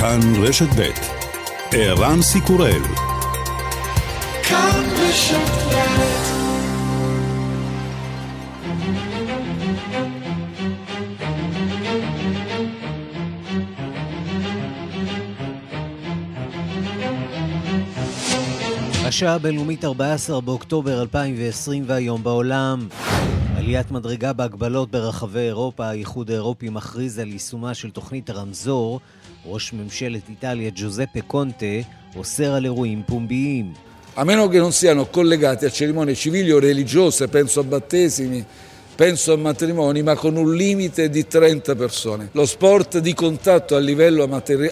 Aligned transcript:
כאן 0.00 0.20
רשת 0.42 0.68
ב' 0.78 0.90
ערן 1.72 2.22
סיקורל 2.22 2.82
כאן 4.42 4.84
רשת 4.96 5.36
השעה 19.04 19.34
הבינלאומית 19.34 19.84
14 19.84 20.40
באוקטובר 20.40 21.02
2020 21.02 21.84
והיום 21.86 22.22
בעולם. 22.22 22.88
עליית 23.56 23.90
מדרגה 23.90 24.32
בהגבלות 24.32 24.90
ברחבי 24.90 25.40
אירופה, 25.40 25.86
האיחוד 25.86 26.30
האירופי 26.30 26.68
מכריז 26.68 27.18
על 27.18 27.28
יישומה 27.28 27.74
של 27.74 27.90
תוכנית 27.90 28.30
הרמזור. 28.30 29.00
ראש 29.45 29.73
ממשלת 29.73 30.29
איטליה 30.29 30.69
ג'וזפה 30.75 31.21
קונטה 31.27 31.65
אוסר 32.15 32.53
על 32.53 32.65
אירועים 32.65 33.03
פומביים. 33.05 33.73
A 34.17 34.23
meno 34.23 34.47
che 34.47 34.59
non 34.59 34.71
siano 34.71 35.07
collegati 35.07 35.65
a 35.65 35.69
cerimonie 35.69 36.15
civili 36.15 36.49
o 36.49 36.57
religiose, 36.57 37.27
penso 37.27 37.59
a 37.59 37.63
battesimi, 37.63 38.45
penso 38.95 39.33
a 39.33 39.35
matrimoni, 39.35 40.03
ma 40.03 40.15
con 40.15 40.37
un 40.37 40.55
limite 40.55 41.09
di 41.09 41.27
30 41.27 41.75
persone. 41.75 42.29
Lo 42.31 42.45
sport 42.45 42.99
di 42.99 43.13
contatto 43.13 43.75
a 43.75 43.79
livello 43.79 44.23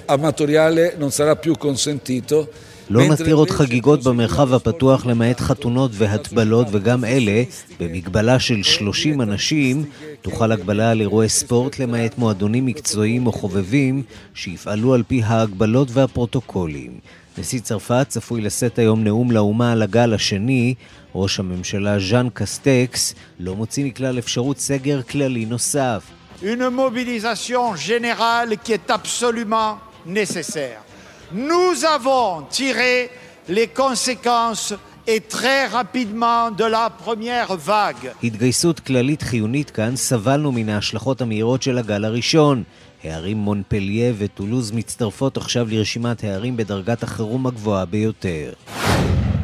amatoriale 0.05 0.95
non 0.97 1.11
sarà 1.11 1.35
più 1.35 1.57
consentito 1.57 2.49
לא 2.90 3.08
נתיר 3.08 3.34
עוד 3.34 3.50
חגיגות 3.50 4.02
במרחב 4.02 4.54
הפתוח 4.54 5.06
למעט 5.06 5.40
חתונות 5.40 5.90
והטבלות 5.94 6.66
וגם 6.72 7.04
אלה, 7.04 7.42
במגבלה 7.80 8.40
של 8.40 8.62
30 8.62 9.20
אנשים, 9.20 9.84
תוכל 10.22 10.52
הגבלה 10.52 10.90
על 10.90 11.00
אירועי 11.00 11.28
ספורט 11.28 11.78
למעט 11.78 12.18
מועדונים 12.18 12.66
מקצועיים 12.66 13.26
או 13.26 13.32
חובבים 13.32 14.02
שיפעלו 14.34 14.94
על 14.94 15.02
פי 15.02 15.22
ההגבלות 15.24 15.88
והפרוטוקולים. 15.92 16.90
נשיא 17.38 17.60
צרפת 17.60 18.06
צפוי 18.08 18.40
לשאת 18.40 18.78
היום 18.78 19.04
נאום 19.04 19.30
לאומה 19.30 19.72
על 19.72 19.82
הגל 19.82 20.14
השני. 20.14 20.74
ראש 21.14 21.40
הממשלה 21.40 21.98
ז'אן 21.98 22.28
קסטקס 22.34 23.14
לא 23.40 23.56
מוציא 23.56 23.84
מכלל 23.84 24.18
אפשרות 24.18 24.58
סגר 24.58 25.02
כללי 25.02 25.44
נוסף. 25.46 26.02
Une 26.42 26.68
mobilisation 26.70 27.74
générale 27.74 28.56
qui 28.64 28.72
est 28.72 28.90
absolument 28.90 29.70
nécessaire. 30.06 30.87
Nous 31.32 31.84
avons 31.84 32.42
tiré 32.48 33.10
les 33.50 33.68
conséquences 33.68 34.72
et 35.06 35.20
très 35.20 35.66
rapidement 35.66 36.50
de 36.50 36.64
la 36.64 36.88
première 36.88 37.54
vague. 37.56 38.08
התגייסות 38.22 38.80
כללית 38.80 39.22
חיונית 39.22 39.70
כאן, 39.70 39.96
סבלנו 39.96 40.52
מן 40.52 40.68
ההשלכות 40.68 41.20
המהירות 41.20 41.62
של 41.62 41.78
הגל 41.78 42.04
הראשון. 42.04 42.62
הערים 43.04 43.36
מונפליה 43.36 44.12
וטולוז 44.18 44.70
מצטרפות 44.70 45.36
עכשיו 45.36 45.68
לרשימת 45.70 46.24
הערים 46.24 46.56
בדרגת 46.56 47.02
החירום 47.02 47.46
הגבוהה 47.46 47.84
ביותר. 47.84 48.52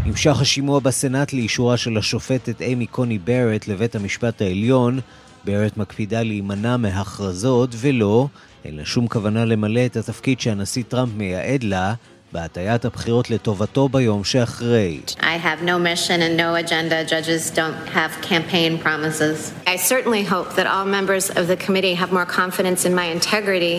נמשך 0.07 0.41
השימוע 0.41 0.81
בסנאט 0.81 1.33
לאישורה 1.33 1.77
של 1.77 1.99
השופטת 1.99 2.63
אימי 2.63 2.87
קוני 2.87 3.19
ברט 3.19 3.69
לבית 3.69 3.95
המשפט 3.95 4.43
העליון. 4.43 5.01
ברט 5.45 5.77
מקפידה 5.77 6.23
להימנע 6.23 6.77
מהכרזות 6.77 7.71
ולא, 7.77 8.29
לה 8.65 8.85
שום 8.85 9.09
כוונה 9.09 9.45
למלא 9.45 9.87
את 9.87 9.97
התפקיד 9.97 10.41
שהנשיא 10.41 10.83
טראמפ 10.89 11.11
מייעד 11.17 11.63
לה, 11.63 11.95
בהטיית 12.35 12.85
הבחירות 12.85 13.31
לטובתו 13.31 13.89
ביום 13.89 14.25
שאחרי. 14.25 15.01
I 15.21 15.37
have 15.47 15.63
no 15.63 15.79
mission 15.79 16.19
and 16.27 16.37
no 16.37 16.51
agenda. 16.65 17.05
Judges 17.13 17.43
don't 17.61 17.81
have 17.99 18.11
campaign 18.33 18.73
promises. 18.87 19.37
I 19.75 19.77
certainly 19.93 20.25
hope 20.35 20.49
that 20.59 20.67
all 20.75 20.87
members 20.99 21.25
of 21.41 21.45
the 21.53 21.59
committee 21.65 21.95
have 22.03 22.11
more 22.19 22.29
confidence 22.41 22.81
in 22.89 22.93
my 23.01 23.07
integrity 23.19 23.77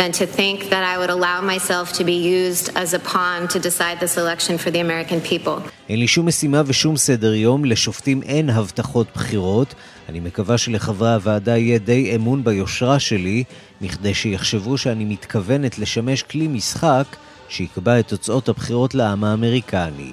than 0.00 0.10
to 0.20 0.24
think 0.38 0.56
that 0.72 0.84
I 0.92 0.94
would 1.00 1.12
allow 1.18 1.38
myself 1.52 1.86
to 1.98 2.04
be 2.12 2.18
used 2.38 2.66
as 2.82 2.88
a 2.98 3.00
pawn 3.12 3.40
to 3.54 3.58
decide 3.68 3.96
this 4.04 4.14
election 4.22 4.54
for 4.62 4.70
the 4.74 4.80
American 4.88 5.20
people. 5.30 5.56
אין 5.88 5.98
לי 5.98 6.08
שום 6.08 6.26
משימה 6.26 6.62
ושום 6.66 6.96
סדר 6.96 7.34
יום, 7.34 7.64
לשופטים 7.64 8.22
אין 8.22 8.50
הבטחות 8.50 9.06
בחירות. 9.14 9.74
אני 10.08 10.20
מקווה 10.20 10.58
שלחברי 10.58 11.12
הוועדה 11.12 11.56
יהיה 11.56 11.78
די 11.78 12.16
אמון 12.16 12.44
ביושרה 12.44 12.98
שלי, 12.98 13.44
מכדי 13.80 14.14
שיחשבו 14.14 14.78
שאני 14.78 15.04
מתכוונת 15.04 15.78
לשמש 15.78 16.22
כלי 16.22 16.48
משחק 16.48 17.06
שיקבע 17.48 18.00
את 18.00 18.08
תוצאות 18.08 18.48
הבחירות 18.48 18.94
לעם 18.94 19.24
האמריקני. 19.24 20.12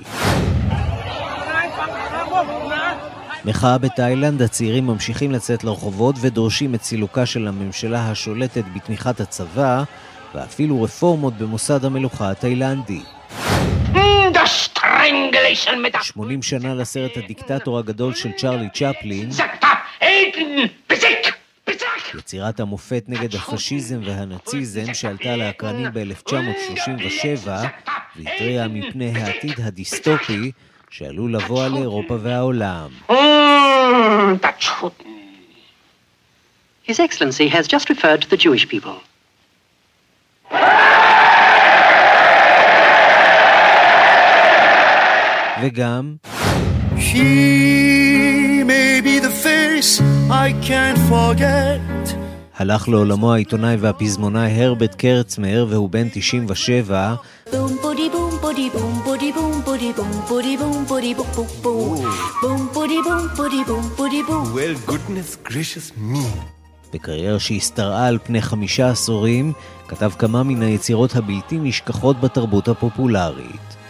מחאה 3.45 3.77
בתאילנד, 3.77 4.41
הצעירים 4.41 4.87
ממשיכים 4.87 5.31
לצאת 5.31 5.63
לרחובות 5.63 6.15
ודורשים 6.21 6.75
את 6.75 6.83
סילוקה 6.83 7.25
של 7.25 7.47
הממשלה 7.47 8.11
השולטת 8.11 8.63
בתמיכת 8.75 9.19
הצבא, 9.19 9.83
ואפילו 10.35 10.83
רפורמות 10.83 11.33
במוסד 11.37 11.85
המלוכה 11.85 12.31
התאילנדי. 12.31 13.01
80 16.01 16.41
שנה 16.41 16.73
לסרט 16.75 17.17
הדיקטטור 17.17 17.79
הגדול 17.79 18.13
של 18.13 18.29
צ'רלי 18.37 18.67
צ'פלין, 18.73 19.29
יצירת 22.19 22.59
המופת 22.59 23.03
נגד 23.07 23.35
הפשיזם 23.35 23.99
והנאציזם 24.05 24.93
שעלתה 24.93 25.35
לאקרנים 25.35 25.87
ב-1937 25.93 27.49
והתריעה 28.15 28.67
מפני 28.67 29.11
העתיד 29.17 29.59
הדיסטופי 29.63 30.51
שעלול 30.89 31.35
לבוא 31.35 31.65
על 31.65 31.77
אירופה 31.77 32.17
והעולם. 32.21 32.89
His 36.87 36.99
Excellency 36.99 37.47
has 37.47 37.67
just 37.67 37.89
referred 37.89 38.21
to 38.23 38.29
the 38.29 38.37
Jewish 38.37 38.67
people. 38.67 38.97
וגם 45.61 46.15
She 46.97 48.63
may 48.63 49.01
be 49.01 49.19
the 49.19 49.33
face 49.43 50.10
I 50.31 50.53
can't 50.67 50.99
forget. 51.09 52.15
הלך 52.57 52.89
לעולמו 52.89 53.33
העיתונאי 53.33 53.75
והפזמונאי 53.75 54.63
הרבט 54.63 54.95
קרצמר, 54.95 55.65
והוא 55.69 55.89
בן 55.89 56.07
97. 56.13 57.15
בקריירה 66.93 67.39
שהשתרעה 67.39 68.07
על 68.07 68.17
פני 68.23 68.41
חמישה 68.41 68.89
עשורים, 68.89 69.53
כתב 69.87 70.11
כמה 70.19 70.43
מן 70.43 70.61
היצירות 70.61 71.15
הבלתי 71.15 71.57
נשכחות 71.61 72.21
בתרבות 72.21 72.67
הפופולרית. 72.67 73.80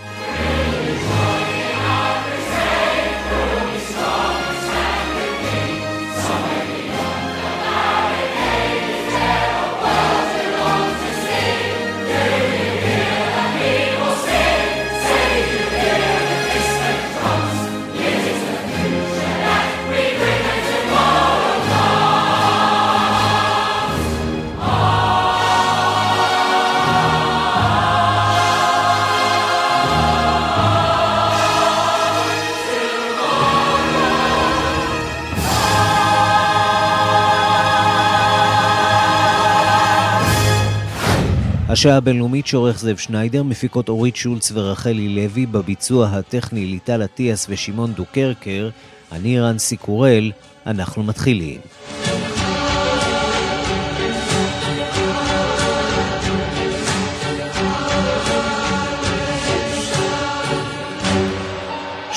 השעה 41.72 41.98
הבינלאומית 41.98 42.48
שעורך 42.48 42.80
זאב 42.80 42.98
שניידר, 42.98 43.44
מפיקות 43.44 43.90
אורית 43.90 44.16
שולץ 44.16 44.52
ורחלי 44.54 45.10
לוי, 45.10 45.46
בביצוע 45.46 46.08
הטכני 46.08 46.66
ליטל 46.66 47.04
אטיאס 47.04 47.48
ושמעון 47.50 47.94
דוקרקר, 47.94 48.70
אני 49.12 49.40
ערן 49.40 49.78
סיקורל, 49.78 50.32
אנחנו 50.66 51.04
מתחילים. 51.04 51.60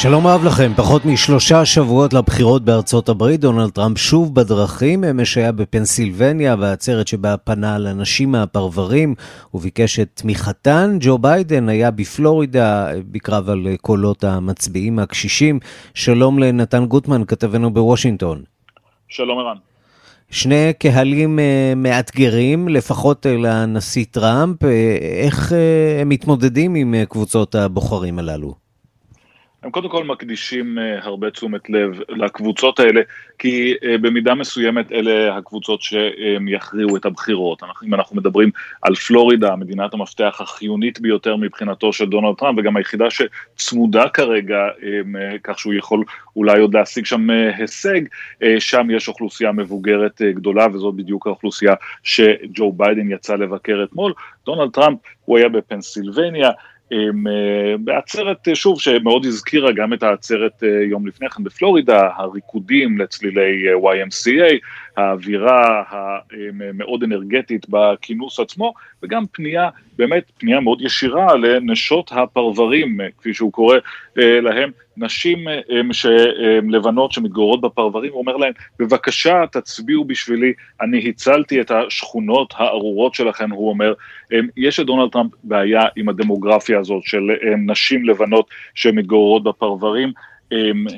שלום 0.05 0.27
רב 0.27 0.45
לכם, 0.45 0.73
פחות 0.77 1.05
משלושה 1.05 1.65
שבועות 1.65 2.13
לבחירות 2.13 2.65
בארצות 2.65 3.09
הברית, 3.09 3.41
דונלד 3.41 3.71
טראמפ 3.71 3.99
שוב 3.99 4.35
בדרכים, 4.35 5.05
אמש 5.05 5.39
היה 5.39 5.53
בפנסילבניה, 5.53 6.57
בעצרת 6.57 7.09
שבה 7.09 7.37
פנה 7.37 7.79
לנשים 7.79 8.33
מהפרברים 8.33 9.15
וביקש 9.55 10.01
את 10.01 10.09
תמיכתן. 10.15 10.97
ג'ו 11.01 11.19
ביידן 11.19 11.69
היה 11.69 11.91
בפלורידה 11.91 12.89
בקרב 13.11 13.51
על 13.51 13.67
קולות 13.81 14.25
המצביעים 14.25 14.99
הקשישים. 14.99 15.59
שלום 15.95 16.39
לנתן 16.39 16.87
גוטמן, 16.87 17.25
כתבנו 17.25 17.75
בוושינגטון. 17.75 18.43
שלום 19.09 19.39
ערן. 19.39 19.57
שני 20.31 20.73
קהלים 20.79 21.39
מאתגרים, 21.77 22.69
לפחות 22.69 23.27
לנשיא 23.27 24.05
טראמפ. 24.11 24.65
איך 25.25 25.53
הם 26.01 26.09
מתמודדים 26.09 26.75
עם 26.75 26.95
קבוצות 27.09 27.55
הבוחרים 27.55 28.19
הללו? 28.19 28.64
הם 29.65 29.71
קודם 29.71 29.89
כל 29.89 30.05
מקדישים 30.05 30.79
אה, 30.79 30.99
הרבה 31.03 31.31
תשומת 31.31 31.71
לב 31.71 32.01
לקבוצות 32.09 32.81
האלה, 32.81 33.01
כי 33.39 33.75
אה, 33.85 33.99
במידה 33.99 34.35
מסוימת 34.35 34.93
אלה 34.93 35.37
הקבוצות 35.37 35.83
שיכריעו 35.83 36.97
את 36.97 37.05
הבחירות. 37.05 37.63
אם 37.85 37.95
אנחנו 37.95 38.17
מדברים 38.17 38.51
על 38.83 38.95
פלורידה, 38.95 39.57
מדינת 39.57 39.95
המפתח 39.95 40.37
החיונית 40.41 41.01
ביותר 41.01 41.37
מבחינתו 41.37 41.93
של 41.93 42.07
דונלד 42.07 42.35
טראמפ, 42.39 42.59
וגם 42.59 42.77
היחידה 42.77 43.05
שצמודה 43.11 44.09
כרגע, 44.09 44.57
אה, 44.57 45.39
כך 45.45 45.59
שהוא 45.59 45.75
יכול 45.75 46.05
אולי 46.37 46.61
עוד 46.61 46.75
להשיג 46.75 47.07
שם 47.07 47.31
הישג, 47.31 48.01
שם 48.59 48.89
יש 48.91 49.09
אוכלוסייה 49.09 49.53
מבוגרת 49.53 50.23
גדולה, 50.23 50.67
וזאת 50.73 50.95
בדיוק 50.95 51.27
האוכלוסייה 51.27 51.75
שג'ו 52.03 52.73
ביידן 52.73 53.11
יצא 53.11 53.35
לבקר 53.35 53.85
אתמול. 53.85 54.13
דונלד 54.47 54.71
טראמפ, 54.71 54.99
הוא 55.25 55.39
היה 55.39 55.49
בפנסילבניה, 55.49 56.51
בעצרת, 57.79 58.49
אה, 58.49 58.55
שוב, 58.55 58.81
שמאוד 58.81 59.27
הזכירה 59.27 59.73
גם 59.73 59.93
את 59.93 60.03
העצרת 60.03 60.63
אה, 60.63 60.69
יום 60.69 61.07
לפני 61.07 61.31
כן 61.31 61.45
בפלורידה, 61.45 62.09
הריקודים 62.17 62.99
לצלילי 62.99 63.75
YMCA, 63.75 64.59
האווירה 64.97 65.83
המאוד 65.91 67.03
אנרגטית 67.03 67.67
בכינוס 67.69 68.41
עצמו, 68.41 68.75
וגם 69.03 69.25
פנייה, 69.33 69.69
באמת 69.99 70.25
פנייה 70.39 70.61
מאוד 70.61 70.83
ישירה 70.83 71.35
לנשות 71.35 72.11
הפרברים, 72.15 73.01
כפי 73.19 73.35
שהוא 73.35 73.53
קורא 73.53 73.77
להם, 74.17 74.71
נשים 74.97 75.39
לבנות 76.71 77.13
שמתגוררות 77.13 77.61
בפרברים, 77.61 78.13
הוא 78.13 78.21
אומר 78.21 78.37
להם, 78.37 78.53
בבקשה 78.79 79.45
תצביעו 79.53 80.05
בשבילי, 80.05 80.53
אני 80.81 81.09
הצלתי 81.09 81.61
את 81.61 81.71
השכונות 81.71 82.55
הארורות 82.57 83.15
שלכם, 83.15 83.51
הוא 83.51 83.69
אומר, 83.69 83.93
יש 84.57 84.81
לדונלד 84.81 85.11
טראמפ 85.11 85.33
בעיה 85.45 85.83
עם 85.97 86.09
הדמוגרפיה 86.09 86.79
הזאת 86.79 87.03
של 87.05 87.31
נשים 87.67 88.05
לבנות 88.05 88.47
שמתגוררות 88.75 89.45
בפרברים, 89.45 90.13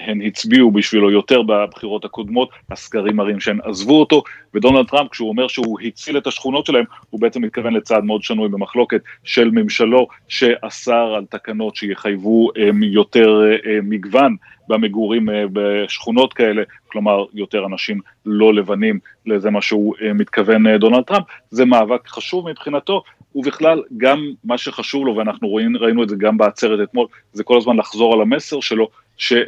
הן 0.00 0.22
הצביעו 0.22 0.70
בשבילו 0.70 1.10
יותר 1.10 1.42
בבחירות 1.42 2.04
הקודמות, 2.04 2.50
הסקרים 2.70 3.16
מראים 3.16 3.40
שהן 3.40 3.58
עזבו 3.64 4.00
אותו, 4.00 4.22
ודונלד 4.54 4.86
טראמפ 4.86 5.10
כשהוא 5.10 5.28
אומר 5.28 5.48
שהוא 5.48 5.80
הציל 5.80 6.18
את 6.18 6.26
השכונות 6.26 6.66
שלהם, 6.66 6.84
הוא 7.10 7.20
בעצם 7.20 7.42
מתכוון 7.42 7.74
לצעד 7.74 8.04
מאוד 8.04 8.22
שנוי 8.22 8.48
במחלוקת 8.48 9.00
של 9.24 9.50
ממשלו 9.50 10.06
שאסר 10.28 11.14
על 11.16 11.24
תקנות 11.24 11.76
שיחייבו 11.76 12.50
יותר 12.82 13.40
מגוון 13.82 14.36
במגורים 14.68 15.28
בשכונות 15.52 16.32
כאלה, 16.32 16.62
כלומר 16.86 17.24
יותר 17.34 17.66
אנשים 17.66 18.00
לא 18.26 18.54
לבנים, 18.54 18.98
לזה 19.26 19.50
מה 19.50 19.62
שהוא 19.62 19.94
מתכוון 20.14 20.76
דונלד 20.76 21.04
טראמפ, 21.04 21.24
זה 21.50 21.64
מאבק 21.64 22.08
חשוב 22.08 22.50
מבחינתו, 22.50 23.02
ובכלל 23.34 23.82
גם 23.96 24.30
מה 24.44 24.58
שחשוב 24.58 25.06
לו, 25.06 25.16
ואנחנו 25.16 25.48
רואים, 25.48 25.76
ראינו 25.76 26.02
את 26.02 26.08
זה 26.08 26.16
גם 26.18 26.38
בעצרת 26.38 26.88
אתמול, 26.88 27.06
זה 27.32 27.44
כל 27.44 27.58
הזמן 27.58 27.76
לחזור 27.76 28.14
על 28.14 28.20
המסר 28.20 28.60
שלו, 28.60 28.88
שה, 29.16 29.40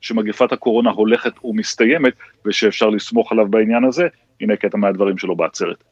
שמגפת 0.00 0.52
הקורונה 0.52 0.90
הולכת 0.90 1.44
ומסתיימת, 1.44 2.12
ושאפשר 2.46 2.88
לסמוך 2.88 3.32
עליו 3.32 3.48
בעניין 3.48 3.84
הזה, 3.84 4.06
הנה 4.40 4.56
קטע 4.56 4.76
מהדברים 4.76 5.18
שלו 5.18 5.36
בעצרת. 5.36 5.84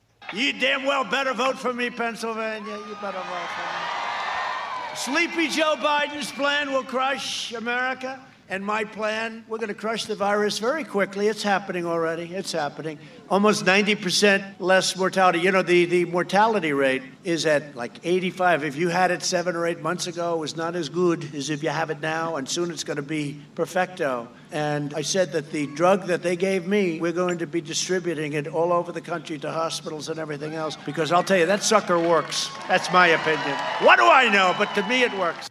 Sleepy 5.07 5.49
Joe 5.57 5.77
Biden's 5.77 6.31
plan 6.33 6.65
will 6.73 6.89
crush 6.95 7.53
America. 7.53 8.13
And 8.49 8.65
my 8.65 8.85
plan, 8.85 9.45
we're 9.49 9.59
going 9.59 9.69
to 9.69 9.75
crush 9.75 10.05
the 10.05 10.15
virus 10.15 10.61
very 10.61 10.85
quickly. 10.85 11.27
It's 11.27 11.43
happening 11.43 11.85
already. 11.85 12.33
It's 12.33 12.53
happening. 12.53 13.01
Almost 13.29 13.65
90% 13.65 14.61
less 14.61 14.97
mortality. 14.97 15.41
You 15.41 15.51
know, 15.51 15.63
the, 15.63 15.85
the 15.87 16.05
mortality 16.05 16.73
rate 16.73 17.03
is 17.25 17.45
at 17.45 17.75
like 17.75 17.99
85. 18.05 18.63
If 18.63 18.77
you 18.77 18.89
had 18.89 19.11
it 19.11 19.25
seven 19.25 19.57
or 19.57 19.67
eight 19.67 19.81
months 19.81 20.07
ago, 20.07 20.35
it 20.35 20.39
was 20.39 20.57
not 20.57 20.77
as 20.77 20.89
good 20.89 21.35
as 21.35 21.51
if 21.51 21.65
you 21.65 21.71
have 21.71 21.91
it 21.91 22.01
now. 22.01 22.37
And 22.37 22.49
soon 22.49 22.71
it's 22.71 22.85
going 22.85 22.99
to 22.99 23.03
be 23.03 23.41
perfecto. 23.57 24.29
And 24.53 24.95
I 24.95 25.03
said 25.03 25.33
that 25.33 25.51
the 25.51 25.67
drug 25.75 26.07
that 26.07 26.23
they 26.23 26.37
gave 26.37 26.69
me, 26.69 27.01
we're 27.01 27.11
going 27.11 27.39
to 27.39 27.49
be 27.49 27.61
distributing 27.61 28.35
it 28.35 28.47
all 28.47 28.73
over 28.73 28.93
the 28.93 29.01
country 29.01 29.41
to 29.41 29.51
hospitals 29.51 30.09
and 30.09 30.21
everything 30.21 30.55
else. 30.55 30.77
Because 30.87 31.11
I'll 31.11 31.25
tell 31.25 31.39
you, 31.39 31.47
that 31.47 31.65
sucker 31.65 31.99
works. 31.99 32.49
That's 32.69 32.93
my 32.93 33.09
opinion. 33.09 33.59
What 33.81 33.97
do 33.97 34.05
I 34.05 34.29
know? 34.29 34.55
But 34.57 34.73
to 34.77 34.87
me, 34.87 35.03
it 35.03 35.13
works. 35.19 35.51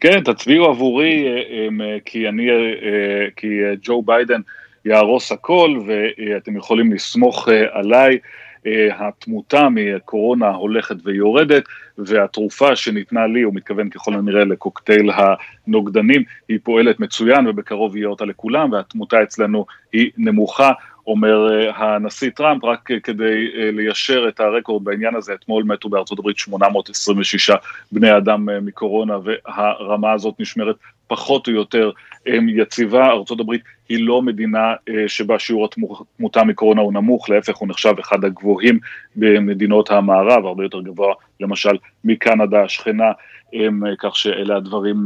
כן, 0.00 0.20
תצביעו 0.24 0.66
עבורי, 0.66 1.26
אה, 1.26 1.68
אה, 1.84 1.96
כי 2.04 2.28
אני, 2.28 2.50
אה, 2.50 3.26
כי 3.36 3.60
ג'ו 3.82 4.02
ביידן 4.02 4.40
יהרוס 4.84 5.32
הכל, 5.32 5.78
ואתם 5.86 6.56
יכולים 6.56 6.92
לסמוך 6.92 7.48
עליי. 7.70 8.18
התמותה 8.98 9.68
מקורונה 9.70 10.48
הולכת 10.48 10.96
ויורדת, 11.04 11.64
והתרופה 11.98 12.76
שניתנה 12.76 13.26
לי, 13.26 13.42
הוא 13.42 13.54
מתכוון 13.54 13.88
ככל 13.88 14.14
הנראה 14.14 14.44
לקוקטייל 14.44 15.10
הנוגדנים, 15.66 16.22
היא 16.48 16.58
פועלת 16.62 17.00
מצוין 17.00 17.46
ובקרוב 17.46 17.96
יהיה 17.96 18.08
אותה 18.08 18.24
לכולם, 18.24 18.72
והתמותה 18.72 19.22
אצלנו 19.22 19.66
היא 19.92 20.10
נמוכה. 20.16 20.72
אומר 21.06 21.48
הנשיא 21.76 22.30
טראמפ, 22.30 22.64
רק 22.64 22.90
כדי 23.02 23.72
ליישר 23.72 24.28
את 24.28 24.40
הרקורד 24.40 24.84
בעניין 24.84 25.14
הזה, 25.14 25.34
אתמול 25.34 25.64
מתו 25.64 25.88
בארצות 25.88 26.18
הברית 26.18 26.38
826 26.38 27.50
בני 27.92 28.16
אדם 28.16 28.48
מקורונה, 28.66 29.18
והרמה 29.24 30.12
הזאת 30.12 30.34
נשמרת 30.38 30.76
פחות 31.06 31.48
או 31.48 31.52
יותר 31.52 31.90
יציבה. 32.26 33.06
ארצות 33.06 33.40
הברית 33.40 33.62
היא 33.88 34.06
לא 34.06 34.22
מדינה 34.22 34.74
שבה 35.06 35.38
שיעור 35.38 35.68
התמותה 36.16 36.44
מקורונה 36.44 36.80
הוא 36.80 36.92
נמוך, 36.92 37.30
להפך 37.30 37.56
הוא 37.56 37.68
נחשב 37.68 37.94
אחד 38.00 38.24
הגבוהים 38.24 38.78
במדינות 39.16 39.90
המערב, 39.90 40.46
הרבה 40.46 40.62
יותר 40.62 40.80
גבוה 40.80 41.14
למשל 41.40 41.76
מקנדה 42.04 42.62
השכנה, 42.62 43.12
כך 43.98 44.16
שאלה 44.16 44.56
הדברים 44.56 45.04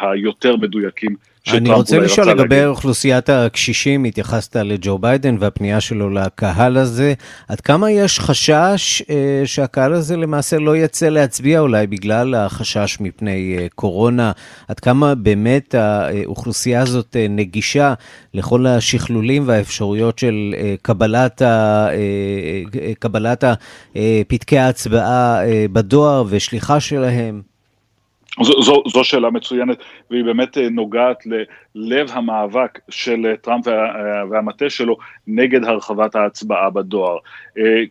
היותר 0.00 0.56
מדויקים 0.56 1.16
אני 1.52 1.72
רוצה 1.72 1.98
לשאול 1.98 2.30
לגבי 2.30 2.64
אוכלוסיית 2.64 3.28
הקשישים, 3.28 4.04
התייחסת 4.04 4.56
לג'ו 4.56 4.98
ביידן 4.98 5.36
והפנייה 5.40 5.80
שלו 5.80 6.10
לקהל 6.10 6.76
הזה, 6.76 7.14
עד 7.48 7.60
כמה 7.60 7.90
יש 7.90 8.20
חשש 8.20 9.02
אה, 9.10 9.42
שהקהל 9.44 9.92
הזה 9.92 10.16
למעשה 10.16 10.58
לא 10.58 10.76
יצא 10.76 11.08
להצביע 11.08 11.60
אולי 11.60 11.86
בגלל 11.86 12.34
החשש 12.34 12.96
מפני 13.00 13.56
אה, 13.58 13.66
קורונה? 13.74 14.32
עד 14.68 14.80
כמה 14.80 15.14
באמת 15.14 15.74
האוכלוסייה 15.74 16.82
הזאת 16.82 17.16
אה, 17.16 17.26
נגישה 17.28 17.94
לכל 18.34 18.66
השכלולים 18.66 19.42
והאפשרויות 19.46 20.18
של 20.18 20.54
אה, 20.56 20.74
קבלת, 20.82 21.42
ה, 21.42 21.86
אה, 21.88 21.94
אה, 22.80 22.92
קבלת 22.98 23.44
פתקי 24.28 24.58
ההצבעה 24.58 25.44
אה, 25.46 25.66
בדואר 25.72 26.24
ושליחה 26.28 26.80
שלהם? 26.80 27.53
זו, 28.42 28.62
זו, 28.62 28.82
זו 28.86 29.04
שאלה 29.04 29.30
מצוינת, 29.30 29.78
והיא 30.10 30.24
באמת 30.24 30.58
אה, 30.58 30.68
נוגעת 30.68 31.24
ללב 31.74 32.10
המאבק 32.12 32.78
של 32.88 33.26
אה, 33.26 33.36
טראמפ 33.36 33.66
וה, 33.66 33.72
אה, 33.72 34.26
והמטה 34.30 34.70
שלו 34.70 34.96
נגד 35.26 35.64
הרחבת 35.64 36.14
ההצבעה 36.14 36.70
בדואר. 36.70 37.18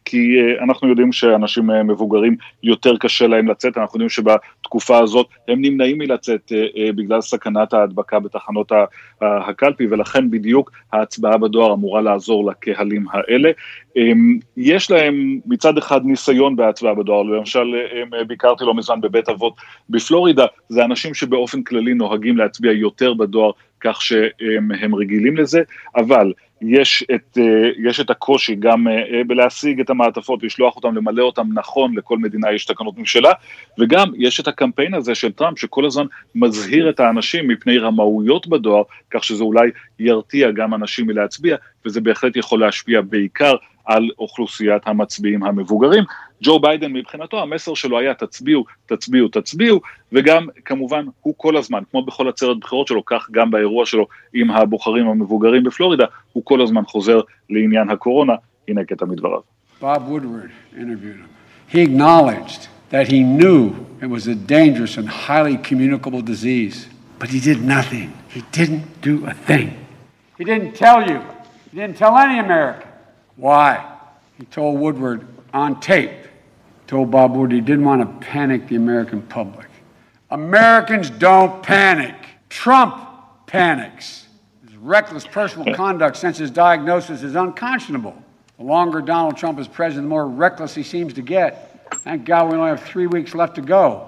כי 0.05 0.37
אנחנו 0.63 0.87
יודעים 0.87 1.11
שאנשים 1.11 1.67
מבוגרים 1.67 2.35
יותר 2.63 2.97
קשה 2.97 3.27
להם 3.27 3.47
לצאת, 3.47 3.77
אנחנו 3.77 3.97
יודעים 3.97 4.09
שבתקופה 4.63 4.99
הזאת 4.99 5.27
הם 5.47 5.61
נמנעים 5.61 5.97
מלצאת 5.97 6.51
בגלל 6.95 7.21
סכנת 7.21 7.73
ההדבקה 7.73 8.19
בתחנות 8.19 8.71
הקלפי, 9.21 9.87
ולכן 9.89 10.31
בדיוק 10.31 10.71
ההצבעה 10.93 11.37
בדואר 11.37 11.73
אמורה 11.73 12.01
לעזור 12.01 12.51
לקהלים 12.51 13.05
האלה. 13.11 13.51
יש 14.57 14.91
להם 14.91 15.39
מצד 15.45 15.77
אחד 15.77 16.05
ניסיון 16.05 16.55
בהצבעה 16.55 16.93
בדואר, 16.93 17.23
למשל 17.23 17.73
ביקרתי 18.27 18.63
לא 18.63 18.73
מזמן 18.73 19.01
בבית 19.01 19.29
אבות 19.29 19.53
בפלורידה, 19.89 20.45
זה 20.69 20.85
אנשים 20.85 21.13
שבאופן 21.13 21.63
כללי 21.63 21.93
נוהגים 21.93 22.37
להצביע 22.37 22.71
יותר 22.71 23.13
בדואר, 23.13 23.51
כך 23.79 24.01
שהם 24.01 24.95
רגילים 24.95 25.37
לזה, 25.37 25.61
אבל 25.95 26.33
יש 26.65 27.05
את, 27.15 27.37
יש 27.83 27.99
את 27.99 28.09
הקושי 28.09 28.55
גם 28.55 28.87
בלהשיג 29.27 29.79
את 29.79 29.89
המעטפות, 29.89 30.43
לשלוח 30.43 30.75
אותם, 30.75 30.95
למלא 30.95 31.23
אותם 31.23 31.47
נכון, 31.53 31.97
לכל 31.97 32.17
מדינה 32.17 32.51
יש 32.51 32.65
תקנות 32.65 32.97
משלה, 32.97 33.31
וגם 33.79 34.11
יש 34.17 34.39
את 34.39 34.47
הקמפיין 34.47 34.93
הזה 34.93 35.15
של 35.15 35.31
טראמפ, 35.31 35.59
שכל 35.59 35.85
הזמן 35.85 36.05
מזהיר 36.35 36.89
את 36.89 36.99
האנשים 36.99 37.47
מפני 37.47 37.77
רמאויות 37.77 38.47
בדואר, 38.47 38.83
כך 39.11 39.23
שזה 39.23 39.43
אולי 39.43 39.69
ירתיע 39.99 40.51
גם 40.51 40.73
אנשים 40.73 41.07
מלהצביע, 41.07 41.55
וזה 41.85 42.01
בהחלט 42.01 42.35
יכול 42.35 42.59
להשפיע 42.59 43.01
בעיקר 43.01 43.55
על 43.85 44.09
אוכלוסיית 44.19 44.81
המצביעים 44.85 45.43
המבוגרים. 45.43 46.03
ג'ו 46.43 46.59
ביידן 46.59 46.93
מבחינתו 46.93 47.41
המסר 47.41 47.73
שלו 47.73 47.99
היה 47.99 48.13
תצביעו, 48.13 48.63
תצביעו, 48.85 49.27
תצביעו, 49.27 49.79
וגם 50.11 50.47
כמובן 50.65 51.05
הוא 51.21 51.33
כל 51.37 51.57
הזמן, 51.57 51.83
כמו 51.91 52.05
בכל 52.05 52.29
עצרת 52.29 52.59
בחירות 52.59 52.87
שלו, 52.87 53.05
כך 53.05 53.27
גם 53.31 53.51
באירוע 53.51 53.85
שלו 53.85 54.07
עם 54.33 54.51
הבוחרים 54.51 55.07
המבוגרים 55.07 55.63
בפלורידה, 55.63 56.05
הוא 56.33 56.45
כל 56.45 56.61
הזמן 56.61 56.85
חוזר 56.85 57.21
לעניין 57.49 57.89
הקורונה, 57.89 58.33
הנה 58.67 58.83
קטע 58.83 59.05
מדבריו. 59.05 59.39
Bob 59.81 60.07
Woodward 60.07 60.51
interviewed 60.77 61.19
him. 61.23 61.29
He 61.67 61.81
acknowledged 61.81 62.67
that 62.89 63.07
he 63.07 63.19
knew 63.21 63.73
it 64.01 64.09
was 64.09 64.27
a 64.27 64.35
dangerous 64.35 64.97
and 64.97 65.09
highly 65.09 65.57
communicable 65.57 66.21
disease, 66.21 66.87
but 67.19 67.27
he 67.29 67.39
did 67.39 67.59
nothing. 67.77 68.13
He 68.35 68.41
didn't 68.57 68.85
do 69.01 69.25
a 69.33 69.33
thing. 69.33 69.67
He 70.37 70.45
didn't 70.51 70.73
tell 70.83 70.99
you 71.09 71.19
He 71.73 71.79
didn't 71.79 71.97
tell 71.97 72.15
any 72.15 72.37
American. 72.37 72.87
Why? 73.36 73.84
He 74.38 74.44
told 74.46 74.80
Woodward 74.80 75.26
on 75.52 75.80
tape, 75.80 76.26
told 76.86 77.10
Bob 77.10 77.32
Woodward 77.32 77.52
he 77.52 77.60
didn't 77.60 77.84
want 77.84 78.00
to 78.02 78.26
panic 78.26 78.68
the 78.68 78.76
American 78.76 79.22
public. 79.22 79.68
Americans 80.30 81.10
don't 81.10 81.62
panic. 81.62 82.14
Trump 82.48 82.94
panics. 83.46 84.26
His 84.66 84.76
reckless 84.76 85.26
personal 85.26 85.74
conduct 85.74 86.16
since 86.16 86.38
his 86.38 86.50
diagnosis 86.50 87.22
is 87.22 87.34
unconscionable. 87.34 88.16
The 88.58 88.64
longer 88.64 89.00
Donald 89.00 89.36
Trump 89.36 89.58
is 89.58 89.68
president, 89.68 90.06
the 90.06 90.08
more 90.08 90.26
reckless 90.26 90.74
he 90.74 90.82
seems 90.82 91.14
to 91.14 91.22
get. 91.22 91.90
Thank 92.02 92.24
God 92.24 92.50
we 92.50 92.58
only 92.58 92.70
have 92.70 92.82
three 92.82 93.06
weeks 93.06 93.34
left 93.34 93.54
to 93.56 93.62
go. 93.62 94.04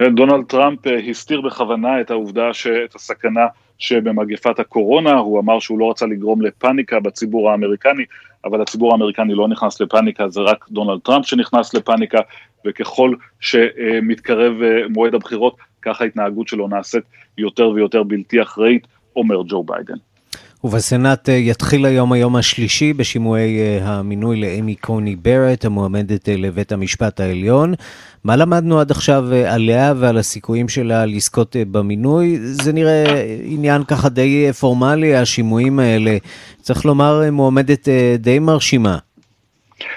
דונלד 0.00 0.46
טראמפ 0.48 0.78
הסתיר 1.10 1.40
בכוונה 1.40 2.00
את 2.00 2.10
העובדה, 2.10 2.50
את 2.84 2.94
הסכנה 2.94 3.46
שבמגפת 3.77 4.59
הקורונה, 4.59 5.13
הוא 5.13 5.39
אמר 5.39 5.59
שהוא 5.59 5.79
לא 5.79 5.89
רצה 5.89 6.05
לגרום 6.05 6.41
לפאניקה 6.41 6.99
בציבור 6.99 7.51
האמריקני, 7.51 8.03
אבל 8.45 8.61
הציבור 8.61 8.91
האמריקני 8.91 9.33
לא 9.33 9.47
נכנס 9.47 9.81
לפאניקה, 9.81 10.29
זה 10.29 10.41
רק 10.41 10.65
דונלד 10.71 10.99
טראמפ 10.99 11.25
שנכנס 11.25 11.73
לפאניקה, 11.73 12.19
וככל 12.65 13.15
שמתקרב 13.39 14.53
מועד 14.89 15.15
הבחירות, 15.15 15.55
ככה 15.81 16.03
ההתנהגות 16.03 16.47
שלו 16.47 16.67
נעשית 16.67 17.03
יותר 17.37 17.69
ויותר 17.69 18.03
בלתי 18.03 18.41
אחראית, 18.41 18.87
אומר 19.15 19.41
ג'ו 19.47 19.63
ביידן. 19.63 19.97
ובסנאט 20.65 21.29
יתחיל 21.29 21.85
היום 21.85 22.13
היום 22.13 22.35
השלישי 22.35 22.93
בשימועי 22.93 23.79
המינוי 23.81 24.41
לאמי 24.41 24.75
קוני 24.75 25.15
ברט, 25.15 25.65
המועמדת 25.65 26.29
לבית 26.29 26.71
המשפט 26.71 27.19
העליון. 27.19 27.73
מה 28.23 28.35
למדנו 28.35 28.79
עד 28.79 28.91
עכשיו 28.91 29.25
עליה 29.47 29.93
ועל 29.97 30.17
הסיכויים 30.17 30.69
שלה 30.69 31.05
לזכות 31.05 31.55
במינוי? 31.71 32.37
זה 32.39 32.73
נראה 32.73 33.03
עניין 33.43 33.83
ככה 33.83 34.09
די 34.09 34.53
פורמלי, 34.53 35.15
השימועים 35.15 35.79
האלה. 35.79 36.17
צריך 36.61 36.85
לומר, 36.85 37.31
מועמדת 37.31 37.87
די 38.17 38.39
מרשימה. 38.39 38.97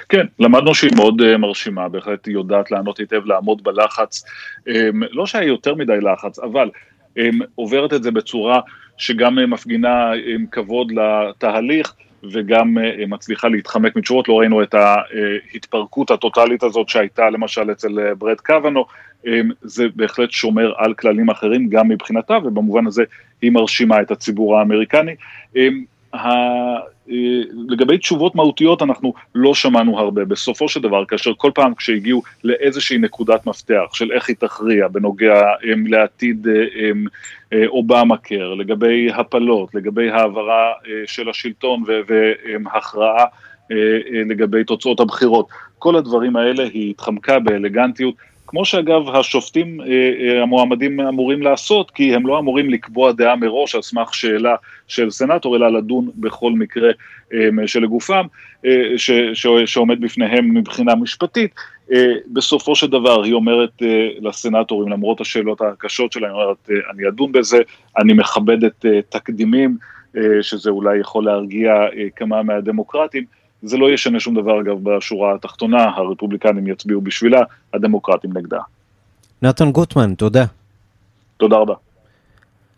כן, 0.09 0.27
למדנו 0.39 0.75
שהיא 0.75 0.97
מאוד 0.97 1.37
מרשימה, 1.37 1.89
בהחלט 1.89 2.27
היא 2.27 2.35
יודעת 2.35 2.71
לענות 2.71 2.99
היטב, 2.99 3.21
לעמוד 3.25 3.63
בלחץ. 3.63 4.25
לא 5.13 5.27
שהיה 5.27 5.47
יותר 5.49 5.75
מדי 5.75 6.01
לחץ, 6.01 6.39
אבל 6.39 6.71
עוברת 7.55 7.93
את 7.93 8.03
זה 8.03 8.11
בצורה 8.11 8.61
שגם 8.99 9.51
מפגינה 9.51 10.13
עם 10.27 10.47
כבוד 10.47 10.93
לתהליך 10.93 11.95
וגם 12.33 12.77
מצליחה 13.09 13.49
להתחמק 13.49 13.97
מתשובות, 13.97 14.29
לא 14.29 14.41
ראינו 14.41 14.63
את 14.63 14.75
ההתפרקות 14.75 16.11
הטוטלית 16.11 16.63
הזאת 16.63 16.89
שהייתה 16.89 17.31
למשל 17.31 17.71
אצל 17.73 18.15
ברד 18.15 18.41
קוונו, 18.41 18.85
זה 19.63 19.87
בהחלט 19.97 20.31
שומר 20.31 20.73
על 20.77 20.95
כללים 20.95 21.31
אחרים 21.31 21.69
גם 21.69 21.89
מבחינתה 21.89 22.39
ובמובן 22.45 22.87
הזה 22.87 23.05
היא 23.43 23.51
מרשימה 23.51 24.01
את 24.01 24.11
הציבור 24.11 24.59
האמריקני. 24.59 25.15
לגבי 27.69 27.99
תשובות 27.99 28.35
מהותיות 28.35 28.83
אנחנו 28.83 29.13
לא 29.35 29.55
שמענו 29.55 29.99
הרבה, 29.99 30.25
בסופו 30.25 30.69
של 30.69 30.81
דבר 30.81 31.05
כאשר 31.05 31.33
כל 31.37 31.51
פעם 31.55 31.75
כשהגיעו 31.75 32.23
לאיזושהי 32.45 32.99
נקודת 32.99 33.47
מפתח 33.47 33.85
של 33.93 34.13
איך 34.13 34.29
היא 34.29 34.37
תכריע 34.37 34.89
בנוגע 34.89 35.43
לעתיד 35.87 36.47
אובמה 37.67 38.17
קר, 38.17 38.55
לגבי 38.55 39.11
הפלות, 39.13 39.75
לגבי 39.75 40.11
העברה 40.11 40.73
של 41.07 41.29
השלטון 41.29 41.85
והכרעה 42.65 43.25
לגבי 44.27 44.65
תוצאות 44.65 45.01
הבחירות, 45.01 45.49
כל 45.79 45.97
הדברים 45.97 46.37
האלה 46.37 46.63
היא 46.63 46.91
התחמקה 46.91 47.39
באלגנטיות 47.39 48.15
כמו 48.51 48.65
שאגב 48.65 49.09
השופטים 49.09 49.81
המועמדים 50.43 51.01
אמורים 51.01 51.43
לעשות, 51.43 51.91
כי 51.91 52.15
הם 52.15 52.27
לא 52.27 52.39
אמורים 52.39 52.71
לקבוע 52.71 53.13
דעה 53.13 53.37
מראש 53.37 53.75
על 53.75 53.83
סמך 53.83 54.15
שאלה 54.15 54.55
של 54.87 55.11
סנטור, 55.11 55.57
אלא 55.57 55.73
לדון 55.73 56.11
בכל 56.17 56.53
מקרה 56.53 56.91
שלגופם, 57.67 58.27
ש, 58.97 59.11
שעומד 59.67 60.01
בפניהם 60.01 60.55
מבחינה 60.55 60.95
משפטית. 60.95 61.55
בסופו 62.33 62.75
של 62.75 62.87
דבר 62.87 63.23
היא 63.23 63.33
אומרת 63.33 63.83
לסנטורים, 64.21 64.93
למרות 64.93 65.21
השאלות 65.21 65.61
הקשות 65.61 66.13
שלהם, 66.13 66.35
היא 66.35 66.43
אומרת, 66.43 66.71
אני 66.95 67.09
אדון 67.09 67.33
בזה, 67.33 67.59
אני 67.99 68.13
מכבדת 68.13 68.85
תקדימים, 69.09 69.77
שזה 70.43 70.71
אולי 70.71 70.99
יכול 70.99 71.25
להרגיע 71.25 71.73
כמה 72.17 72.43
מהדמוקרטים. 72.43 73.38
זה 73.63 73.77
לא 73.77 73.91
ישנה 73.91 74.21
שום 74.21 74.35
דבר 74.35 74.61
אגב 74.61 74.77
בשורה 74.83 75.35
התחתונה, 75.35 75.85
הרפובליקנים 75.85 76.67
יצביעו 76.67 77.01
בשבילה, 77.01 77.41
הדמוקרטים 77.75 78.31
נגדה. 78.37 78.59
נתן 79.43 79.71
גוטמן, 79.71 80.15
תודה. 80.15 80.45
תודה 81.37 81.57
רבה. 81.57 81.75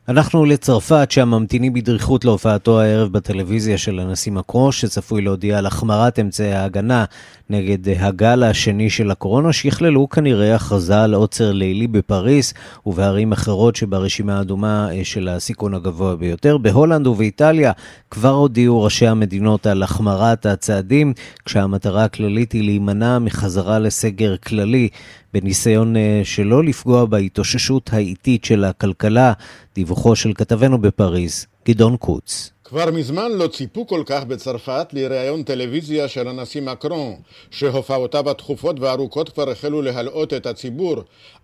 אנחנו 0.08 0.44
לצרפת, 0.44 1.10
שם 1.10 1.28
ממתינים 1.28 1.72
בדריכות 1.72 2.24
להופעתו 2.24 2.80
הערב 2.80 3.12
בטלוויזיה 3.12 3.78
של 3.78 3.98
הנשיא 3.98 4.32
מקרו, 4.32 4.72
שצפוי 4.72 5.22
להודיע 5.22 5.58
על 5.58 5.66
החמרת 5.66 6.18
אמצעי 6.18 6.52
ההגנה 6.52 7.04
נגד 7.50 7.88
הגל 7.88 8.42
השני 8.42 8.90
של 8.90 9.10
הקורונה, 9.10 9.52
שיכללו 9.52 10.08
כנראה 10.08 10.54
הכרזה 10.54 11.02
על 11.02 11.14
עוצר 11.14 11.52
לילי 11.52 11.86
בפריס 11.86 12.54
ובערים 12.86 13.32
אחרות 13.32 13.76
שברשימה 13.76 14.38
האדומה 14.38 14.88
של 15.02 15.28
הסיכון 15.28 15.74
הגבוה 15.74 16.16
ביותר. 16.16 16.58
בהולנד 16.58 17.06
ובאיטליה 17.06 17.72
כבר 18.10 18.30
הודיעו 18.30 18.82
ראשי 18.82 19.06
המדינות 19.06 19.66
על 19.66 19.82
החמרת 19.82 20.46
הצעדים, 20.46 21.12
כשהמטרה 21.44 22.04
הכללית 22.04 22.52
היא 22.52 22.64
להימנע 22.64 23.18
מחזרה 23.18 23.78
לסגר 23.78 24.36
כללי 24.36 24.88
בניסיון 25.34 25.94
שלא 26.24 26.64
לפגוע 26.64 27.04
בהתאוששות 27.04 27.90
האיטית 27.92 28.44
של 28.44 28.64
הכלכלה, 28.64 29.32
דיווחו 29.74 30.16
של 30.16 30.32
כתבנו 30.34 30.78
בפריז, 30.78 31.46
גדעון 31.68 31.96
קוץ. 31.96 32.50
כבר 32.70 32.90
מזמן 32.90 33.32
לא 33.32 33.46
ציפו 33.46 33.86
כל 33.86 34.02
כך 34.06 34.24
בצרפת 34.24 34.86
לראיון 34.92 35.42
טלוויזיה 35.42 36.08
של 36.08 36.28
הנשיא 36.28 36.62
מקרון, 36.62 37.14
שהופעותיו 37.50 38.30
התכופות 38.30 38.80
והארוכות 38.80 39.28
כבר 39.28 39.50
החלו 39.50 39.82
להלאות 39.82 40.34
את 40.34 40.46
הציבור, 40.46 40.96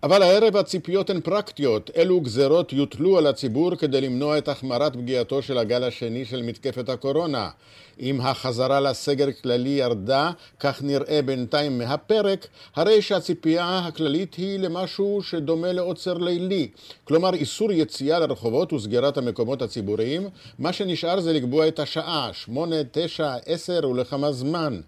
אבל 0.03 0.21
הערב 0.21 0.57
הציפיות 0.57 1.09
הן 1.09 1.21
פרקטיות, 1.21 1.89
אילו 1.95 2.21
גזרות 2.21 2.73
יוטלו 2.73 3.17
על 3.17 3.27
הציבור 3.27 3.75
כדי 3.75 4.01
למנוע 4.01 4.37
את 4.37 4.47
החמרת 4.47 4.95
פגיעתו 4.95 5.41
של 5.41 5.57
הגל 5.57 5.83
השני 5.83 6.25
של 6.25 6.41
מתקפת 6.41 6.89
הקורונה. 6.89 7.49
אם 7.99 8.21
החזרה 8.21 8.79
לסגר 8.79 9.27
כללי 9.31 9.69
ירדה, 9.69 10.31
כך 10.59 10.81
נראה 10.83 11.21
בינתיים 11.21 11.77
מהפרק, 11.77 12.47
הרי 12.75 13.01
שהציפייה 13.01 13.79
הכללית 13.79 14.35
היא 14.35 14.59
למשהו 14.59 15.21
שדומה 15.23 15.71
לעוצר 15.71 16.13
לילי, 16.13 16.67
כלומר 17.03 17.33
איסור 17.33 17.71
יציאה 17.71 18.19
לרחובות 18.19 18.73
וסגירת 18.73 19.17
המקומות 19.17 19.61
הציבוריים, 19.61 20.29
מה 20.59 20.73
שנשאר 20.73 21.19
זה 21.19 21.33
לקבוע 21.33 21.67
את 21.67 21.79
השעה, 21.79 22.29
שמונה, 22.33 22.75
תשע, 22.91 23.35
עשר 23.45 23.89
ולכמה 23.89 24.31
זמן. 24.31 24.79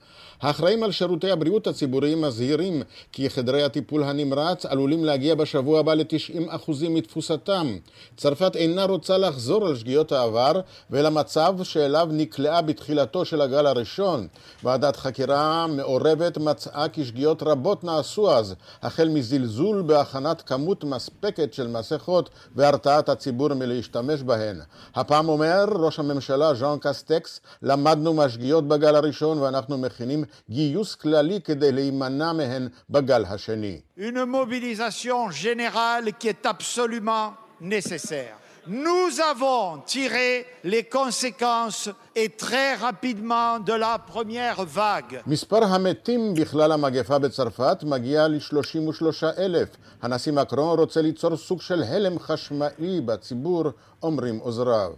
האחראים 0.42 0.84
על 0.84 0.92
שירותי 0.92 1.32
הבריאות 1.32 1.68
הציבוריים 1.68 2.22
מזהירים 2.22 2.84
כי 3.12 3.30
חדרי 3.30 3.64
הטיפול 3.64 4.04
הנמרץ 4.04 4.66
עלולים 4.66 5.06
להגיע 5.06 5.36
בשבוע 5.36 5.80
הבא 5.80 5.94
ל-90% 5.94 6.72
מתפוסתם. 6.90 7.78
צרפת 8.18 8.56
אינה 8.56 8.84
רוצה 8.84 9.18
לחזור 9.18 9.68
על 9.68 9.76
שגיאות 9.76 10.12
העבר 10.12 10.62
ולמצב 10.92 11.56
שאליו 11.64 12.08
נקלעה 12.12 12.62
בתחילתו 12.62 13.26
של 13.26 13.42
הגל 13.42 13.66
הראשון. 13.66 14.28
ועדת 14.64 14.96
חקירה 14.96 15.68
מעורבת 15.68 16.38
מצאה 16.38 16.90
כי 16.90 17.06
שגיאות 17.06 17.44
רבות 17.44 17.84
נעשו 17.84 18.32
אז, 18.32 18.56
החל 18.82 19.10
מזלזול 19.10 19.82
בהכנת 19.82 20.42
כמות 20.42 20.84
מספקת 20.84 21.54
של 21.54 21.68
מסכות 21.68 22.30
והרתעת 22.56 23.10
הציבור 23.10 23.54
מלהשתמש 23.54 24.22
בהן. 24.22 24.60
הפעם 24.96 25.30
אומר 25.30 25.66
ראש 25.70 26.00
הממשלה 26.00 26.54
ז'אן 26.54 26.78
קסטקס, 26.82 27.40
למדנו 27.64 28.14
מהשגיאות 28.14 28.68
בגל 28.68 28.96
הראשון 28.96 29.40
ואנחנו 29.40 29.78
מכינים 29.78 30.24
גיוס 30.50 30.96
כללי 30.96 31.40
כדי 31.42 31.72
להימנע 31.72 32.34
מהן 32.34 32.68
בגל 32.90 33.26
השני. 33.26 33.80
Une 33.98 34.26
mobilisation 34.26 35.30
générale 35.32 36.14
qui 36.20 36.28
est 36.28 36.46
absolument 36.46 37.34
nécessaire. 37.62 38.36
Nous 38.68 39.20
avons 39.20 39.80
tiré 39.86 40.46
les 40.64 40.84
conséquences 40.84 41.90
et 42.16 42.30
très 42.30 42.76
rapidement 42.76 43.60
de 43.60 43.74
la 43.74 43.98
première 43.98 44.64
vague. 44.64 45.22
מספר 45.28 45.64
המתים 45.64 46.34
בכלל 46.34 46.72
המגפה 46.72 47.20
בצרפת 47.20 47.84
מגיע 47.84 48.28
ל-33 48.28 49.24
אלף. 49.38 49.70
הנשיא 50.02 50.32
מקרון 50.32 50.80
רוצה 50.80 51.02
ליצור 51.02 51.38
סוג 51.38 51.62
של 51.62 51.84
הלם 51.84 52.20
חשמלי 52.20 53.02
בציבור, 53.02 53.64
אומרים 54.04 54.38
עוזריו. 54.38 54.92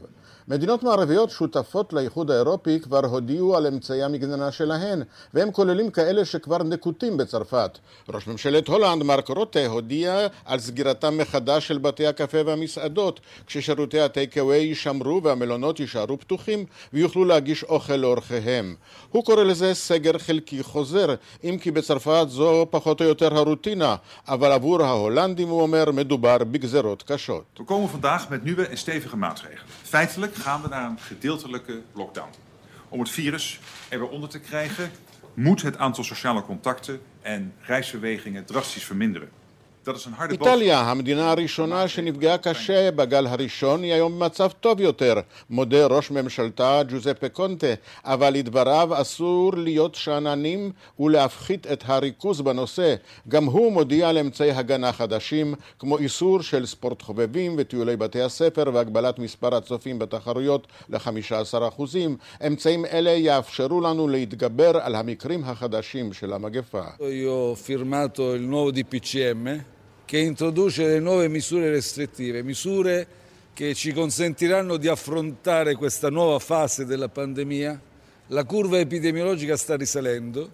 מדינות 0.48 0.84
מערביות 0.84 1.30
שותפות 1.30 1.94
לאיחוד 1.94 2.32
האירופי 2.32 2.80
כבר 2.80 3.06
הודיעו 3.06 3.58
על 3.58 3.68
אמצעי 3.68 4.04
המגננה 4.04 4.52
שלהן, 4.52 5.02
והם 5.34 5.52
כוללים 5.52 5.92
כאלה 5.92 6.26
שכבר 6.26 6.64
נקוטים 6.64 7.18
בצרפת. 7.18 7.78
ראש 8.10 8.28
ממשלת 8.28 8.68
הולנד, 8.68 9.04
מרק 9.04 9.30
רוטה, 9.30 9.68
הודיע 9.68 10.28
על 10.46 10.60
סגירתם 10.60 11.18
מחדש 11.18 11.68
של 11.68 11.78
בתי 11.78 12.08
הקפה 12.08 12.38
והמסעדות, 12.46 13.20
כששירותי 13.48 14.00
הטייק-אווי 14.00 14.58
יישמרו 14.58 15.24
והמלונות 15.24 15.80
יישארו 15.80 16.20
פתוחים 16.20 16.66
ויוכלו 16.94 17.26
להגיש 17.26 17.64
אוכל 17.64 17.96
לאורחיהם. 17.96 18.76
הוא 19.12 19.26
קורא 19.26 19.44
לזה 19.44 19.74
סגר 19.74 20.18
חלקי 20.18 20.64
חוזר, 20.64 21.16
אם 21.44 21.58
כי 21.62 21.72
בצרפת 21.72 22.26
זו 22.30 22.66
פחות 22.70 23.02
או 23.02 23.06
יותר 23.06 23.38
הרוטינה, 23.38 23.96
אבל 24.28 24.52
עבור 24.52 24.84
ההולנדים, 24.84 25.48
הוא 25.48 25.62
אומר, 25.62 25.92
מדובר 25.92 26.38
בגזרות 26.38 27.04
קשות. 27.04 27.60
We 27.62 27.64
komen 27.64 27.90
vandaag 27.90 28.30
met 28.30 28.44
nieuwe 28.44 28.68
en 28.68 28.78
stevige 28.78 29.18
maatregelen. 29.18 29.66
Feitelijk 29.84 30.31
Gaan 30.34 30.62
we 30.62 30.68
naar 30.68 30.90
een 30.90 31.00
gedeeltelijke 31.00 31.82
lockdown. 31.94 32.30
Om 32.90 33.00
het 33.00 33.10
virus 33.10 33.60
er 33.90 34.00
weer 34.00 34.10
onder 34.10 34.30
te 34.30 34.40
krijgen, 34.40 34.92
moet 35.34 35.62
het 35.62 35.78
aantal 35.78 36.04
sociale 36.04 36.44
contacten 36.44 37.02
en 37.22 37.54
reisbewegingen 37.62 38.46
drastisch 38.46 38.86
verminderen. 38.86 39.30
איטליה, 40.32 40.80
המדינה 40.80 41.32
הראשונה 41.32 41.88
שנפגעה 41.88 42.38
קשה 42.38 42.92
בגל 42.92 43.28
הראשון, 43.28 43.84
היא 43.84 43.94
היום 43.94 44.20
במצב 44.20 44.50
טוב 44.60 44.82
יותר, 44.82 45.14
מודה 45.50 45.86
ראש 45.86 46.12
ממשלתה 46.12 46.82
ג'וזפה 46.90 47.30
קונטה, 47.30 47.68
אבל 48.06 48.34
לדבריו 48.34 49.02
אסור 49.02 49.54
להיות 49.56 49.96
שאננים 49.96 50.72
ולהפחית 51.00 51.68
את 51.68 51.84
הריכוז 51.86 52.42
בנושא. 52.42 52.96
גם 53.28 53.46
הוא 53.46 53.72
מודיע 53.72 54.10
על 54.10 54.18
אמצעי 54.18 54.52
הגנה 54.52 54.92
חדשים, 54.92 55.54
כמו 55.80 55.98
איסור 55.98 56.42
של 56.42 56.66
ספורט 56.66 57.02
חובבים 57.02 57.56
וטיולי 57.58 57.98
בתי 57.98 58.22
הספר 58.22 58.64
והגבלת 58.74 59.20
מספר 59.20 59.56
הצופים 59.56 60.00
בתחרויות 60.00 60.68
ל-15%. 60.90 61.82
אמצעים 62.48 62.86
אלה 62.86 63.12
יאפשרו 63.12 63.82
לנו 63.82 64.08
להתגבר 64.08 64.78
על 64.78 64.96
המקרים 64.96 65.44
החדשים 65.44 66.14
של 66.14 66.34
המגפה. 66.34 66.84
Che 70.12 70.18
introduce 70.18 70.86
le 70.86 71.00
nuove 71.00 71.30
misure 71.30 71.70
restrittive, 71.70 72.44
misure 72.44 73.08
che 73.54 73.74
ci 73.74 73.94
consentiranno 73.94 74.76
di 74.76 74.90
affrontare 74.90 75.76
questa 75.76 76.10
nuova 76.10 76.38
fase 76.38 76.84
della 76.84 77.08
pandemia. 77.08 77.80
La 78.28 78.44
curva 78.44 78.78
epidemiologica 78.78 79.56
sta 79.56 79.78
risalendo. 79.78 80.50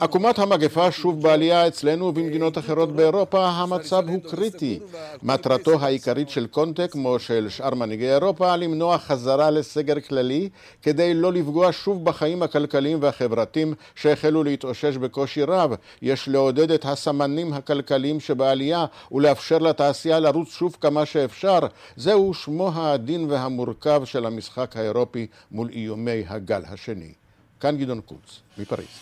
עקומת 0.00 0.38
המגפה 0.38 0.90
שוב 0.90 1.22
בעלייה 1.22 1.68
אצלנו 1.68 2.04
ובמדינות 2.06 2.58
אחרות 2.58 2.92
באירופה, 2.92 3.46
המצב 3.48 4.08
הוא 4.08 4.20
קריטי. 4.30 4.78
מטרתו 5.22 5.80
העיקרית 5.80 6.28
של 6.28 6.46
קונטה, 6.46 6.88
כמו 6.88 7.18
של 7.18 7.48
שאר 7.48 7.74
מנהיגי 7.74 8.10
אירופה, 8.10 8.56
למנוע 8.56 8.98
חזרה 8.98 9.50
לסגר 9.50 10.00
כללי, 10.00 10.48
כדי 10.82 11.14
לא 11.14 11.32
לפגוע 11.32 11.72
שוב 11.72 12.04
בחיים 12.04 12.42
הכלכליים 12.42 12.98
והחברתיים 13.02 13.74
שהחלו 13.94 14.44
להתאושש 14.44 14.96
בקושי 14.96 15.42
רב. 15.42 15.74
יש 16.02 16.28
לעודד 16.28 16.70
את 16.70 16.84
הסמנים 16.84 17.52
הכלכליים 17.52 18.20
שבעלייה 18.20 18.86
ולאפשר 19.12 19.58
לתעשייה 19.58 20.20
לרוץ 20.20 20.48
שוב 20.48 20.76
כמה 20.80 21.06
שאפשר. 21.06 21.58
זהו 21.96 22.34
שמו 22.34 22.70
העדין 22.74 23.26
והמורכב 23.30 24.02
של 24.04 24.26
המשחק 24.26 24.76
האירופי 24.76 25.26
מול 25.50 25.68
איומי 25.72 26.24
הגל 26.28 26.62
השני. 26.68 27.12
כאן 27.60 27.78
גדעון 27.78 28.00
קוץ, 28.00 28.40
מפריז. 28.58 29.00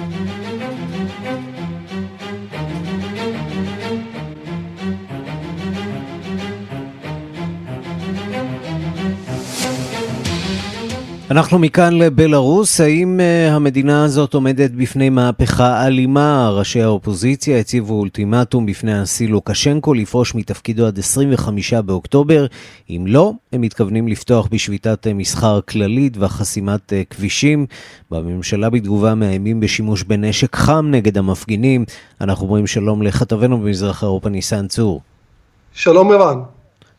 אנחנו 11.31 11.59
מכאן 11.59 11.95
לבלארוס, 11.95 12.81
האם 12.81 13.21
uh, 13.21 13.53
המדינה 13.53 14.05
הזאת 14.05 14.35
עומדת 14.35 14.71
בפני 14.71 15.11
מהפכה 15.11 15.87
אלימה? 15.87 16.51
ראשי 16.51 16.83
האופוזיציה 16.83 17.59
הציבו 17.59 17.95
אולטימטום 17.95 18.67
בפני 18.67 18.95
הנשיא 18.95 19.29
לוקשנקו 19.29 19.95
לפרוש 19.95 20.35
מתפקידו 20.35 20.87
עד 20.87 20.99
25 20.99 21.75
באוקטובר. 21.75 22.47
אם 22.91 23.05
לא, 23.07 23.33
הם 23.53 23.61
מתכוונים 23.61 24.09
לפתוח 24.09 24.49
בשביתת 24.51 25.07
uh, 25.07 25.15
מסחר 25.15 25.61
כללית 25.61 26.17
וחסימת 26.21 26.93
uh, 26.93 27.15
כבישים. 27.15 27.67
בממשלה 28.11 28.71
בתגובה 28.71 29.15
מאיימים 29.15 29.61
בשימוש 29.61 30.03
בנשק 30.03 30.57
חם 30.57 30.87
נגד 30.91 31.19
המפגינים. 31.19 31.85
אנחנו 32.21 32.47
אומרים 32.47 32.67
שלום 32.67 33.03
לכתבנו 33.03 33.59
במזרח 33.59 34.03
אירופה 34.03 34.29
ניסן 34.29 34.69
צור. 34.69 35.01
שלום 35.73 36.13
ערן. 36.13 36.56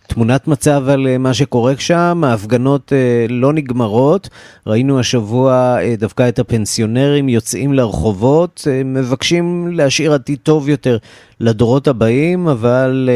תמונת 0.07 0.47
מצב 0.47 0.83
על 0.89 1.17
מה 1.17 1.33
שקורה 1.33 1.73
שם, 1.77 2.23
ההפגנות 2.25 2.93
לא 3.29 3.53
נגמרות, 3.53 4.29
ראינו 4.67 4.99
השבוע 4.99 5.77
דווקא 5.97 6.29
את 6.29 6.39
הפנסיונרים 6.39 7.29
יוצאים 7.29 7.73
לרחובות, 7.73 8.67
מבקשים 8.85 9.67
להשאיר 9.71 10.13
עתיד 10.13 10.39
טוב 10.43 10.69
יותר 10.69 10.97
לדורות 11.39 11.87
הבאים, 11.87 12.47
אבל 12.47 13.09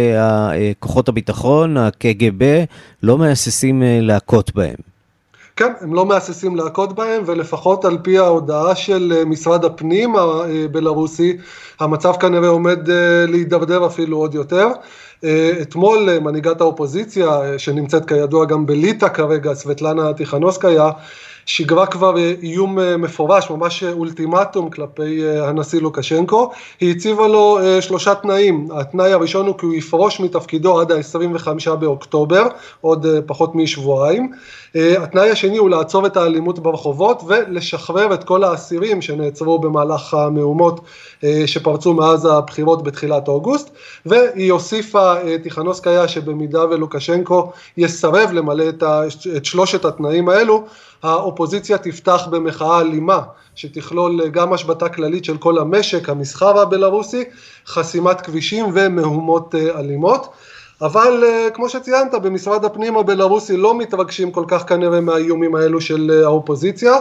כוחות 0.79 1.09
הביטחון, 1.09 1.77
הקג"ב, 1.77 2.63
לא 3.03 3.17
מהססים 3.17 3.83
להכות 3.85 4.55
בהם. 4.55 4.75
כן, 5.55 5.73
הם 5.81 5.93
לא 5.93 6.05
מהססים 6.05 6.55
להכות 6.55 6.95
בהם, 6.95 7.23
ולפחות 7.25 7.85
על 7.85 7.97
פי 8.03 8.17
ההודעה 8.17 8.75
של 8.75 9.13
משרד 9.25 9.65
הפנים 9.65 10.15
הבלארוסי, 10.15 11.37
המצב 11.79 12.13
כנראה 12.19 12.47
עומד 12.47 12.79
להידרדר 13.27 13.85
אפילו 13.85 14.17
עוד 14.17 14.35
יותר. 14.35 14.67
אתמול 15.61 16.19
מנהיגת 16.19 16.61
האופוזיציה, 16.61 17.39
שנמצאת 17.57 18.05
כידוע 18.05 18.45
גם 18.45 18.65
בליטא 18.65 19.07
כרגע, 19.07 19.53
סבטלנה 19.53 20.13
טיכנוסקיה, 20.13 20.89
שיגרה 21.45 21.85
כבר 21.85 22.17
איום 22.17 22.77
מפורש, 22.97 23.49
ממש 23.49 23.83
אולטימטום 23.83 24.69
כלפי 24.69 25.29
הנשיא 25.39 25.81
לוקשנקו, 25.81 26.51
היא 26.79 26.95
הציבה 26.95 27.27
לו 27.27 27.59
שלושה 27.81 28.15
תנאים, 28.15 28.67
התנאי 28.73 29.13
הראשון 29.13 29.47
הוא 29.47 29.57
כי 29.57 29.65
הוא 29.65 29.73
יפרוש 29.73 30.19
מתפקידו 30.19 30.81
עד 30.81 30.91
ה-25 30.91 31.75
באוקטובר, 31.75 32.47
עוד 32.81 33.05
פחות 33.25 33.55
משבועיים, 33.55 34.31
התנאי 34.75 35.29
השני 35.29 35.57
הוא 35.57 35.69
לעצור 35.69 36.05
את 36.05 36.17
האלימות 36.17 36.59
ברחובות 36.59 37.23
ולשחרר 37.27 38.13
את 38.13 38.23
כל 38.23 38.43
האסירים 38.43 39.01
שנעצרו 39.01 39.59
במהלך 39.59 40.13
המהומות 40.13 40.81
שפרצו 41.45 41.93
מאז 41.93 42.25
הבחירות 42.25 42.83
בתחילת 42.83 43.27
אוגוסט, 43.27 43.69
והיא 44.05 44.51
הוסיפה 44.51 45.13
טיכנוסקיה 45.43 46.07
שבמידה 46.07 46.65
ולוקשנקו 46.65 47.51
יסרב 47.77 48.31
למלא 48.31 48.63
את 49.37 49.45
שלושת 49.45 49.85
התנאים 49.85 50.29
האלו, 50.29 50.63
האופוזיציה 51.03 51.77
תפתח 51.77 52.27
במחאה 52.31 52.81
אלימה 52.81 53.19
שתכלול 53.55 54.27
גם 54.27 54.53
השבתה 54.53 54.89
כללית 54.89 55.25
של 55.25 55.37
כל 55.37 55.57
המשק, 55.57 56.09
המסחר 56.09 56.59
הבלארוסי, 56.59 57.23
חסימת 57.67 58.21
כבישים 58.21 58.65
ומהומות 58.73 59.55
אלימות. 59.55 60.27
אבל 60.80 61.24
כמו 61.54 61.68
שציינת, 61.68 62.14
במשרד 62.14 62.64
הפנים 62.64 62.96
הבלארוסי 62.96 63.56
לא 63.56 63.78
מתרגשים 63.78 64.30
כל 64.30 64.44
כך 64.48 64.68
כנראה 64.68 65.00
מהאיומים 65.00 65.54
האלו 65.54 65.80
של 65.80 66.22
האופוזיציה. 66.24 66.94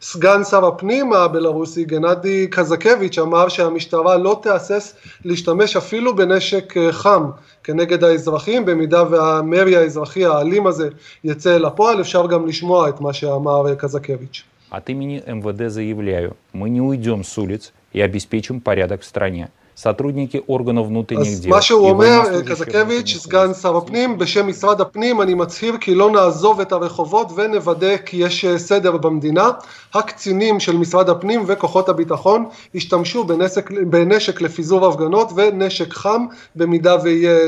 סגן 0.00 0.44
שר 0.44 0.66
הפנים 0.66 1.12
הבלארוסי 1.12 1.84
גנדי 1.84 2.46
קזקביץ' 2.50 3.18
אמר 3.18 3.48
שהמשטרה 3.48 4.16
לא 4.16 4.40
תהסס 4.42 4.94
להשתמש 5.24 5.76
אפילו 5.76 6.16
בנשק 6.16 6.74
חם 6.90 7.24
כנגד 7.64 8.04
האזרחים, 8.04 8.64
במידה 8.64 9.02
והמרי 9.10 9.76
האזרחי 9.76 10.24
האלים 10.24 10.66
הזה 10.66 10.88
יצא 11.24 11.58
לפועל, 11.58 12.00
אפשר 12.00 12.26
גם 12.26 12.46
לשמוע 12.46 12.88
את 12.88 13.00
מה 13.00 13.12
שאמר 13.12 13.74
קזקביץ'. 13.74 14.42
От 14.72 14.88
имени 14.88 15.22
МВД 15.26 15.68
заявляю, 15.68 16.36
мы 16.52 16.68
не 16.68 16.80
уйдем 16.80 17.22
с 17.22 17.38
улиц 17.38 17.72
и 17.92 18.00
обеспечим 18.00 18.60
порядок 18.60 19.02
в 19.02 19.04
стране. 19.04 19.48
сотрудники 19.78 20.42
органов 20.46 20.86
внутренних 20.86 21.40
дел. 21.40 21.40
אז 21.40 21.46
מה 21.46 21.62
שהוא 21.62 21.90
אומר, 21.90 22.42
קזקביץ', 22.46 23.16
סגן 23.16 23.54
שר 23.54 23.76
הפנים, 23.76 24.18
בשם 24.18 24.48
משרד 24.48 24.80
הפנים, 24.80 25.22
אני 25.22 25.34
מצהיר 25.34 25.76
כי 25.80 25.94
לא 25.94 26.10
נעזוב 26.10 26.60
את 26.60 26.72
הרחובות 26.72 27.28
ונוודא 27.36 27.96
כי 27.96 28.16
יש 28.16 28.46
סדר 28.56 28.96
במדינה. 28.96 29.50
הקצינים 29.94 30.60
של 30.60 30.76
משרד 30.76 31.08
הפנים 31.08 31.44
וכוחות 31.46 31.88
הביטחון 31.88 32.44
השתמשו 32.74 33.24
בנשק, 33.24 33.70
בנשק 33.70 34.40
לפיזור 34.40 34.86
הפגנות 34.86 35.28
ונשק 35.36 35.92
חם 35.92 36.26
במידה 36.56 36.96
ויהיה 37.02 37.38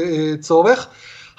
צורך. 0.40 0.88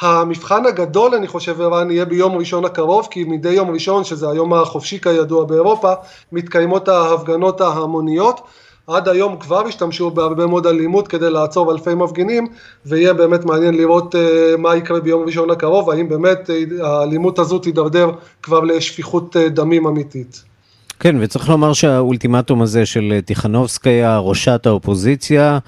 המבחן 0.01 0.65
הגדול 0.65 1.15
אני 1.15 1.27
חושב 1.27 1.61
ערן 1.61 1.91
יהיה 1.91 2.05
ביום 2.05 2.35
ראשון 2.35 2.65
הקרוב 2.65 3.07
כי 3.11 3.23
מדי 3.23 3.49
יום 3.49 3.69
ראשון 3.69 4.03
שזה 4.03 4.29
היום 4.29 4.53
החופשי 4.53 4.99
כידוע 4.99 5.43
באירופה 5.43 5.93
מתקיימות 6.31 6.87
ההפגנות 6.87 7.61
ההמוניות 7.61 8.41
עד 8.86 9.08
היום 9.08 9.36
כבר 9.36 9.66
השתמשו 9.66 10.10
בהרבה 10.10 10.46
מאוד 10.46 10.66
אלימות 10.66 11.08
כדי 11.08 11.30
לעצור 11.30 11.72
אלפי 11.72 11.94
מפגינים 11.94 12.46
ויהיה 12.86 13.14
באמת 13.14 13.44
מעניין 13.44 13.74
לראות 13.74 14.14
מה 14.58 14.76
יקרה 14.76 15.00
ביום 15.00 15.26
ראשון 15.26 15.50
הקרוב, 15.50 15.90
האם 15.90 16.08
באמת 16.08 16.50
האלימות 16.80 17.38
הזו 17.38 17.58
תידרדר 17.58 18.10
כבר 18.42 18.60
לשפיכות 18.60 19.36
דמים 19.36 19.86
אמיתית. 19.86 20.44
כן, 21.00 21.16
וצריך 21.20 21.48
לומר 21.48 21.72
שהאולטימטום 21.72 22.62
הזה 22.62 22.86
של 22.86 23.18
טיכנובסקיה, 23.24 24.18
ראשת 24.18 24.66
האופוזיציה, 24.66 25.58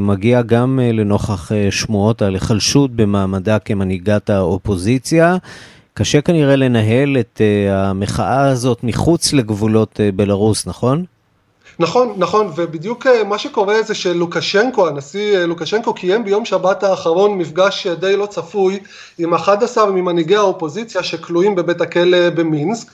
מגיע 0.00 0.42
גם 0.42 0.80
לנוכח 0.92 1.50
שמועות 1.70 2.22
על 2.22 2.34
היחלשות 2.34 2.90
במעמדה 2.90 3.58
כמנהיגת 3.58 4.30
האופוזיציה. 4.30 5.36
קשה 5.94 6.20
כנראה 6.20 6.56
לנהל 6.56 7.16
את 7.20 7.40
המחאה 7.70 8.48
הזאת 8.48 8.84
מחוץ 8.84 9.32
לגבולות 9.32 10.00
בלרוס, 10.16 10.66
נכון? 10.66 11.04
נכון, 11.78 12.14
נכון, 12.16 12.50
ובדיוק 12.56 13.06
אה, 13.06 13.24
מה 13.24 13.38
שקורה 13.38 13.82
זה 13.82 13.94
שלוקשנקו, 13.94 14.88
הנשיא 14.88 15.36
אה, 15.36 15.46
לוקשנקו 15.46 15.94
קיים 15.94 16.24
ביום 16.24 16.44
שבת 16.44 16.82
האחרון 16.82 17.38
מפגש 17.38 17.86
אה, 17.86 17.94
די 17.94 18.16
לא 18.16 18.26
צפוי 18.26 18.78
עם 19.18 19.34
11 19.34 19.86
ממנהיגי 19.90 20.36
האופוזיציה 20.36 21.02
שכלואים 21.02 21.54
בבית 21.54 21.80
הכלא 21.80 22.30
במינסק, 22.30 22.88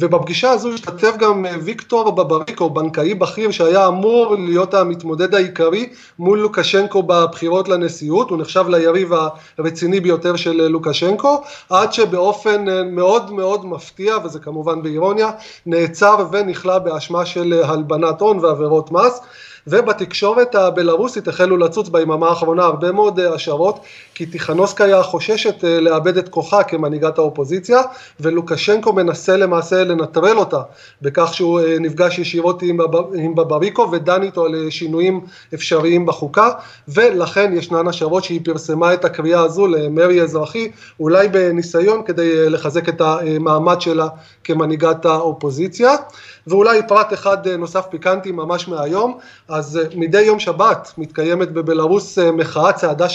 ובפגישה 0.00 0.50
הזו 0.50 0.72
השתתף 0.72 1.16
גם 1.18 1.46
ויקטור 1.62 2.10
בבריקו, 2.10 2.70
בנקאי 2.70 3.14
בכיר 3.14 3.50
שהיה 3.50 3.88
אמור 3.88 4.36
להיות 4.38 4.74
המתמודד 4.74 5.34
העיקרי 5.34 5.88
מול 6.18 6.38
לוקשנקו 6.38 7.02
בבחירות 7.02 7.68
לנשיאות, 7.68 8.30
הוא 8.30 8.38
נחשב 8.38 8.64
ליריב 8.68 9.12
הרציני 9.58 10.00
ביותר 10.00 10.36
של 10.36 10.68
לוקשנקו, 10.68 11.42
עד 11.70 11.92
שבאופן 11.92 12.64
מאוד 12.94 13.32
מאוד 13.32 13.66
מפתיע, 13.66 14.16
וזה 14.24 14.38
כמובן 14.38 14.82
באירוניה, 14.82 15.30
נעצר 15.66 16.26
ונכלא 16.32 16.78
באשמה 16.78 17.26
של 17.26 17.62
הלבנת 17.76 18.20
הון 18.20 18.44
ועבירות 18.44 18.92
מס. 18.92 19.20
ובתקשורת 19.66 20.54
הבלארוסית 20.54 21.28
החלו 21.28 21.56
לצוץ 21.56 21.88
ביממה 21.88 22.28
האחרונה 22.28 22.64
הרבה 22.64 22.92
מאוד 22.92 23.20
אה, 23.20 23.34
השערות 23.34 23.80
כי 24.16 24.26
טיכנוסקיה 24.26 25.02
חוששת 25.02 25.64
אה, 25.64 25.80
לאבד 25.80 26.16
את 26.16 26.28
כוחה 26.28 26.62
כמנהיגת 26.62 27.18
האופוזיציה 27.18 27.80
ולוקשנקו 28.20 28.92
מנסה 28.92 29.36
למעשה 29.36 29.84
לנטרל 29.84 30.38
אותה 30.38 30.60
בכך 31.02 31.34
שהוא 31.34 31.60
אה, 31.60 31.78
נפגש 31.80 32.18
ישירות 32.18 32.62
עם, 32.62 32.78
בבריקו 33.34 33.88
ודן 33.92 34.22
איתו 34.22 34.44
על 34.44 34.70
שינויים 34.70 35.20
אפשריים 35.54 36.06
בחוקה 36.06 36.50
ולכן 36.88 37.52
ישנן 37.56 37.88
השערות 37.88 38.24
שהיא 38.24 38.40
פרסמה 38.44 38.94
את 38.94 39.04
הקריאה 39.04 39.40
הזו 39.40 39.66
למרי 39.66 40.22
אזרחי 40.22 40.70
אולי 41.00 41.28
בניסיון 41.28 42.02
כדי 42.06 42.50
לחזק 42.50 42.88
את 42.88 43.00
המעמד 43.00 43.80
שלה 43.80 44.08
כמנהיגת 44.44 45.04
האופוזיציה. 45.04 45.96
ואולי 46.46 46.80
פרט 46.88 47.12
אחד 47.12 47.48
נוסף 47.48 47.86
פיקנטי 47.90 48.32
ממש 48.32 48.68
מהיום 48.68 49.18
אז 49.48 49.76
אה, 49.76 49.82
מדי 49.94 50.22
יום 50.22 50.38
שבת 50.38 50.92
מתקיימת 50.98 51.52
בבלארוס 51.52 52.18
אה, 52.18 52.32
מחאה, 52.32 52.70
צעדה, 52.72 53.06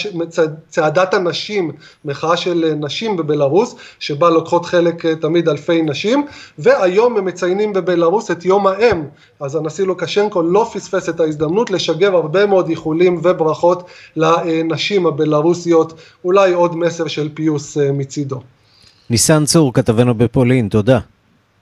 צעדת 0.94 1.14
הנשים, 1.14 1.70
מחאה 2.04 2.36
של 2.36 2.64
אה, 2.64 2.74
נשים 2.74 3.16
בבלארוס, 3.16 3.74
שבה 3.98 4.30
לוקחות 4.30 4.66
חלק 4.66 5.06
תמיד 5.06 5.48
אלפי 5.48 5.82
נשים, 5.82 6.26
והיום 6.58 7.16
הם 7.16 7.24
מציינים 7.24 7.72
בבלארוס 7.72 8.30
את 8.30 8.44
יום 8.44 8.66
האם, 8.66 9.02
אז 9.40 9.56
הנשיא 9.56 9.84
לוקשנקו 9.84 10.42
לא 10.42 10.70
פספס 10.72 11.08
את 11.08 11.20
ההזדמנות 11.20 11.70
לשגר 11.70 12.14
הרבה 12.14 12.46
מאוד 12.46 12.68
איחולים 12.68 13.20
וברכות 13.22 13.82
לנשים 14.16 15.06
הבלארוסיות, 15.06 15.92
אולי 16.24 16.52
עוד 16.52 16.76
מסר 16.76 17.06
של 17.06 17.28
פיוס 17.34 17.76
מצידו. 17.76 18.40
ניסן 19.10 19.44
צור, 19.44 19.72
כתבנו 19.72 20.14
בפולין, 20.14 20.68
תודה. 20.68 20.98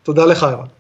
תודה 0.03 0.27
לך, 0.27 0.43
ערן. 0.43 0.80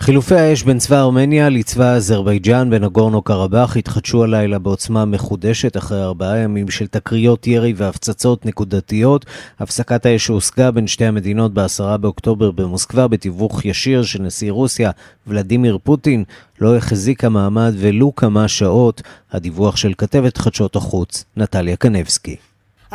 חילופי 0.00 0.34
האש 0.34 0.62
בין 0.62 0.78
צבא 0.78 1.00
ארמניה 1.00 1.48
לצבא 1.48 1.92
אזרבייג'אן 1.92 2.70
בנגורנו 2.70 3.22
קרבאח 3.22 3.76
התחדשו 3.76 4.24
הלילה 4.24 4.58
בעוצמה 4.58 5.04
מחודשת 5.04 5.76
אחרי 5.76 6.02
ארבעה 6.02 6.38
ימים 6.38 6.70
של 6.70 6.86
תקריות 6.86 7.46
ירי 7.46 7.72
והפצצות 7.76 8.46
נקודתיות. 8.46 9.26
הפסקת 9.58 10.06
האש 10.06 10.26
שהושגה 10.26 10.70
בין 10.70 10.86
שתי 10.86 11.04
המדינות 11.04 11.54
ב-10 11.54 11.96
באוקטובר 11.96 12.50
במוסקבה 12.50 13.08
בתיווך 13.08 13.64
ישיר 13.64 14.02
של 14.02 14.22
נשיא 14.22 14.52
רוסיה 14.52 14.90
ולדימיר 15.26 15.78
פוטין 15.82 16.24
לא 16.60 16.76
החזיקה 16.76 17.28
מעמד 17.28 17.72
ולו 17.76 18.14
כמה 18.14 18.48
שעות. 18.48 19.02
הדיווח 19.32 19.76
של 19.76 19.92
כתבת 19.98 20.38
חדשות 20.38 20.76
החוץ, 20.76 21.24
נטליה 21.36 21.76
קנבסקי. 21.76 22.36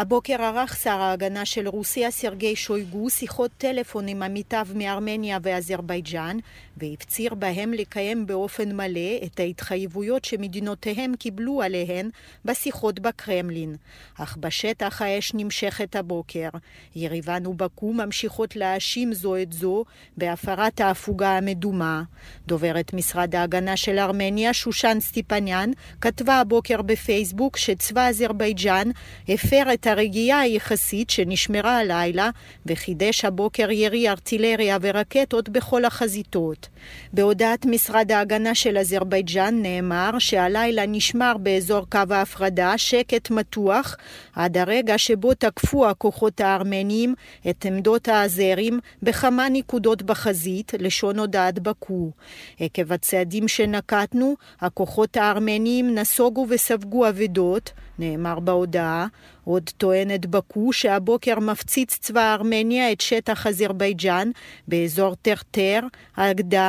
הבוקר 0.01 0.41
ערך 0.41 0.75
שר 0.83 1.01
ההגנה 1.01 1.45
של 1.45 1.67
רוסיה 1.67 2.11
סרגי 2.11 2.55
שויגו 2.55 3.09
שיחות 3.09 3.51
טלפון 3.57 4.07
עם 4.07 4.23
עמיתיו 4.23 4.67
מארמניה 4.75 5.37
ואזרבייג'אן 5.43 6.37
והפציר 6.77 7.33
בהם 7.33 7.73
לקיים 7.73 8.25
באופן 8.25 8.75
מלא 8.75 9.25
את 9.25 9.39
ההתחייבויות 9.39 10.25
שמדינותיהם 10.25 11.15
קיבלו 11.15 11.61
עליהן 11.61 12.09
בשיחות 12.45 12.99
בקרמלין. 12.99 13.75
אך 14.17 14.37
בשטח 14.37 15.01
האש 15.01 15.33
נמשכת 15.33 15.95
הבוקר. 15.95 16.49
יריבן 16.95 17.47
ובקו 17.47 17.93
ממשיכות 17.93 18.55
להאשים 18.55 19.13
זו 19.13 19.37
את 19.37 19.53
זו 19.53 19.83
בהפרת 20.17 20.81
ההפוגה 20.81 21.37
המדומה. 21.37 22.03
דוברת 22.47 22.93
משרד 22.93 23.35
ההגנה 23.35 23.77
של 23.77 23.99
ארמניה, 23.99 24.53
שושן 24.53 24.97
סטיפניאן, 24.99 25.71
כתבה 26.01 26.39
הבוקר 26.39 26.81
בפייסבוק 26.81 27.57
שצבא 27.57 28.07
אזרבייג'אן 28.07 28.89
הפר 29.29 29.73
את 29.73 29.87
הרגיעה 29.91 30.39
היחסית 30.39 31.10
שנשמרה 31.10 31.77
הלילה 31.77 32.30
וחידש 32.65 33.25
הבוקר 33.25 33.71
ירי 33.71 34.10
ארטילריה 34.10 34.77
ורקטות 34.82 35.49
בכל 35.49 35.86
החזיתות. 35.86 36.67
בהודעת 37.13 37.65
משרד 37.65 38.12
ההגנה 38.12 38.56
של 38.56 38.78
אזרבייג'אן 38.78 39.62
נאמר 39.62 40.20
שהלילה 40.20 40.86
נשמר 40.88 41.38
באזור 41.38 41.86
קו 41.89 42.00
ההפרדה 42.10 42.78
שקט 42.78 43.30
מתוח 43.32 43.98
עד 44.36 44.58
הרגע 44.58 44.98
שבו 44.98 45.34
תקפו 45.34 45.88
הכוחות 45.89 46.41
הארמניים 46.41 47.13
את 47.50 47.65
עמדות 47.65 48.08
האזרים 48.08 48.80
בכמה 49.04 49.50
נקודות 49.50 50.04
בחזית, 50.04 50.72
לשון 50.80 51.20
הודעת 51.20 51.60
בקו. 51.60 52.12
עקב 52.60 52.94
הצעדים 52.94 53.48
שנקטנו, 53.48 54.36
הכוחות 54.62 55.17
הארמניים 55.17 55.96
נסוגו 55.96 56.46
וספגו 56.50 57.10
אבדות, 57.10 57.72
נאמר 58.00 58.39
בהודעה, 58.39 59.08
עוד 59.44 59.70
טוענת 59.78 60.26
בקו 60.26 60.74
שהבוקר 60.74 61.39
מפציץ 61.39 61.98
צבא 61.98 62.34
ארמניה 62.34 62.91
את 62.91 63.02
שטח 63.02 63.48
אזרבייג'אן 63.48 64.32
באזור 64.67 65.15
טרטר, 65.15 65.80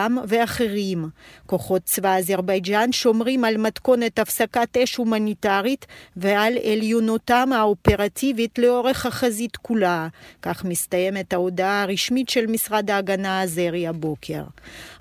אגדם 0.07 0.19
ואחרים. 0.29 1.09
כוחות 1.47 1.83
צבא 1.85 2.17
אזרבייג'אן 2.17 2.93
שומרים 2.93 3.45
על 3.45 3.57
מתכונת 3.57 4.19
הפסקת 4.19 4.77
אש 4.77 4.97
הומניטרית 4.97 5.87
ועל 6.17 6.53
עליונותם 6.73 7.51
האופרטיבית 7.55 8.59
לאורך 8.59 9.07
החזית 9.07 9.57
כולה. 9.57 10.09
כך 10.43 10.65
מסתיימת 10.65 11.33
ההודעה 11.33 11.83
הרשמית 11.83 12.29
של 12.29 12.47
משרד 12.47 12.91
ההגנה 12.91 13.41
האזרי 13.41 13.87
הבוקר. 13.87 14.43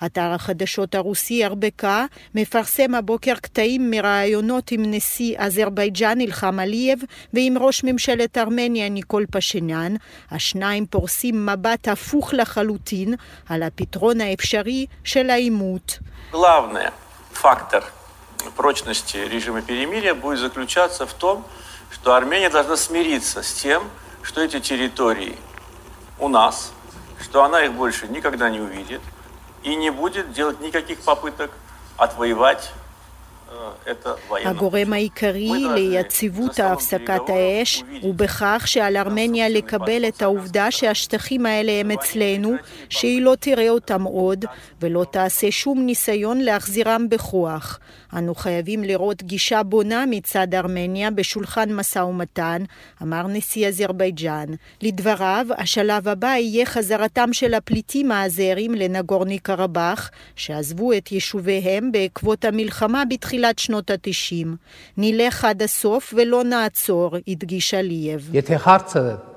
אתר 0.05 0.21
החדשות 0.21 0.95
הרוסי 0.95 1.45
ארבקה 1.45 2.05
מפרסם 2.35 2.95
הבוקר 2.95 3.35
קטעים 3.35 3.91
מראיונות 3.91 4.71
עם 4.71 4.83
נשיא 4.85 5.35
אזרבייג'אן 5.39 6.19
אילחם 6.19 6.59
עליאב 6.59 6.99
ועם 7.33 7.57
ראש 7.57 7.83
ממשלת 7.83 8.37
ארמניה 8.37 8.89
ניקול 8.89 9.25
פשניאן. 9.31 9.95
השניים 10.31 10.85
פורסים 10.85 11.45
מבט 11.45 11.87
הפוך 11.87 12.33
לחלוטין 12.33 13.13
על 13.49 13.63
הפתרון 13.63 14.21
האפשרי 14.21 14.85
של 15.04 15.30
העימות. 15.30 15.98
Главный 16.32 16.90
фактор 17.32 17.84
прочности 18.56 19.16
режима 19.16 19.62
перемирия 19.62 20.14
будет 20.14 20.38
заключаться 20.38 21.06
в 21.06 21.12
том, 21.12 21.44
что 21.90 22.14
Армения 22.14 22.50
должна 22.50 22.76
смириться 22.76 23.42
с 23.42 23.52
тем, 23.52 23.82
что 24.22 24.42
эти 24.42 24.60
территории 24.60 25.36
у 26.18 26.28
нас, 26.28 26.72
что 27.22 27.44
она 27.44 27.64
их 27.64 27.72
больше 27.72 28.08
никогда 28.08 28.50
не 28.50 28.60
увидит 28.60 29.00
и 29.62 29.74
не 29.74 29.90
будет 29.90 30.32
делать 30.32 30.60
никаких 30.60 31.00
попыток 31.00 31.50
отвоевать 31.96 32.72
הגורם 34.45 34.93
העיקרי 34.93 35.51
ליציבות 35.75 36.59
הפסקת 36.59 37.29
האש 37.29 37.83
הוא 38.01 38.15
בכך 38.15 38.63
שעל 38.65 38.97
ארמניה 38.97 39.49
לקבל 39.49 40.07
את 40.07 40.21
העובדה 40.21 40.71
שהשטחים 40.71 41.45
האלה 41.45 41.71
הם 41.71 41.91
אצלנו, 41.91 42.53
שהיא 42.89 43.21
לא 43.21 43.35
תראה 43.39 43.69
אותם 43.69 44.03
עוד 44.03 44.45
ולא 44.81 45.05
תעשה 45.11 45.51
שום 45.51 45.85
ניסיון 45.85 46.41
להחזירם 46.41 47.09
בכוח. 47.09 47.79
אנו 48.16 48.34
חייבים 48.34 48.84
לראות 48.84 49.22
גישה 49.22 49.62
בונה 49.62 50.04
מצד 50.06 50.54
ארמניה 50.54 51.10
בשולחן 51.10 51.72
משא 51.72 51.98
ומתן, 51.98 52.62
אמר 53.02 53.26
נשיא 53.26 53.68
אזרבייג'אן. 53.68 54.46
לדבריו, 54.82 55.46
השלב 55.58 56.08
הבא 56.08 56.26
יהיה 56.26 56.66
חזרתם 56.66 57.32
של 57.32 57.54
הפליטים 57.54 58.12
האזרים 58.12 58.74
לנגורני 58.74 59.38
קרבאח, 59.38 60.10
שעזבו 60.36 60.92
את 60.92 61.12
יישוביהם 61.12 61.92
בעקבות 61.92 62.44
המלחמה 62.44 63.02
בתחילת 63.04 63.58
שנות 63.58 63.90
התשעים. 63.90 64.56
נלך 64.96 65.44
עד 65.44 65.62
הסוף 65.62 66.14
ולא 66.16 66.44
נעצור, 66.44 67.16
הדגיש 67.28 67.74
עליאב. 67.74 68.30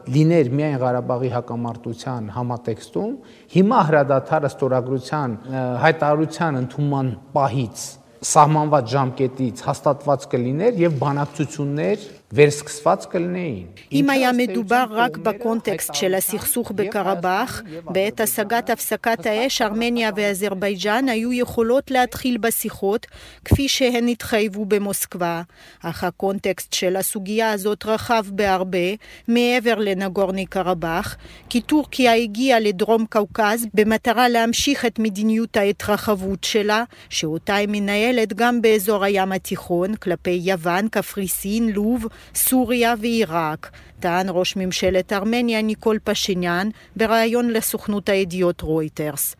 լիներ 0.09 0.49
միայն 0.57 0.77
Ղարաբաղի 0.81 1.29
հակամարտության 1.35 2.29
համատեքստում, 2.33 3.13
հիմա 3.53 3.79
հրադադարը 3.89 4.49
ստորագրության 4.53 5.35
հայտարարության 5.83 6.59
ընդունման 6.63 7.11
պահից 7.35 7.83
սահմանված 8.24 8.86
ժամկետից 8.94 9.62
հաստատված 9.66 10.26
կլիներ 10.32 10.78
եւ 10.80 10.94
բանակցություններ 11.02 12.06
վերսկսված 12.33 13.05
կլինեին։ 13.11 13.67
אם 13.91 14.09
היה 14.09 14.31
מדובר 14.31 14.85
רק 14.89 15.17
בקונטקסט 15.17 15.93
של 15.93 16.13
הסכסוך 16.13 16.71
בקרבאח, 16.71 17.61
בעת 17.83 18.19
השגת 18.19 18.69
הפסקת 18.69 19.25
האש, 19.25 19.61
ארמניה 19.61 20.09
ואזרבייג'אן 20.15 21.09
היו 21.09 21.33
יכולות 21.33 21.91
להתחיל 21.91 22.37
בשיחות, 22.37 23.07
כפי 23.45 23.67
שהן 23.67 24.07
התחייבו 24.07 24.65
במוסקבה. 24.65 25.41
אך 25.83 26.03
הקונטקסט 26.03 26.73
של 26.73 26.95
הסוגיה 26.95 27.51
הזאת 27.51 27.85
רחב 27.85 28.25
בהרבה, 28.29 28.87
מעבר 29.27 29.75
לנגורני 29.75 30.45
קרבאח, 30.45 31.17
כי 31.49 31.61
טורקיה 31.61 32.13
הגיעה 32.13 32.59
לדרום 32.59 33.05
קווקז 33.05 33.67
במטרה 33.73 34.29
להמשיך 34.29 34.85
את 34.85 34.99
מדיניות 34.99 35.57
ההתרחבות 35.57 36.43
שלה, 36.43 36.83
שאותה 37.09 37.55
היא 37.55 37.67
מנהלת 37.71 38.33
גם 38.33 38.61
באזור 38.61 39.03
הים 39.03 39.31
התיכון, 39.31 39.95
כלפי 39.95 40.39
יוון, 40.43 40.87
קפריסין, 40.87 41.69
לוב, 41.69 42.05
סוריה 42.34 42.94
ועיראק, 43.00 43.70
טען 44.00 44.26
ראש 44.30 44.56
ממשלת 44.56 45.12
ארמניה 45.12 45.62
ניקול 45.62 45.98
פשיניאן 46.04 46.68
בריאיון 46.96 47.50
לסוכנות 47.50 48.08
הידיעות 48.08 48.60
רויטרס. 48.60 49.36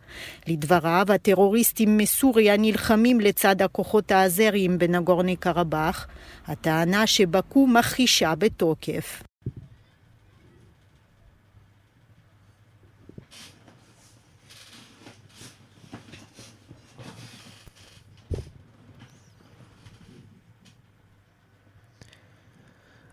לדבריו, 0.47 1.05
הטרוריסטים 1.09 1.97
מסוריה 1.97 2.57
נלחמים 2.57 3.19
לצד 3.19 3.61
הכוחות 3.61 4.11
האזריים 4.11 4.77
בנגורני 4.77 5.35
קרבאח, 5.35 6.07
הטענה 6.47 7.07
שבקו 7.07 7.67
מכחישה 7.67 8.35
בתוקף. 8.35 9.23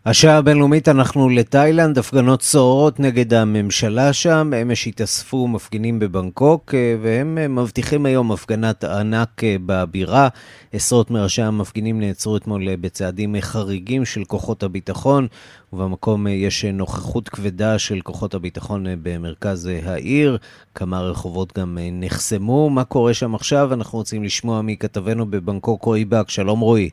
השעה 0.06 0.36
הבינלאומית 0.36 0.88
אנחנו 0.88 1.28
לתאילנד, 1.28 1.98
הפגנות 1.98 2.42
סוערות 2.42 3.00
נגד 3.00 3.34
הממשלה 3.34 4.12
שם, 4.12 4.50
אמש 4.62 4.86
התאספו 4.86 5.48
מפגינים 5.48 5.98
בבנקוק 5.98 6.74
אה, 6.74 6.96
והם 7.02 7.38
אה, 7.38 7.48
מבטיחים 7.48 8.06
היום 8.06 8.32
הפגנת 8.32 8.84
ענק 8.84 9.44
אה, 9.44 9.56
בבירה. 9.66 10.28
עשרות 10.72 11.10
מראשי 11.10 11.42
המפגינים 11.42 12.00
נעצרו 12.00 12.36
אתמול 12.36 12.76
בצעדים 12.76 13.34
חריגים 13.40 14.04
של 14.04 14.24
כוחות 14.24 14.62
הביטחון 14.62 15.26
ובמקום 15.72 16.26
יש 16.26 16.64
נוכחות 16.64 17.28
כבדה 17.28 17.78
של 17.78 18.00
כוחות 18.00 18.34
הביטחון 18.34 18.86
במרכז 19.02 19.70
העיר. 19.84 20.38
כמה 20.74 21.00
רחובות 21.00 21.58
גם 21.58 21.78
נחסמו. 21.92 22.70
מה 22.70 22.84
קורה 22.84 23.14
שם 23.14 23.34
עכשיו? 23.34 23.74
אנחנו 23.74 23.98
רוצים 23.98 24.24
לשמוע 24.24 24.62
מכתבנו 24.62 25.30
בבנקוק 25.30 25.84
רועי 25.84 26.04
באק. 26.04 26.30
שלום 26.30 26.60
רועי. 26.60 26.90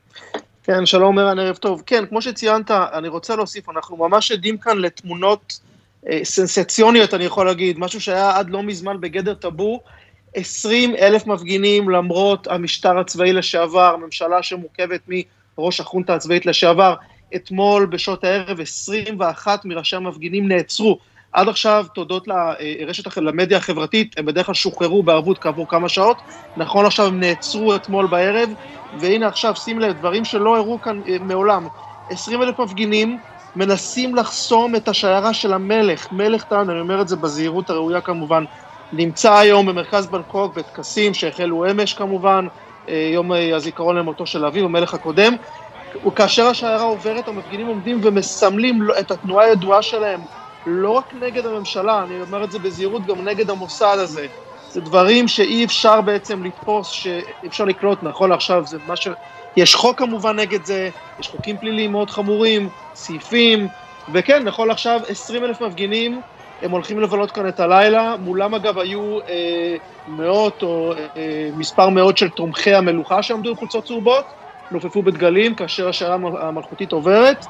כן, 0.71 0.85
שלום 0.85 1.19
ערן, 1.19 1.39
ערב 1.39 1.55
טוב. 1.55 1.83
כן, 1.85 2.05
כמו 2.05 2.21
שציינת, 2.21 2.71
אני 2.71 3.07
רוצה 3.07 3.35
להוסיף, 3.35 3.69
אנחנו 3.69 3.97
ממש 3.97 4.31
עדים 4.31 4.57
כאן 4.57 4.77
לתמונות 4.77 5.59
אה, 6.09 6.19
סנסציוניות, 6.23 7.13
אני 7.13 7.23
יכול 7.23 7.45
להגיד, 7.45 7.79
משהו 7.79 8.01
שהיה 8.01 8.37
עד 8.37 8.49
לא 8.49 8.63
מזמן 8.63 9.01
בגדר 9.01 9.33
טאבו, 9.33 9.79
20 10.33 10.95
אלף 10.95 11.27
מפגינים 11.27 11.89
למרות 11.89 12.47
המשטר 12.47 12.99
הצבאי 12.99 13.33
לשעבר, 13.33 13.95
ממשלה 13.97 14.43
שמורכבת 14.43 15.01
מראש 15.57 15.79
החונטה 15.79 16.15
הצבאית 16.15 16.45
לשעבר, 16.45 16.95
אתמול 17.35 17.85
בשעות 17.85 18.23
הערב 18.23 18.61
21 18.61 19.65
מראשי 19.65 19.95
המפגינים 19.95 20.47
נעצרו. 20.47 20.99
עד 21.31 21.49
עכשיו, 21.49 21.85
תודות 21.93 22.27
לרשת, 22.27 23.17
למדיה 23.17 23.57
החברתית, 23.57 24.15
הם 24.17 24.25
בדרך 24.25 24.45
כלל 24.45 24.55
שוחררו 24.55 25.03
בערבות 25.03 25.39
כעבור 25.39 25.67
כמה 25.69 25.89
שעות. 25.89 26.21
נכון 26.57 26.85
עכשיו 26.85 27.05
הם 27.05 27.19
נעצרו 27.19 27.75
אתמול 27.75 28.07
בערב, 28.07 28.49
והנה 28.91 29.27
עכשיו, 29.27 29.55
שים 29.55 29.79
לב, 29.79 29.93
דברים 29.93 30.25
שלא 30.25 30.57
הראו 30.57 30.81
כאן 30.81 31.01
אה, 31.07 31.17
מעולם. 31.21 31.67
20 32.09 32.41
אלף 32.41 32.59
מפגינים 32.59 33.19
מנסים 33.55 34.15
לחסום 34.15 34.75
את 34.75 34.87
השיירה 34.87 35.33
של 35.33 35.53
המלך, 35.53 36.11
מלך 36.11 36.43
טאן, 36.43 36.69
אני 36.69 36.79
אומר 36.79 37.01
את 37.01 37.07
זה 37.07 37.15
בזהירות 37.15 37.69
הראויה 37.69 38.01
כמובן, 38.01 38.43
נמצא 38.91 39.33
היום 39.33 39.65
במרכז 39.65 40.07
בנקוק 40.07 40.55
בטקסים 40.55 41.13
שהחלו 41.13 41.71
אמש 41.71 41.93
כמובן, 41.93 42.45
אה, 42.89 43.09
יום 43.13 43.33
אה, 43.33 43.55
הזיכרון 43.55 43.97
למותו 43.97 44.25
של 44.25 44.45
אביו, 44.45 44.65
המלך 44.65 44.93
הקודם, 44.93 45.35
וכאשר 46.07 46.45
השיירה 46.45 46.83
עוברת, 46.83 47.27
המפגינים 47.27 47.67
עומדים 47.67 47.99
ומסמלים 48.03 48.79
את 48.99 49.11
התנועה 49.11 49.45
הידועה 49.45 49.81
שלהם, 49.81 50.25
לא 50.65 50.91
רק 50.91 51.13
נגד 51.13 51.45
הממשלה, 51.45 52.03
אני 52.03 52.21
אומר 52.21 52.43
את 52.43 52.51
זה 52.51 52.59
בזהירות, 52.59 53.05
גם 53.05 53.21
נגד 53.21 53.49
המוסד 53.49 53.97
הזה. 53.99 54.27
זה 54.69 54.81
דברים 54.81 55.27
שאי 55.27 55.65
אפשר 55.65 56.01
בעצם 56.01 56.43
לתפוס, 56.43 56.87
שאי 56.89 57.47
אפשר 57.47 57.65
לקלוט, 57.65 58.03
נכון 58.03 58.29
לעכשיו, 58.29 58.65
זה 58.65 58.77
מה 58.85 58.95
ש... 58.95 59.07
יש 59.55 59.75
חוק 59.75 59.99
כמובן 59.99 60.39
נגד 60.39 60.65
זה, 60.65 60.89
יש 61.19 61.27
חוקים 61.27 61.57
פליליים 61.57 61.91
מאוד 61.91 62.09
חמורים, 62.09 62.69
סעיפים, 62.95 63.69
וכן, 64.13 64.43
נכון 64.43 64.71
עכשיו 64.71 64.99
20 65.07 65.43
אלף 65.43 65.61
מפגינים, 65.61 66.21
הם 66.61 66.71
הולכים 66.71 66.99
לבלות 66.99 67.31
כאן 67.31 67.47
את 67.47 67.59
הלילה, 67.59 68.15
מולם 68.17 68.55
אגב 68.55 68.77
היו 68.77 69.19
אה, 69.29 69.75
מאות 70.07 70.61
או 70.63 70.93
אה, 71.17 71.49
מספר 71.53 71.89
מאות 71.89 72.17
של 72.17 72.29
תומכי 72.29 72.73
המלוכה 72.73 73.23
שעמדו 73.23 73.49
עם 73.49 73.55
חולצות 73.55 73.85
צהובות, 73.85 74.25
נופפו 74.71 75.03
בדגלים 75.03 75.55
כאשר 75.55 75.89
השיירה 75.89 76.15
המלכותית 76.41 76.91
עוברת, 76.91 77.45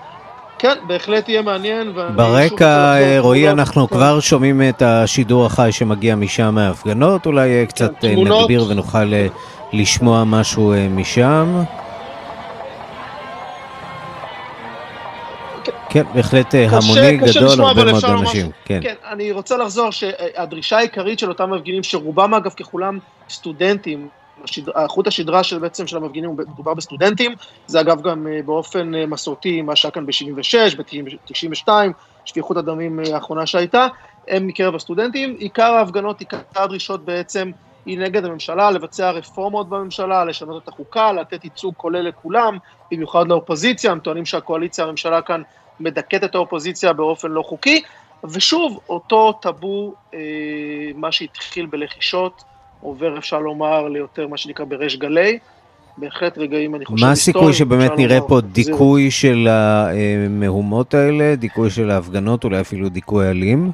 כן, 0.60 0.78
בהחלט 0.88 1.30
יהיה 1.30 1.42
מעניין. 1.42 1.94
ברקע, 2.16 2.96
רועי, 3.20 3.50
אנחנו 3.50 3.88
כן. 3.88 3.96
כבר 3.96 4.20
שומעים 4.20 4.62
את 4.70 4.82
השידור 4.82 5.46
החי 5.46 5.70
שמגיע 5.72 6.16
משם 6.16 6.56
מההפגנות, 6.56 7.26
אולי 7.26 7.50
אה, 7.50 7.66
קצת 7.66 8.06
אה, 8.06 8.16
נגביר 8.16 8.66
ונוכל 8.70 9.14
אה, 9.14 9.28
לשמוע 9.74 10.24
משהו 10.24 10.74
משם. 10.90 11.64
כן, 15.64 15.72
כן 15.90 16.04
בהחלט 16.14 16.56
המוני 16.70 17.18
גדול, 17.18 17.62
הרבה 17.62 17.84
מאוד 17.84 18.06
אנשים. 18.06 18.52
כן. 18.66 18.80
כן, 18.84 18.96
אני 19.12 19.32
רוצה 19.32 19.58
לחזור 19.58 19.92
שהדרישה 19.92 20.78
העיקרית 20.78 21.20
של 21.20 21.30
אותם 21.30 21.54
מפגינים, 21.54 21.84
שרובם 21.84 22.34
אגב 22.34 22.52
ככולם 22.52 23.00
סטודנטים, 23.30 24.08
חוט 24.88 25.08
השדרה 25.08 25.44
של 25.44 25.60
בעצם 25.60 25.88
של 25.88 25.98
המפגינים, 25.98 26.36
מדובר 26.38 26.74
בסטודנטים, 26.74 27.32
זה 27.68 27.82
אגב 27.82 28.02
גם 28.02 28.28
אה, 28.28 28.40
באופן 28.46 28.96
אה, 28.96 29.06
מסורתי 29.06 29.62
מה 29.62 29.76
שהיה 29.76 29.92
כאן 29.92 30.06
ב-76, 30.06 30.78
ב-92, 30.78 31.70
שפיכות 32.26 32.58
הדמים 32.58 33.00
אה, 33.00 33.16
האחרונה 33.16 33.46
שהייתה, 33.46 33.88
הם 34.28 34.48
מקרב 34.48 34.76
הסטודנטים, 34.76 35.36
עיקר 35.40 35.74
ההפגנות, 35.74 36.20
עיקר 36.20 36.38
הדרישות 36.56 37.06
בעצם 37.06 37.52
היא 37.86 38.00
נגד 38.00 38.26
הממשלה, 38.26 38.72
לבצע 38.72 39.12
רפורמות 39.12 39.70
בממשלה, 39.70 40.26
לשנות 40.26 40.64
את 40.64 40.68
החוקה, 40.68 41.12
לתת 41.12 41.44
ייצוג 41.44 41.74
כולל 41.78 42.02
לכולם, 42.02 42.58
במיוחד 42.92 43.28
לאופוזיציה, 43.28 43.92
הם 43.92 44.00
טוענים 44.00 44.26
שהקואליציה, 44.26 44.86
הממשלה 44.86 45.22
כאן 45.22 45.42
מדכאת 45.80 46.24
את 46.24 46.36
האופוזיציה 46.36 46.94
באופן 46.94 47.32
לא 47.32 47.42
חוקי, 47.42 47.82
ושוב, 48.24 48.80
אותו 48.90 49.34
טאבו, 49.34 49.94
אה, 50.14 50.20
מה 50.96 51.12
שהתחיל 51.12 51.66
בלחישות, 51.66 52.44
עובר, 52.82 53.18
אפשר 53.18 53.40
לומר, 53.40 53.88
ליותר 53.88 54.28
מה 54.28 54.38
שנקרא 54.38 54.66
בריש 54.66 54.98
גלי. 54.98 55.40
בהחלט 55.98 56.38
רגעים, 56.38 56.76
אני 56.76 56.86
חושב, 56.86 57.06
מה 57.06 57.12
הסיכוי 57.12 57.54
שבאמת 57.54 57.92
נראה 57.98 58.22
פה 58.22 58.42
דיכוי 58.42 59.12
של 59.12 59.48
המהומות 59.50 60.94
האלה, 60.94 61.36
דיכוי 61.36 61.70
של 61.70 61.92
ההפגנות, 61.92 62.44
אולי 62.44 62.62
אפילו 62.62 62.90
דיכוי 62.90 63.30
אלים? 63.30 63.72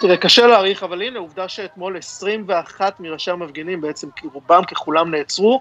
תראה, 0.00 0.16
קשה 0.16 0.46
להעריך, 0.46 0.82
אבל 0.82 1.02
הנה, 1.02 1.18
עובדה 1.18 1.48
שאתמול 1.48 1.96
21 1.96 3.00
מראשי 3.00 3.30
המפגינים, 3.30 3.80
בעצם 3.80 4.08
רובם 4.32 4.64
ככולם 4.64 5.10
נעצרו, 5.10 5.60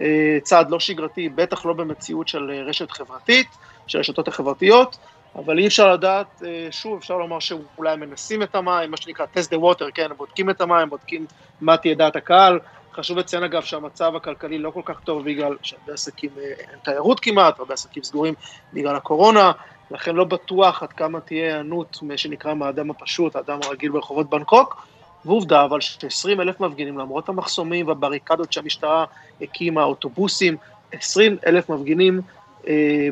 אה, 0.00 0.38
צעד 0.42 0.70
לא 0.70 0.80
שגרתי, 0.80 1.28
בטח 1.28 1.66
לא 1.66 1.72
במציאות 1.72 2.28
של 2.28 2.50
רשת 2.50 2.90
חברתית, 2.90 3.46
של 3.86 3.98
הרשתות 3.98 4.28
החברתיות. 4.28 4.96
אבל 5.36 5.58
אי 5.58 5.66
אפשר 5.66 5.92
לדעת, 5.92 6.42
אה, 6.46 6.68
שוב, 6.70 6.98
אפשר 6.98 7.16
לומר 7.16 7.38
שאולי 7.38 7.96
מנסים 7.96 8.42
את 8.42 8.54
המים, 8.54 8.90
מה 8.90 8.96
שנקרא 8.96 9.26
test 9.34 9.54
the 9.54 9.58
water, 9.58 9.84
כן, 9.94 10.08
בודקים 10.16 10.50
את 10.50 10.60
המים, 10.60 10.88
בודקים 10.88 11.26
מה 11.60 11.76
תהיה 11.76 11.94
דעת 11.94 12.16
הקהל. 12.16 12.58
חשוב 12.92 13.18
לציין 13.18 13.42
אגב 13.42 13.62
שהמצב 13.62 14.16
הכלכלי 14.16 14.58
לא 14.58 14.70
כל 14.70 14.82
כך 14.84 15.00
טוב 15.00 15.24
בגלל 15.24 15.56
שהרבה 15.62 15.92
עסקים 15.92 16.30
אה, 16.38 16.42
אין 16.42 16.78
תיירות 16.82 17.20
כמעט, 17.20 17.58
הרבה 17.58 17.74
עסקים 17.74 18.02
סגורים 18.02 18.34
בגלל 18.72 18.96
הקורונה, 18.96 19.52
לכן 19.90 20.14
לא 20.16 20.24
בטוח 20.24 20.82
עד 20.82 20.92
כמה 20.92 21.20
תהיה 21.20 21.44
היענות, 21.44 21.98
מה 22.02 22.16
שנקרא 22.16 22.54
מהאדם 22.54 22.90
הפשוט, 22.90 23.36
האדם 23.36 23.58
הרגיל 23.62 23.90
ברחובות 23.90 24.30
בנקוק. 24.30 24.86
ועובדה 25.24 25.64
אבל 25.64 25.80
ש-20 25.80 26.40
אלף 26.40 26.60
מפגינים, 26.60 26.98
למרות 26.98 27.28
המחסומים 27.28 27.88
והבריקדות 27.88 28.52
שהמשטרה 28.52 29.04
הקימה, 29.40 29.84
אוטובוסים, 29.84 30.56
20 30.92 31.36
אלף 31.46 31.68
מפגינים 31.68 32.20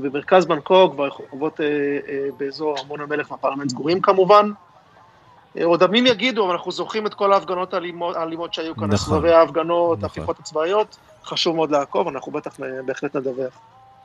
במרכז 0.03 0.47
בנקוק, 0.47 0.99
והרחובות 0.99 1.61
אה, 1.61 1.67
אה, 1.67 2.29
באזור 2.37 2.79
ארמון 2.79 3.01
המלך 3.01 3.31
והפרלמנט 3.31 3.71
סגורים 3.71 4.01
כמובן. 4.01 4.51
עוד 5.65 5.83
עמים 5.83 6.07
יגידו, 6.07 6.45
אבל 6.45 6.53
אנחנו 6.53 6.73
זוכרים 6.73 7.07
את 7.07 7.15
כל 7.15 7.33
ההפגנות 7.33 7.75
האלימות 7.75 8.55
שהיו 8.55 8.77
כאן, 8.77 8.91
נכון, 8.91 8.97
סבבי 8.97 9.33
ההפגנות, 9.33 9.99
נכון. 9.99 10.05
ההפיכות 10.05 10.39
הצבאיות, 10.39 10.97
חשוב 11.25 11.57
מאוד 11.57 11.71
לעקוב, 11.71 12.09
אנחנו 12.09 12.33
בטח 12.33 12.57
בהחלט 12.87 13.17
נדווח. 13.17 13.53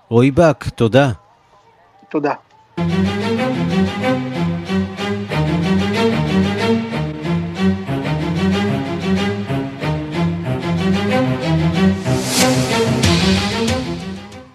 רועי 0.10 0.31
בק, 0.31 0.65
תודה. 0.75 1.12
תודה. 2.10 2.33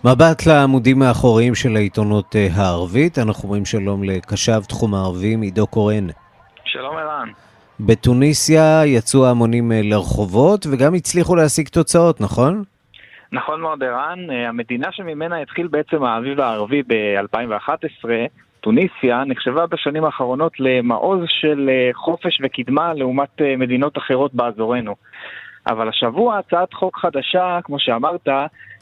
מבט 0.04 0.46
לעמודים 0.46 1.02
האחוריים 1.02 1.54
של 1.54 1.76
העיתונות 1.76 2.36
אה, 2.36 2.46
הערבית, 2.56 3.18
אנחנו 3.18 3.44
אומרים 3.44 3.64
שלום 3.64 4.04
לקשב 4.04 4.60
תחום 4.68 4.94
הערבים 4.94 5.42
עידו 5.42 5.66
קורן. 5.66 6.06
שלום 6.64 6.96
ערן. 6.96 7.28
בתוניסיה 7.80 8.86
יצאו 8.86 9.26
ההמונים 9.26 9.72
אה, 9.72 9.80
לרחובות 9.82 10.66
וגם 10.66 10.94
הצליחו 10.94 11.36
להשיג 11.36 11.68
תוצאות, 11.68 12.20
נכון? 12.20 12.62
נכון 13.32 13.60
מאוד 13.60 13.82
ערן, 13.82 14.30
אה, 14.30 14.48
המדינה 14.48 14.88
שממנה 14.92 15.40
התחיל 15.40 15.66
בעצם 15.66 16.04
האביב 16.04 16.40
הערבי 16.40 16.82
ב-2011, 16.86 18.04
טוניסיה, 18.60 19.24
נחשבה 19.26 19.66
בשנים 19.66 20.04
האחרונות 20.04 20.52
למעוז 20.60 21.20
של 21.28 21.70
חופש 21.94 22.40
וקדמה 22.42 22.94
לעומת 22.94 23.40
מדינות 23.58 23.98
אחרות 23.98 24.34
באזורנו. 24.34 24.94
אבל 25.66 25.88
השבוע 25.88 26.38
הצעת 26.38 26.74
חוק 26.74 26.98
חדשה, 26.98 27.58
כמו 27.64 27.76
שאמרת, 27.78 28.28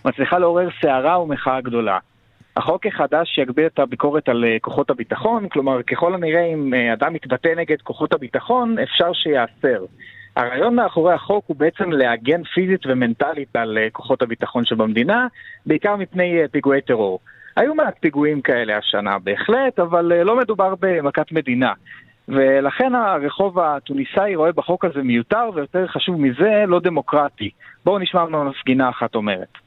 מצליחה 0.05 0.39
לעורר 0.39 0.69
סערה 0.83 1.21
ומחאה 1.21 1.61
גדולה. 1.61 1.99
החוק 2.57 2.87
החדש 2.87 3.39
יגביר 3.39 3.67
את 3.67 3.79
הביקורת 3.79 4.29
על 4.29 4.45
אה, 4.45 4.57
כוחות 4.61 4.91
הביטחון, 4.91 5.49
כלומר, 5.49 5.83
ככל 5.83 6.15
הנראה 6.15 6.45
אם 6.45 6.75
אה, 6.75 6.93
אדם 6.93 7.13
מתבטא 7.13 7.49
נגד 7.57 7.81
כוחות 7.83 8.13
הביטחון, 8.13 8.79
אפשר 8.79 9.13
שייאסר. 9.13 9.85
הרעיון 10.37 10.75
מאחורי 10.75 11.15
החוק 11.15 11.45
הוא 11.47 11.57
בעצם 11.57 11.93
להגן 11.93 12.45
פיזית 12.45 12.87
ומנטלית 12.87 13.57
על 13.57 13.79
אה, 13.79 13.89
כוחות 13.93 14.23
הביטחון 14.23 14.65
שבמדינה, 14.65 15.27
בעיקר 15.67 15.97
מפני 15.97 16.41
פיגועי 16.51 16.81
טרור. 16.81 17.19
היו 17.57 17.75
מעט 17.75 17.95
פיגועים 18.01 18.41
כאלה 18.41 18.77
השנה 18.77 19.19
בהחלט, 19.19 19.79
אבל 19.79 20.23
לא 20.23 20.37
מדובר 20.37 20.75
במכת 20.81 21.33
מדינה. 21.33 21.73
ולכן 22.29 22.95
הרחוב 22.95 23.59
התוניסאי 23.59 24.35
רואה 24.35 24.53
בחוק 24.53 24.85
הזה 24.85 25.03
מיותר, 25.03 25.51
ויותר 25.55 25.87
חשוב 25.87 26.21
מזה, 26.21 26.65
לא 26.67 26.81
דמוקרטי. 26.81 27.51
בואו 27.85 27.99
נשמע 27.99 28.25
מה 28.25 28.45
מפגינה 28.45 28.89
אחת 28.89 29.15
אומרת. 29.15 29.59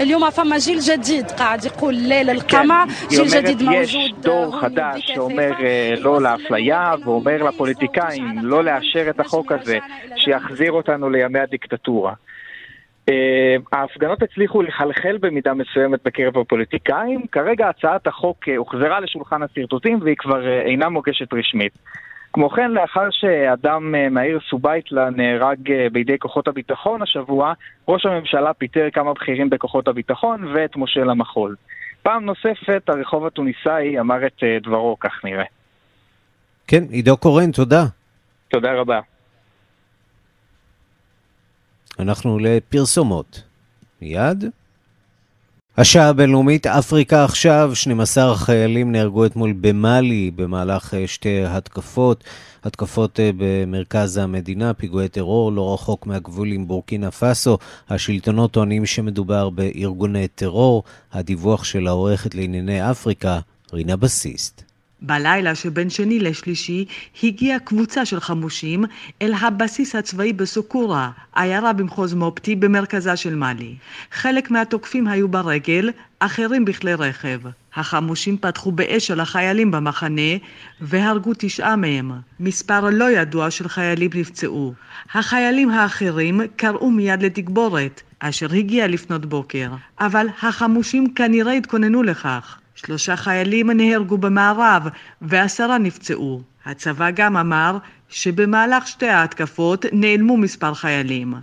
اليوم 0.00 0.30
فما 0.30 0.58
جيل 0.58 0.78
جديد 0.80 1.30
قاعد 1.30 1.64
يقول 1.64 1.94
لا 2.08 2.22
للقمع 2.22 2.86
جيل 3.10 3.26
جديد 3.26 3.62
موجود 3.62 3.82
יש 3.82 4.12
דור 4.20 4.60
חדש 4.60 5.12
שאומר 5.14 5.52
לא 5.98 6.22
לאפליה 6.22 6.94
ואומר 7.04 7.42
לפוליטיקאים 7.42 8.38
לא 8.42 8.64
לאשר 8.64 9.10
את 9.10 9.20
החוק 9.20 9.52
הזה 9.52 9.78
שיחזיר 10.16 10.72
אותנו 10.72 11.10
לימי 11.10 11.38
הדיקטטורה. 11.38 12.12
ההפגנות 13.72 14.22
הצליחו 14.22 14.62
לחלחל 14.62 15.18
במידה 15.20 15.54
מסוימת 15.54 16.00
בקרב 16.04 16.38
הפוליטיקאים, 16.38 17.26
כרגע 17.32 17.68
הצעת 17.68 18.06
החוק 18.06 18.48
הוחזרה 18.56 19.00
לשולחן 19.00 19.42
השרטוטים 19.42 19.98
והיא 20.02 20.16
כבר 20.18 20.48
אינה 20.60 20.88
מוגשת 20.88 21.32
רשמית. 21.32 21.72
כמו 22.33 22.49
כן, 22.49 22.71
לאחר 22.71 23.07
שאדם 23.11 23.95
אה, 23.95 24.09
מהעיר 24.09 24.39
סובייטלה 24.49 25.09
נהרג 25.09 25.71
אה, 25.71 25.87
בידי 25.91 26.19
כוחות 26.19 26.47
הביטחון 26.47 27.01
השבוע, 27.01 27.53
ראש 27.87 28.05
הממשלה 28.05 28.53
פיטר 28.53 28.87
כמה 28.93 29.13
בכירים 29.13 29.49
בכוחות 29.49 29.87
הביטחון 29.87 30.55
ואת 30.55 30.75
משה 30.75 30.99
למחול. 30.99 31.55
פעם 32.01 32.25
נוספת, 32.25 32.89
הרחוב 32.89 33.25
התוניסאי 33.25 33.99
אמר 33.99 34.27
את 34.27 34.43
אה, 34.43 34.57
דברו, 34.63 34.97
כך 34.99 35.11
נראה. 35.23 35.45
כן, 36.67 36.83
עידו 36.89 37.17
קורן, 37.17 37.51
תודה. 37.51 37.83
תודה 38.47 38.73
רבה. 38.73 38.99
אנחנו 41.99 42.39
לפרסומות. 42.39 43.43
מיד. 44.01 44.43
השעה 45.77 46.09
הבינלאומית, 46.09 46.67
אפריקה 46.67 47.23
עכשיו, 47.23 47.71
12 47.73 48.35
חיילים 48.35 48.91
נהרגו 48.91 49.25
אתמול 49.25 49.53
במאלי 49.61 50.31
במהלך 50.35 50.93
אה, 50.93 51.07
שתי 51.07 51.45
התקפות, 51.45 52.23
התקפות 52.63 53.19
אה, 53.19 53.29
במרכז 53.37 54.17
המדינה, 54.17 54.73
פיגועי 54.73 55.07
טרור 55.09 55.51
לא 55.51 55.73
רחוק 55.73 56.05
מהגבול 56.05 56.51
עם 56.51 56.67
בורקינה 56.67 57.11
פאסו. 57.11 57.57
השלטונות 57.89 58.51
טוענים 58.51 58.85
שמדובר 58.85 59.49
בארגוני 59.49 60.27
טרור. 60.27 60.83
הדיווח 61.13 61.63
של 61.63 61.87
העורכת 61.87 62.35
לענייני 62.35 62.91
אפריקה, 62.91 63.39
רינה 63.73 63.95
בסיסט. 63.95 64.62
בלילה 65.03 65.55
שבין 65.55 65.89
שני 65.89 66.19
לשלישי 66.19 66.85
הגיעה 67.23 67.59
קבוצה 67.59 68.05
של 68.05 68.19
חמושים 68.19 68.85
אל 69.21 69.33
הבסיס 69.33 69.95
הצבאי 69.95 70.33
בסוקורה, 70.33 71.11
עיירה 71.35 71.73
במחוז 71.73 72.13
מופטי 72.13 72.55
במרכזה 72.55 73.15
של 73.15 73.35
מאלי. 73.35 73.75
חלק 74.11 74.51
מהתוקפים 74.51 75.07
היו 75.07 75.27
ברגל, 75.27 75.89
אחרים 76.19 76.65
בכלי 76.65 76.93
רכב. 76.93 77.39
החמושים 77.75 78.37
פתחו 78.37 78.71
באש 78.71 79.11
על 79.11 79.19
החיילים 79.19 79.71
במחנה 79.71 80.31
והרגו 80.81 81.31
תשעה 81.37 81.75
מהם. 81.75 82.11
מספר 82.39 82.89
לא 82.89 83.11
ידוע 83.11 83.51
של 83.51 83.67
חיילים 83.67 84.11
נפצעו. 84.15 84.73
החיילים 85.13 85.69
האחרים 85.69 86.41
קראו 86.55 86.91
מיד 86.91 87.23
לתגבורת, 87.23 88.01
אשר 88.19 88.53
הגיעה 88.53 88.87
לפנות 88.87 89.25
בוקר. 89.25 89.71
אבל 89.99 90.27
החמושים 90.41 91.13
כנראה 91.13 91.53
התכוננו 91.53 92.03
לכך. 92.03 92.57
שלושה 92.75 93.15
חיילים 93.15 93.71
נהרגו 93.71 94.17
במערב 94.17 94.83
ועשרה 95.21 95.77
נפצעו. 95.77 96.41
הצבא 96.65 97.11
גם 97.11 97.37
אמר 97.37 97.77
שבמהלך 98.09 98.87
שתי 98.87 99.07
ההתקפות 99.07 99.85
נעלמו 99.91 100.37
מספר 100.37 100.73
חיילים. 100.73 101.33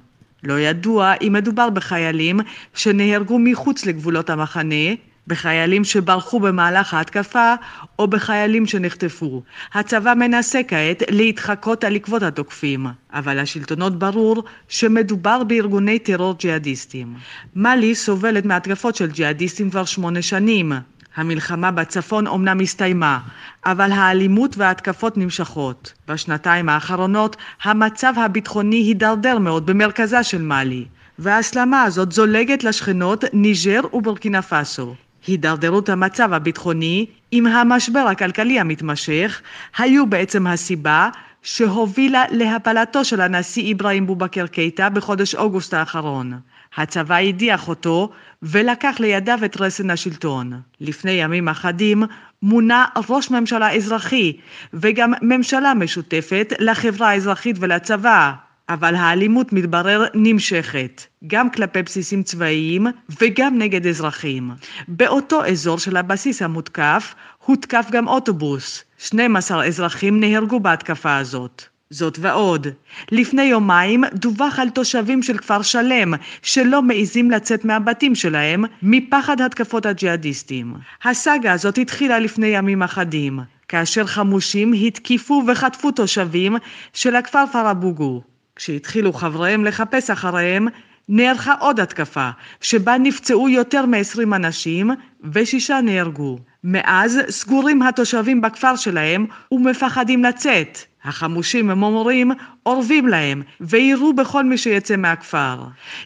לא 0.43 0.61
ידוע 0.61 1.15
אם 1.23 1.33
מדובר 1.33 1.71
בחיילים 1.71 2.41
שנהרגו 2.75 3.39
מחוץ 3.39 3.87
לגבולות 3.87 4.31
המחנה, 4.31 4.95
בחיילים 5.27 5.85
שברחו 5.85 6.41
במהלך 6.41 6.95
ההתקפה 6.95 7.55
או 7.99 8.07
בחיילים 8.07 8.67
שנחטפו. 8.67 9.43
הצבא 9.75 10.15
מנסה 10.15 10.61
כעת 10.69 11.03
להתחקות 11.11 11.85
על 11.85 11.97
עקבות 11.97 12.23
התוקפים, 12.23 12.87
אבל 13.13 13.39
השלטונות 13.39 13.99
ברור 13.99 14.43
שמדובר 14.69 15.45
בארגוני 15.45 15.99
טרור 15.99 16.35
ג'יהאדיסטים. 16.39 17.15
מאלי 17.57 17.95
סובלת 17.95 18.45
מהתקפות 18.45 18.97
של 18.97 19.11
ג'יהאדיסטים 19.11 19.71
כבר 19.71 19.85
שמונה 19.85 20.23
שנים. 20.23 20.73
המלחמה 21.17 21.71
בצפון 21.71 22.27
אומנם 22.27 22.61
הסתיימה, 22.61 23.19
אבל 23.67 23.93
האלימות 23.93 24.57
וההתקפות 24.57 25.17
נמשכות. 25.17 25.93
בשנתיים 26.09 26.69
האחרונות 26.69 27.37
המצב 27.63 28.13
הביטחוני 28.17 28.77
הידרדר 28.77 29.39
מאוד 29.39 29.67
במרכזה 29.67 30.23
של 30.23 30.43
מאלי, 30.43 30.85
וההסלמה 31.19 31.83
הזאת 31.83 32.13
זולגת 32.13 32.65
לשכנות 32.65 33.25
ניג'ר 33.33 33.81
ובורקינה 33.93 34.43
פאסו. 34.43 34.95
הידרדרות 35.27 35.89
המצב 35.89 36.33
הביטחוני 36.33 37.07
עם 37.31 37.47
המשבר 37.47 38.01
הכלכלי 38.01 38.61
המתמשך 38.61 39.41
היו 39.79 40.07
בעצם 40.07 40.47
הסיבה 40.47 41.09
שהובילה 41.43 42.25
להפלתו 42.31 43.05
של 43.05 43.21
הנשיא 43.21 43.75
אברהים 43.75 44.07
בובקר 44.07 44.47
קייטה 44.47 44.89
בחודש 44.89 45.35
אוגוסט 45.35 45.75
האחרון. 45.75 46.39
הצבא 46.77 47.17
הדיח 47.17 47.69
אותו 47.69 48.11
ולקח 48.43 48.97
לידיו 49.01 49.39
את 49.45 49.61
רסן 49.61 49.91
השלטון. 49.91 50.61
לפני 50.81 51.11
ימים 51.11 51.49
אחדים 51.49 52.03
מונה 52.43 52.85
ראש 53.09 53.31
ממשלה 53.31 53.73
אזרחי 53.73 54.37
וגם 54.73 55.13
ממשלה 55.23 55.75
משותפת 55.75 56.53
לחברה 56.59 57.11
האזרחית 57.11 57.57
ולצבא, 57.61 58.33
אבל 58.69 58.95
האלימות 58.95 59.53
מתברר 59.53 60.05
נמשכת, 60.15 61.07
גם 61.27 61.51
כלפי 61.51 61.83
בסיסים 61.83 62.23
צבאיים 62.23 62.87
וגם 63.21 63.59
נגד 63.59 63.87
אזרחים. 63.87 64.51
באותו 64.89 65.45
אזור 65.45 65.79
של 65.79 65.97
הבסיס 65.97 66.43
המותקף 66.43 67.15
הותקף 67.47 67.87
גם 67.91 68.09
אוטובוס. 68.09 68.85
12 68.99 69.67
אזרחים 69.67 70.21
נהרגו 70.21 70.61
בהתקפה 70.61 71.17
הזאת. 71.17 71.65
זאת 71.93 72.19
ועוד, 72.21 72.67
לפני 73.13 73.43
יומיים 73.43 74.05
דווח 74.15 74.59
על 74.59 74.71
תושבים 74.71 75.23
של 75.23 75.39
כפר 75.39 75.63
שלם 75.63 76.15
שלא 76.43 76.83
מעיזים 76.83 77.31
לצאת 77.31 77.65
מהבתים 77.65 78.15
שלהם 78.15 78.65
מפחד 78.83 79.41
התקפות 79.41 79.87
הג'יהאדיסטים. 79.87 80.75
הסאגה 81.05 81.53
הזאת 81.53 81.79
התחילה 81.79 82.19
לפני 82.19 82.47
ימים 82.47 82.83
אחדים, 82.83 83.41
כאשר 83.69 84.07
חמושים 84.07 84.73
התקיפו 84.87 85.43
וחטפו 85.47 85.91
תושבים 85.91 86.57
של 86.93 87.17
הכפר 87.17 87.45
פרבוגו. 87.53 88.23
כשהתחילו 88.57 89.13
חבריהם 89.13 89.65
לחפש 89.65 90.11
אחריהם, 90.11 90.69
נערכה 91.09 91.55
עוד 91.61 91.81
התקפה, 91.81 92.31
שבה 92.61 92.99
נפצעו 92.99 93.49
יותר 93.49 93.87
מ-20 93.87 94.37
אנשים 94.37 94.91
ושישה 95.33 95.81
נהרגו. 95.81 96.39
מאז 96.65 97.21
סגורים 97.29 97.83
התושבים 97.83 98.41
בכפר 98.41 98.77
שלהם 98.77 99.27
ומפחדים 99.53 100.25
לצאת. 100.25 100.90
החמושים, 101.05 101.71
הם 101.71 101.83
אומרים, 101.83 102.31
אורבים 102.67 103.09
להם, 103.09 103.43
ויירו 103.61 104.13
בכל 104.13 104.45
מי 104.45 104.59
שיצא 104.59 104.97
מהכפר. 104.97 105.57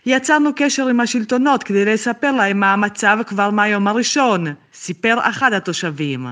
יצרנו 0.07 0.51
קשר 0.57 0.89
עם 0.89 1.01
השלטונות 1.01 1.63
כדי 1.63 1.85
לספר 1.85 2.33
להם 2.33 2.61
מה 2.61 2.73
המצב 2.73 3.19
כבר 3.27 3.51
מהיום 3.51 3.89
הראשון, 3.89 4.45
סיפר 4.73 5.15
אחד 5.21 5.53
התושבים. 5.53 6.27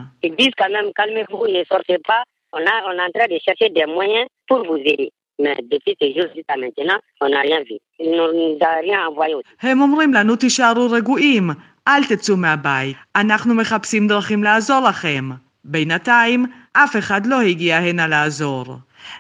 הם 9.63 9.81
אומרים 9.83 10.15
לנו, 10.15 10.37
תישארו 10.37 10.91
רגועים, 10.91 11.51
אל 11.89 12.05
תצאו 12.05 12.37
מהבית, 12.37 12.97
אנחנו 13.17 13.55
מחפשים 13.55 14.07
דרכים 14.07 14.45
לעזור 14.45 14.81
לכם. 14.89 15.25
בינתיים, 15.65 16.47
אף 16.73 16.97
אחד 16.97 17.27
לא 17.27 17.41
הגיע 17.41 17.77
הנה 17.77 18.07
לעזור. 18.07 18.77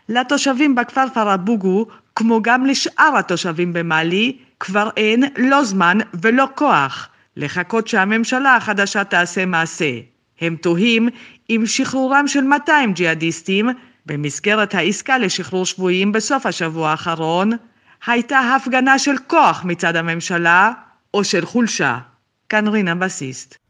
לתושבים 0.08 0.74
בכפר 0.74 1.04
פרבוגו, 1.14 1.86
כמו 2.16 2.42
גם 2.42 2.66
לשאר 2.66 3.16
התושבים 3.18 3.72
במאלי, 3.72 4.36
כבר 4.60 4.90
אין 4.96 5.24
לא 5.36 5.64
זמן 5.64 5.98
ולא 6.22 6.48
כוח. 6.54 7.08
לחכות 7.36 7.88
שהממשלה 7.88 8.56
החדשה 8.56 9.04
תעשה 9.04 9.46
מעשה. 9.46 9.98
הם 10.40 10.56
תוהים 10.56 11.08
אם 11.50 11.62
שחרורם 11.66 12.28
של 12.28 12.40
200 12.40 12.92
ג'יהאדיסטים 12.92 13.68
במסגרת 14.06 14.74
העסקה 14.74 15.18
לשחרור 15.18 15.66
שבויים 15.66 16.12
בסוף 16.12 16.46
השבוע 16.46 16.90
האחרון 16.90 17.50
הייתה 18.06 18.38
הפגנה 18.38 18.98
של 18.98 19.18
כוח 19.26 19.64
מצד 19.64 19.96
הממשלה 19.96 20.72
או 21.14 21.24
של 21.24 21.46
חולשה. 21.46 21.98
כאן 22.48 22.68
רינה 22.68 22.94
בסיסט. 22.94 23.61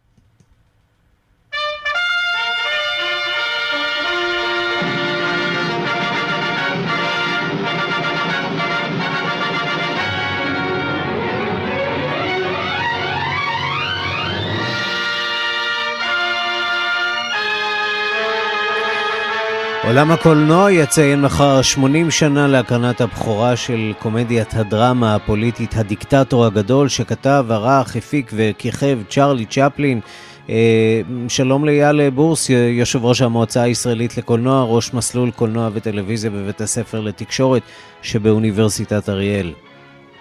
עולם 19.86 20.10
הקולנוע 20.10 20.72
יציין 20.72 21.22
מחר 21.22 21.62
80 21.62 22.10
שנה 22.10 22.46
להקרנת 22.48 23.00
הבכורה 23.00 23.56
של 23.56 23.92
קומדיית 23.98 24.54
הדרמה 24.54 25.14
הפוליטית 25.14 25.74
הדיקטטור 25.76 26.44
הגדול 26.44 26.88
שכתב, 26.88 27.44
ערך, 27.50 27.96
הפיק 27.96 28.30
וכיכב 28.36 28.98
צ'רלי 29.08 29.46
צ'פלין. 29.46 30.00
אה, 30.48 31.00
שלום 31.28 31.64
לאייל 31.64 32.10
בורס, 32.10 32.50
יושב 32.50 33.04
ראש 33.04 33.22
המועצה 33.22 33.62
הישראלית 33.62 34.16
לקולנוע, 34.16 34.64
ראש 34.64 34.94
מסלול 34.94 35.30
קולנוע 35.30 35.68
וטלוויזיה 35.72 36.30
בבית 36.30 36.60
הספר 36.60 37.00
לתקשורת 37.00 37.62
שבאוניברסיטת 38.02 39.08
אריאל. 39.08 39.52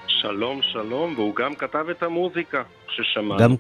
שלום, 0.08 0.60
שלום, 0.74 1.14
והוא 1.16 1.36
גם 1.36 1.56
כתב 1.56 1.86
את 1.92 2.04
המוזיקה 2.04 2.62
ששמענו. 2.88 3.38
גם 3.40 3.56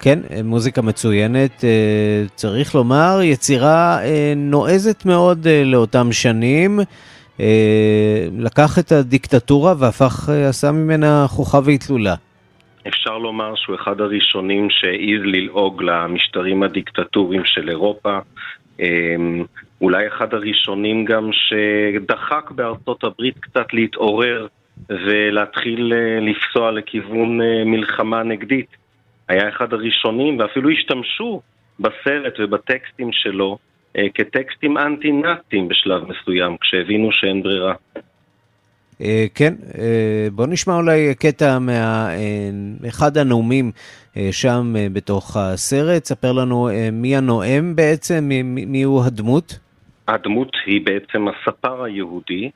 כן, 0.00 0.18
מוזיקה 0.44 0.82
מצוינת, 0.82 1.64
אה, 1.64 2.22
צריך 2.34 2.74
לומר, 2.74 3.18
יצירה 3.22 3.98
אה, 4.02 4.32
נועזת 4.36 5.06
מאוד 5.06 5.46
אה, 5.46 5.62
לאותם 5.64 6.12
שנים. 6.12 6.80
לקח 8.38 8.78
את 8.78 8.92
הדיקטטורה 8.92 9.74
והפך, 9.78 10.28
עשה 10.48 10.72
ממנה 10.72 11.24
חוכה 11.28 11.58
ואטלולה. 11.64 12.14
אפשר 12.88 13.18
לומר 13.18 13.54
שהוא 13.56 13.76
אחד 13.76 14.00
הראשונים 14.00 14.68
שהעז 14.70 15.22
ללעוג 15.24 15.82
למשטרים 15.82 16.62
הדיקטטוריים 16.62 17.42
של 17.44 17.68
אירופה. 17.68 18.18
אולי 19.80 20.08
אחד 20.08 20.34
הראשונים 20.34 21.04
גם 21.04 21.30
שדחק 21.32 22.50
בארצות 22.50 23.04
הברית 23.04 23.38
קצת 23.40 23.66
להתעורר 23.72 24.46
ולהתחיל 24.88 25.92
לפסוע 26.20 26.70
לכיוון 26.70 27.40
מלחמה 27.64 28.22
נגדית. 28.22 28.79
היה 29.30 29.48
אחד 29.48 29.72
הראשונים, 29.72 30.38
ואפילו 30.38 30.70
השתמשו 30.70 31.40
בסרט 31.80 32.34
ובטקסטים 32.38 33.12
שלו 33.12 33.58
אה, 33.96 34.06
כטקסטים 34.14 34.78
אנטי-נאצים 34.78 35.68
בשלב 35.68 36.02
מסוים, 36.08 36.56
כשהבינו 36.60 37.08
שאין 37.12 37.42
ברירה. 37.42 37.74
אה, 39.02 39.24
כן, 39.34 39.54
אה, 39.78 40.28
בוא 40.32 40.46
נשמע 40.46 40.74
אולי 40.74 41.14
קטע 41.14 41.58
מאחד 42.80 43.16
הנאומים 43.16 43.72
שם 44.30 44.74
בתוך 44.92 45.36
הסרט. 45.36 46.04
ספר 46.04 46.32
לנו 46.32 46.68
מי 46.92 47.16
הנואם 47.16 47.76
בעצם, 47.76 48.24
מי, 48.24 48.42
מי 48.42 48.82
הוא 48.82 49.04
הדמות? 49.04 49.58
הדמות 50.08 50.56
היא 50.66 50.80
בעצם 50.84 51.26
הספר 51.28 51.82
היהודי, 51.84 52.50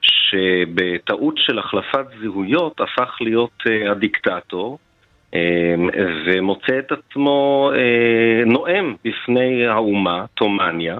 שבטעות 0.00 1.34
של 1.36 1.58
החלפת 1.58 2.06
זהויות 2.22 2.80
הפך 2.80 3.16
להיות 3.20 3.62
הדיקטטור. 3.90 4.78
אמ, 5.34 5.88
ומוצא 6.26 6.78
את 6.78 6.92
עצמו 6.92 7.70
אה, 7.74 8.44
נואם 8.46 8.94
בפני 9.04 9.66
האומה, 9.66 10.24
תומניה. 10.34 10.98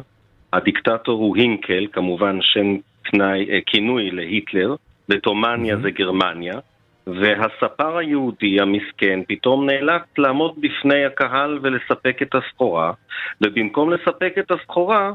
הדיקטטור 0.52 1.20
הוא 1.20 1.36
הינקל, 1.36 1.86
כמובן 1.92 2.38
שם 2.40 2.76
תנאי, 3.10 3.50
אה, 3.50 3.58
כינוי 3.66 4.10
להיטלר, 4.10 4.74
בתומניה 5.08 5.76
זה 5.76 5.90
גרמניה, 5.90 6.54
והספר 7.06 7.96
היהודי 7.96 8.60
המסכן 8.60 9.20
פתאום 9.28 9.66
נאלץ 9.66 10.02
לעמוד 10.18 10.54
בפני 10.60 11.04
הקהל 11.04 11.58
ולספק 11.62 12.22
את 12.22 12.34
הסחורה, 12.34 12.92
ובמקום 13.40 13.90
לספק 13.90 14.34
את 14.38 14.50
הסחורה, 14.50 15.12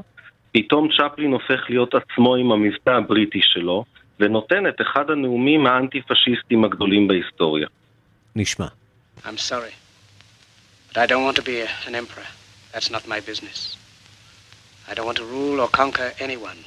פתאום 0.51 0.87
צ'פלין 0.97 1.31
הופך 1.31 1.69
להיות 1.69 1.95
עצמו 1.95 2.35
עם 2.35 2.51
המבטא 2.51 2.89
הבריטי 2.89 3.39
שלו, 3.41 3.85
ונותן 4.19 4.67
את 4.67 4.81
אחד 4.81 5.09
הנאומים 5.09 5.67
האנטי-פשיסטים 5.67 6.63
הגדולים 6.63 7.07
בהיסטוריה. 7.07 7.67
נשמע. 8.35 8.65
I'm 9.23 9.37
sorry. 9.37 9.73
But 10.89 10.97
I 10.97 11.05
don't 11.05 11.23
want 11.23 11.35
to 11.37 11.41
be 11.41 11.61
a, 11.61 11.69
an 11.85 11.95
emperor. 11.95 12.25
That's 12.73 12.91
not 12.91 13.07
my 13.07 13.19
business. 13.19 13.77
I 14.87 14.93
don't 14.93 15.05
want 15.05 15.17
to 15.17 15.25
rule 15.25 15.59
or 15.59 15.67
conquer 15.67 16.13
anyone. 16.19 16.57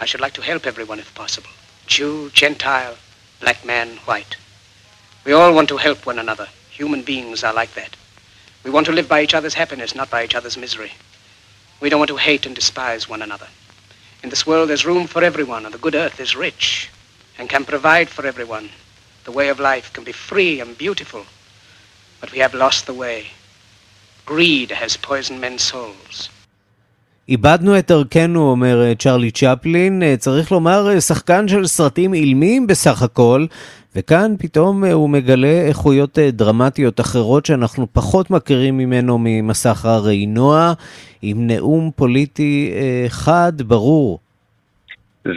I 0.00 0.04
should 0.04 0.20
like 0.20 0.34
to 0.34 0.42
help 0.42 0.66
everyone 0.66 0.98
if 0.98 1.14
possible. 1.14 1.48
Jew, 1.86 2.30
Gentile, 2.30 2.96
black 3.40 3.64
man, 3.64 3.96
white. 4.04 4.36
We 5.24 5.32
all 5.32 5.54
want 5.54 5.68
to 5.70 5.76
help 5.76 6.04
one 6.04 6.18
another. 6.18 6.48
Human 6.70 7.02
beings 7.02 7.42
are 7.44 7.54
like 7.54 7.74
that. 7.74 7.96
We 8.64 8.70
want 8.70 8.86
to 8.86 8.92
live 8.92 9.08
by 9.08 9.22
each 9.22 9.34
other's 9.34 9.54
happiness, 9.54 9.94
not 9.94 10.10
by 10.10 10.24
each 10.24 10.34
other's 10.34 10.56
misery. 10.56 10.92
We 11.80 11.88
don't 11.88 12.00
want 12.00 12.10
to 12.10 12.16
hate 12.16 12.46
and 12.46 12.54
despise 12.54 13.08
one 13.08 13.22
another. 13.22 13.48
In 14.22 14.30
this 14.30 14.46
world, 14.46 14.68
there's 14.68 14.84
room 14.84 15.06
for 15.06 15.22
everyone, 15.22 15.64
and 15.64 15.72
the 15.72 15.78
good 15.78 15.94
earth 15.94 16.20
is 16.20 16.36
rich 16.36 16.90
and 17.38 17.48
can 17.48 17.64
provide 17.64 18.08
for 18.08 18.26
everyone. 18.26 18.70
The 19.24 19.32
way 19.32 19.48
of 19.48 19.60
life 19.60 19.92
can 19.92 20.04
be 20.04 20.12
free 20.12 20.60
and 20.60 20.76
beautiful 20.76 21.26
but 22.26 22.32
we 22.32 22.40
have 22.46 22.54
lost 22.54 22.86
the 22.86 22.96
way. 23.04 23.20
Greed 24.32 24.70
has 24.82 24.96
poisoned 24.96 25.40
men's 25.40 25.62
souls. 25.62 26.30
איבדנו 27.28 27.78
את 27.78 27.90
ערכנו, 27.90 28.50
אומר 28.50 28.82
אה, 28.82 28.94
צ'רלי 28.94 29.30
צ'פלין. 29.30 30.02
אה, 30.02 30.16
צריך 30.18 30.52
לומר, 30.52 30.90
אה, 30.90 31.00
שחקן 31.00 31.48
של 31.48 31.66
סרטים 31.66 32.14
אילמים 32.14 32.66
בסך 32.66 33.02
הכל, 33.02 33.46
וכאן 33.96 34.34
פתאום 34.38 34.84
הוא 34.84 35.10
מגלה 35.10 35.62
איכויות 35.68 36.18
דרמטיות 36.18 37.00
אחרות 37.00 37.46
שאנחנו 37.46 37.86
פחות 37.92 38.30
מכירים 38.30 38.76
ממנו 38.76 39.18
ממסך 39.20 39.84
הרעינוע, 39.84 40.72
עם 41.22 41.46
נאום 41.46 41.90
פוליטי 41.96 42.72
חד, 43.08 43.52
ברור. 43.62 44.18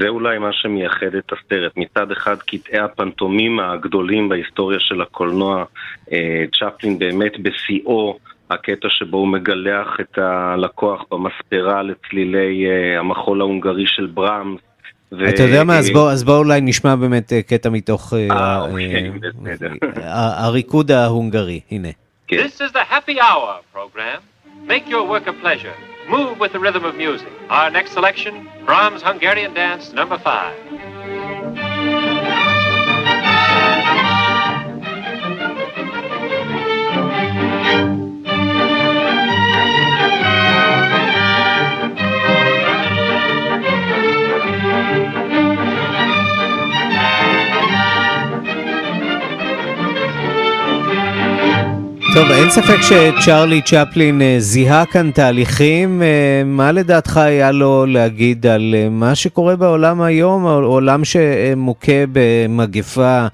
זה 0.01 0.07
אולי 0.07 0.37
מה 0.37 0.53
שמייחד 0.53 1.15
את 1.17 1.31
הסרט. 1.33 1.71
מצד 1.77 2.11
אחד, 2.11 2.35
קטעי 2.37 2.79
הפנטומימה 2.79 3.71
הגדולים 3.71 4.29
בהיסטוריה 4.29 4.79
של 4.79 5.01
הקולנוע, 5.01 5.63
אה, 6.11 6.43
צ'פלין 6.59 6.99
באמת 6.99 7.39
בשיאו, 7.39 8.17
הקטע 8.49 8.87
שבו 8.89 9.17
הוא 9.17 9.27
מגלח 9.27 9.97
את 9.99 10.17
הלקוח 10.17 11.03
במספרה 11.11 11.83
לצלילי 11.83 12.65
אה, 12.65 12.99
המחול 12.99 13.41
ההונגרי 13.41 13.87
של 13.87 14.05
בראמס. 14.05 14.61
ו... 15.11 15.29
אתה 15.29 15.43
יודע 15.43 15.63
מה, 15.63 15.77
אז 15.77 15.89
בוא, 15.89 16.11
אז 16.11 16.23
בוא 16.23 16.37
אולי 16.37 16.61
נשמע 16.61 16.95
באמת 16.95 17.33
אה, 17.33 17.41
קטע 17.41 17.69
מתוך 17.69 18.13
אוקיי, 18.13 19.11
הריקוד 20.15 20.91
ההונגרי, 20.91 21.59
הנה. 21.71 21.89
This 22.31 22.61
is 22.61 22.71
the 22.73 22.85
happy 22.93 23.17
hour 23.19 23.53
program. 23.73 24.21
Make 24.67 24.87
your 24.87 25.03
work 25.03 25.25
a 25.27 25.33
pleasure. 25.43 25.88
Move 26.09 26.39
with 26.39 26.53
the 26.53 26.59
rhythm 26.59 26.85
of 26.85 26.95
music. 26.95 27.31
Our 27.49 27.69
next 27.69 27.91
selection, 27.91 28.49
Brahms 28.65 29.03
Hungarian 29.03 29.53
Dance 29.53 29.93
number 29.93 30.17
5. 30.17 31.68
אין 52.49 52.63
ספק 52.63 52.81
שצ'רלי 52.81 53.61
צ'פלין 53.61 54.21
אה, 54.21 54.35
זיהה 54.37 54.85
כאן 54.85 55.11
תהליכים. 55.11 56.01
אה, 56.01 56.41
מה 56.45 56.71
לדעתך 56.71 57.17
היה 57.17 57.51
לו 57.51 57.85
להגיד 57.85 58.45
על 58.45 58.75
אה, 58.77 58.87
מה 58.89 59.15
שקורה 59.15 59.55
בעולם 59.55 60.01
היום, 60.01 60.45
עולם 60.45 61.01
שמוכה 61.05 62.01
במגפה 62.13 63.27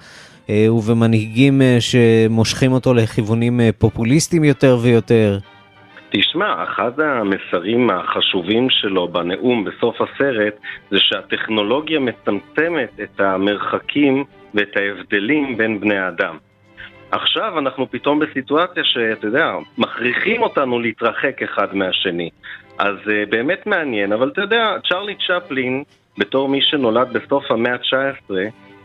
ובמנהיגים 0.49 1.61
שמושכים 1.79 2.71
אותו 2.71 2.93
לכיוונים 2.93 3.59
פופוליסטיים 3.79 4.43
יותר 4.43 4.77
ויותר? 4.81 5.37
תשמע, 6.09 6.63
אחד 6.63 6.91
המסרים 6.99 7.89
החשובים 7.89 8.69
שלו 8.69 9.07
בנאום 9.07 9.65
בסוף 9.65 9.95
הסרט 10.01 10.53
זה 10.91 10.97
שהטכנולוגיה 10.99 11.99
מצמצמת 11.99 12.99
את 13.03 13.19
המרחקים 13.19 14.23
ואת 14.53 14.77
ההבדלים 14.77 15.57
בין 15.57 15.79
בני 15.79 16.07
אדם. 16.07 16.37
עכשיו 17.11 17.59
אנחנו 17.59 17.91
פתאום 17.91 18.19
בסיטואציה 18.19 18.83
שאתה 18.83 19.27
יודע, 19.27 19.53
מכריחים 19.77 20.43
אותנו 20.43 20.79
להתרחק 20.79 21.41
אחד 21.43 21.75
מהשני. 21.75 22.29
אז 22.77 22.95
uh, 23.03 23.29
באמת 23.29 23.67
מעניין, 23.67 24.13
אבל 24.13 24.29
אתה 24.33 24.41
יודע, 24.41 24.75
צ'רלי 24.89 25.15
צ'פלין, 25.27 25.83
בתור 26.17 26.49
מי 26.49 26.61
שנולד 26.61 27.13
בסוף 27.13 27.51
המאה 27.51 27.73
ה-19, 27.73 28.33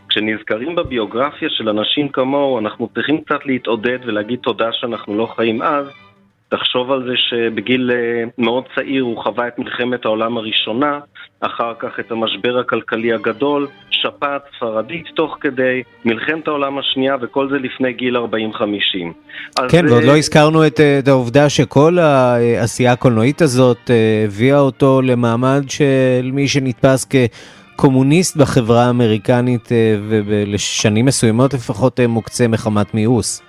כשנזכרים 0.09 0.75
בביוגרפיה 0.75 1.49
של 1.49 1.69
אנשים 1.69 2.09
כמוהו, 2.09 2.59
אנחנו 2.59 2.89
צריכים 2.93 3.21
קצת 3.21 3.45
להתעודד 3.45 3.99
ולהגיד 4.05 4.39
תודה 4.39 4.69
שאנחנו 4.71 5.17
לא 5.17 5.25
חיים 5.25 5.61
אז. 5.61 6.10
תחשוב 6.51 6.91
על 6.91 7.03
זה 7.07 7.13
שבגיל 7.29 7.91
אה, 7.93 8.23
מאוד 8.37 8.63
צעיר 8.75 9.03
הוא 9.03 9.23
חווה 9.23 9.47
את 9.47 9.59
מלחמת 9.59 10.05
העולם 10.05 10.37
הראשונה, 10.37 10.99
אחר 11.41 11.73
כך 11.79 11.99
את 11.99 12.11
המשבר 12.11 12.59
הכלכלי 12.59 13.13
הגדול, 13.13 13.67
שפעת 13.91 14.41
ספרדית 14.57 15.05
תוך 15.15 15.37
כדי, 15.41 15.83
מלחמת 16.05 16.47
העולם 16.47 16.77
השנייה, 16.77 17.15
וכל 17.21 17.49
זה 17.49 17.55
לפני 17.57 17.93
גיל 17.93 18.17
40-50. 18.17 18.21
כן, 19.69 19.85
ועוד 19.89 20.03
לא 20.03 20.17
הזכרנו 20.17 20.67
את, 20.67 20.79
את 20.99 21.07
העובדה 21.07 21.49
שכל 21.49 21.99
העשייה 21.99 22.91
הקולנועית 22.91 23.41
הזאת 23.41 23.91
הביאה 24.25 24.59
אותו 24.59 25.01
למעמד 25.01 25.63
של 25.69 26.29
מי 26.33 26.47
שנתפס 26.47 27.07
כ... 27.09 27.15
קומוניסט 27.75 28.37
בחברה 28.37 28.85
האמריקנית 28.85 29.71
אה, 29.71 29.95
ולשנים 30.01 31.05
מסוימות 31.05 31.53
לפחות 31.53 31.99
אה, 31.99 32.07
מוקצה 32.07 32.47
מחמת 32.47 32.93
מיאוס. 32.93 33.41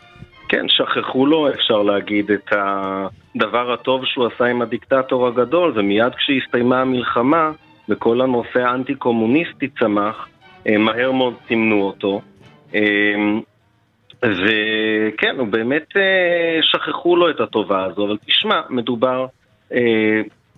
כן, 0.52 0.68
שכחו 0.68 1.26
לו, 1.26 1.48
אפשר 1.50 1.82
להגיד, 1.82 2.30
את 2.30 2.52
הדבר 2.52 3.72
הטוב 3.72 4.04
שהוא 4.04 4.26
עשה 4.26 4.44
עם 4.44 4.62
הדיקטטור 4.62 5.26
הגדול, 5.26 5.72
ומיד 5.76 6.14
כשהסתיימה 6.14 6.80
המלחמה 6.80 7.50
וכל 7.88 8.20
הנושא 8.20 8.58
האנטי-קומוניסטי 8.58 9.68
צמח, 9.68 10.28
אה, 10.66 10.78
מהר 10.78 11.12
מאוד 11.12 11.34
סימנו 11.48 11.82
אותו. 11.82 12.20
וכן, 14.22 15.36
הוא 15.38 15.46
באמת 15.46 15.88
שכחו 16.60 17.16
לו 17.16 17.30
את 17.30 17.40
הטובה 17.40 17.84
הזו, 17.84 18.06
אבל 18.06 18.16
תשמע, 18.26 18.60
מדובר 18.70 19.26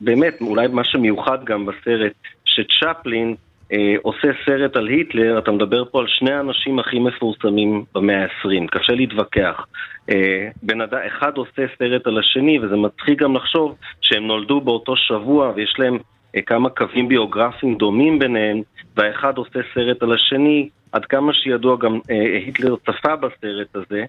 באמת, 0.01 0.41
אולי 0.41 0.67
מה 0.67 0.85
שמיוחד 0.85 1.45
גם 1.45 1.67
בסרט, 1.67 2.13
שצ'פלין 2.45 3.35
אה, 3.73 3.95
עושה 4.03 4.29
סרט 4.47 4.77
על 4.77 4.87
היטלר, 4.87 5.39
אתה 5.39 5.51
מדבר 5.51 5.85
פה 5.85 6.01
על 6.01 6.07
שני 6.09 6.33
האנשים 6.33 6.79
הכי 6.79 6.99
מפורסמים 6.99 7.85
במאה 7.95 8.23
ה-20, 8.23 8.67
קשה 8.71 8.93
להתווכח. 8.93 9.67
אה, 10.11 10.49
בן 10.63 10.81
אדם 10.81 10.99
אחד 11.07 11.37
עושה 11.37 11.63
סרט 11.79 12.07
על 12.07 12.19
השני, 12.19 12.59
וזה 12.59 12.77
מצחיק 12.77 13.19
גם 13.23 13.37
לחשוב 13.37 13.77
שהם 14.01 14.27
נולדו 14.27 14.61
באותו 14.61 14.97
שבוע 14.97 15.53
ויש 15.57 15.75
להם 15.79 15.99
אה, 16.37 16.43
כמה 16.43 16.71
קווים 16.71 17.09
ביוגרפיים 17.09 17.75
דומים 17.75 18.19
ביניהם, 18.19 18.63
והאחד 18.97 19.39
עושה 19.39 19.61
סרט 19.75 20.03
על 20.03 20.13
השני, 20.13 20.69
עד 20.93 21.05
כמה 21.05 21.33
שידוע 21.35 21.77
גם 21.77 22.01
אה, 22.11 22.39
היטלר 22.47 22.77
צפה 22.77 23.17
בסרט 23.17 23.77
הזה. 23.77 24.05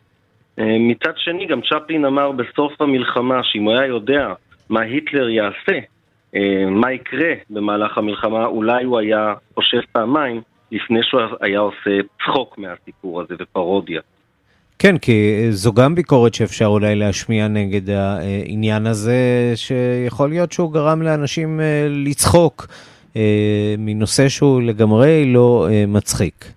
אה, 0.60 0.78
מצד 0.80 1.14
שני, 1.18 1.46
גם 1.46 1.62
צ'פלין 1.62 2.06
אמר 2.06 2.32
בסוף 2.32 2.82
המלחמה 2.82 3.44
שאם 3.44 3.64
הוא 3.64 3.74
היה 3.74 3.86
יודע 3.86 4.34
מה 4.70 4.82
היטלר 4.82 5.30
יעשה, 5.30 5.80
מה 6.70 6.94
יקרה 6.94 7.34
במהלך 7.50 7.98
המלחמה, 7.98 8.46
אולי 8.46 8.84
הוא 8.84 9.00
היה 9.00 9.34
חושב 9.56 9.80
פעמיים 9.92 10.42
לפני 10.72 11.00
שהוא 11.04 11.22
היה 11.42 11.60
עושה 11.60 12.00
צחוק 12.26 12.58
מהסיפור 12.58 13.22
הזה 13.22 13.36
ופרודיה. 13.40 14.02
כן, 14.80 14.98
כי 14.98 15.48
זו 15.52 15.74
גם 15.74 15.96
ביקורת 15.96 16.34
שאפשר 16.34 16.66
אולי 16.66 16.96
להשמיע 16.96 17.48
נגד 17.48 17.90
העניין 17.90 18.86
הזה, 18.86 19.52
שיכול 19.56 20.30
להיות 20.30 20.52
שהוא 20.52 20.74
גרם 20.74 21.02
לאנשים 21.02 21.60
אה, 21.60 21.88
לצחוק 21.90 22.68
אה, 23.16 23.76
מנושא 23.78 24.30
שהוא 24.30 24.62
לגמרי 24.62 25.34
לא 25.34 25.68
מצחיק. 25.88 26.55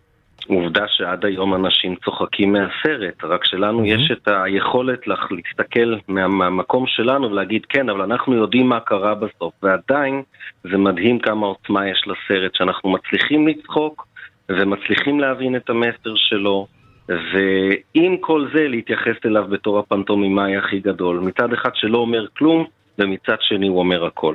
עובדה 0.48 0.84
שעד 0.88 1.24
היום 1.24 1.54
אנשים 1.54 1.94
צוחקים 2.04 2.52
מהסרט, 2.52 3.24
רק 3.24 3.44
שלנו 3.44 3.82
mm-hmm. 3.82 3.86
יש 3.86 4.10
את 4.12 4.28
היכולת 4.28 5.00
להסתכל 5.06 5.94
מה, 6.08 6.28
מהמקום 6.28 6.84
שלנו 6.86 7.30
ולהגיד 7.30 7.66
כן, 7.68 7.88
אבל 7.88 8.00
אנחנו 8.00 8.34
יודעים 8.34 8.68
מה 8.68 8.80
קרה 8.80 9.14
בסוף, 9.14 9.52
ועדיין 9.62 10.22
זה 10.70 10.76
מדהים 10.76 11.18
כמה 11.18 11.46
עוצמה 11.46 11.88
יש 11.88 12.02
לסרט, 12.06 12.54
שאנחנו 12.54 12.90
מצליחים 12.90 13.48
לצחוק 13.48 14.06
ומצליחים 14.48 15.20
להבין 15.20 15.56
את 15.56 15.70
המסר 15.70 16.14
שלו, 16.16 16.66
ועם 17.08 18.16
כל 18.20 18.48
זה 18.54 18.68
להתייחס 18.68 19.16
אליו 19.24 19.44
בתור 19.50 19.78
הפנטומימאי 19.78 20.56
הכי 20.56 20.80
גדול, 20.80 21.18
מצד 21.18 21.52
אחד 21.52 21.70
שלא 21.74 21.98
אומר 21.98 22.26
כלום, 22.38 22.64
ומצד 22.98 23.36
שני 23.40 23.68
הוא 23.68 23.78
אומר 23.78 24.06
הכל. 24.06 24.34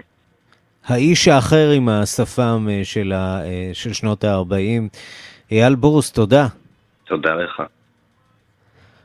האיש 0.85 1.27
האחר 1.27 1.69
עם 1.75 1.89
השפם 1.89 2.67
אה, 2.69 2.79
של, 2.83 3.11
ה, 3.11 3.41
אה, 3.45 3.69
של 3.73 3.93
שנות 3.93 4.23
ה-40 4.23 4.89
אייל 5.51 5.75
בורוס, 5.75 6.11
תודה. 6.11 6.47
תודה 7.05 7.33
לך. 7.33 7.61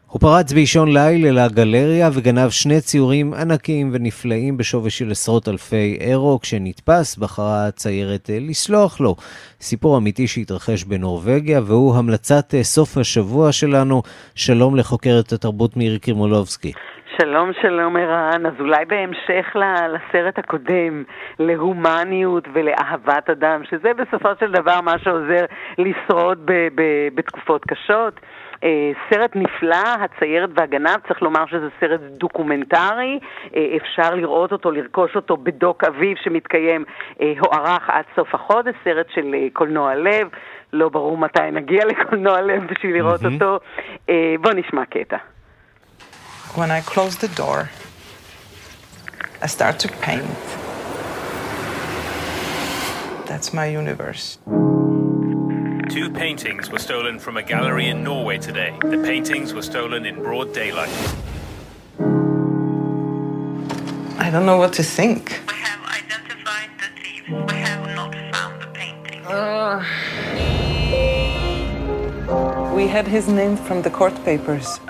הוא 0.09 0.21
פרץ 0.21 0.53
באישון 0.53 0.93
ליל 0.93 1.27
אל 1.27 1.39
הגלריה 1.39 2.11
וגנב 2.13 2.51
שני 2.51 2.81
ציורים 2.81 3.35
ענקיים 3.35 3.91
ונפלאים 3.93 4.57
בשווי 4.57 4.91
של 4.91 5.11
עשרות 5.11 5.49
אלפי 5.49 5.99
אירו. 6.01 6.41
כשנתפס 6.41 7.17
בחרה 7.17 7.67
הציירת 7.67 8.31
אה, 8.31 8.39
לסלוח 8.41 9.01
לו. 9.01 9.17
סיפור 9.61 9.99
אמיתי 9.99 10.27
שהתרחש 10.27 10.85
בנורבגיה 10.85 11.61
והוא 11.65 11.97
המלצת 11.97 12.55
אה, 12.55 12.65
סוף 12.65 12.99
השבוע 12.99 13.53
שלנו. 13.53 14.03
שלום 14.35 14.77
לחוקרת 14.77 15.33
התרבות 15.33 15.77
מירי 15.77 15.99
קרימולובסקי. 15.99 16.73
שלום, 17.17 17.51
שלום 17.63 17.97
ערן. 17.97 18.47
אז 18.47 18.53
אולי 18.61 18.85
בהמשך 18.85 19.57
לסרט 19.89 20.39
הקודם, 20.39 21.05
להומניות 21.39 22.45
ולאהבת 22.53 23.31
אדם, 23.31 23.65
שזה 23.65 23.93
בסופו 23.95 24.29
של 24.41 24.53
דבר 24.53 24.81
מה 24.81 24.99
שעוזר 24.99 25.45
לשרוד 25.79 26.39
ב- 26.45 26.69
ב- 26.75 27.09
בתקופות 27.15 27.65
קשות. 27.65 28.21
אה, 28.65 28.91
סרט 29.11 29.31
נפלא, 29.35 29.77
הציירת 30.01 30.51
והגנב, 30.55 30.97
צריך 31.09 31.23
לומר 31.23 31.47
שזה 31.47 31.69
סרט 31.81 32.01
דוקומנטרי, 32.01 33.19
אה, 33.57 33.77
אפשר 33.77 34.15
לראות 34.15 34.53
אותו, 34.53 34.71
לרכוש 34.71 35.17
אותו 35.17 35.37
בדוק 35.37 35.85
אביב 35.85 36.17
שמתקיים, 36.23 36.85
אה, 37.21 37.33
הוארך 37.39 37.91
עד 37.91 38.05
סוף 38.17 38.35
החודש, 38.35 38.75
סרט 38.85 39.07
של 39.15 39.35
קולנוע 39.53 39.95
לב, 39.95 40.29
לא 40.73 40.89
ברור 40.89 41.19
מתי 41.19 41.51
נגיע 41.53 41.85
לקולנוע 41.85 42.41
לב 42.41 42.67
בשביל 42.67 42.95
לראות. 42.95 43.21
אותו. 43.25 43.59
בואו 44.41 44.55
נשמע 44.55 44.85
קטע. 44.85 45.17
When 46.57 46.71
I 46.71 46.81
close 46.81 47.17
the 47.17 47.29
door, 47.29 47.71
I 49.41 49.47
start 49.47 49.79
to 49.81 49.89
paint. 49.89 50.27
That's 53.27 53.53
my 53.53 53.67
universe. 53.67 54.39
Two 55.89 56.11
paintings 56.11 56.71
were 56.71 56.79
stolen 56.79 57.19
from 57.19 57.37
a 57.37 57.43
gallery 57.43 57.89
in 57.89 58.03
Norway 58.03 58.39
today. 58.39 58.77
The 58.83 58.99
paintings 59.05 59.55
were 59.55 59.63
stolen 59.63 60.07
in 60.07 60.23
broad 60.23 60.53
daylight. 60.53 60.91
I 64.19 64.31
don't 64.31 64.45
know 64.45 64.59
what 64.59 64.73
to 64.75 64.83
think. 64.83 65.41
We 65.47 65.55
have 65.55 65.83
identified 65.85 66.71
the 66.79 66.89
thieves. 67.01 67.29
We 67.31 67.59
have 67.59 67.87
not 67.95 68.13
found 68.35 68.61
the 68.61 68.67
painting. 68.75 69.25
Uh, 69.27 69.85
we 72.75 72.87
had 72.89 73.07
his 73.07 73.29
name 73.29 73.57
from 73.57 73.83
the 73.83 73.91
court 73.91 74.15
papers. 74.25 74.81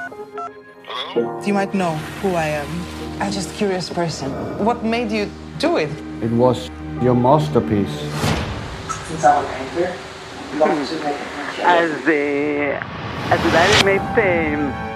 Hello? 0.98 1.40
You 1.46 1.54
might 1.54 1.74
know 1.74 1.94
who 2.20 2.34
I 2.34 2.46
am. 2.46 3.22
I'm 3.22 3.30
just 3.30 3.54
curious 3.54 3.88
person. 3.88 4.32
What 4.64 4.82
made 4.82 5.12
you 5.12 5.30
do 5.60 5.76
it? 5.76 5.90
It 6.20 6.32
was 6.32 6.68
your 7.00 7.14
masterpiece. 7.14 8.00
Since 9.06 9.24
I 9.24 9.40
make. 9.78 9.94
As 11.62 12.04
the, 12.04 12.82
as 13.30 13.42
the 13.44 13.50
direct 13.50 13.84
made 13.84 14.87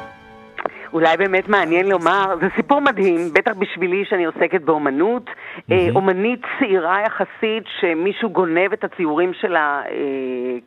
אולי 0.93 1.17
באמת 1.17 1.49
מעניין 1.49 1.89
לומר, 1.89 2.35
זה 2.41 2.47
סיפור 2.57 2.81
מדהים, 2.81 3.19
בטח 3.33 3.53
בשבילי 3.59 4.05
שאני 4.05 4.25
עוסקת 4.25 4.61
באומנות. 4.61 5.31
Mm-hmm. 5.31 5.73
אומנית 5.95 6.41
צעירה 6.59 7.01
יחסית, 7.03 7.65
שמישהו 7.81 8.31
גונב 8.31 8.73
את 8.73 8.85
הציורים 8.85 9.33
שלה, 9.35 9.83
אה, 9.89 9.95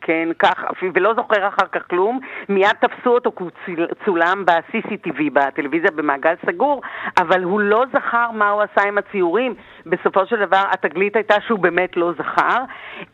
כן, 0.00 0.28
כך, 0.38 0.64
ולא 0.94 1.14
זוכר 1.14 1.48
אחר 1.48 1.66
כך 1.72 1.82
כלום. 1.90 2.20
מיד 2.48 2.76
תפסו 2.80 3.10
אותו 3.10 3.32
הוא 3.38 3.50
צולם 4.04 4.44
ב-CCTV, 4.46 5.20
בטלוויזיה 5.32 5.90
במעגל 5.90 6.34
סגור, 6.46 6.82
אבל 7.18 7.42
הוא 7.42 7.60
לא 7.60 7.84
זכר 7.92 8.30
מה 8.30 8.50
הוא 8.50 8.62
עשה 8.62 8.88
עם 8.88 8.98
הציורים. 8.98 9.54
בסופו 9.86 10.26
של 10.26 10.46
דבר 10.46 10.62
התגלית 10.70 11.16
הייתה 11.16 11.34
שהוא 11.46 11.58
באמת 11.58 11.96
לא 11.96 12.12
זכר. 12.18 12.62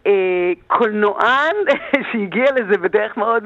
אה, 0.06 0.52
קולנוען 0.66 1.56
שהגיע 2.12 2.44
לזה 2.52 2.78
בדרך 2.78 3.16
מאוד 3.16 3.44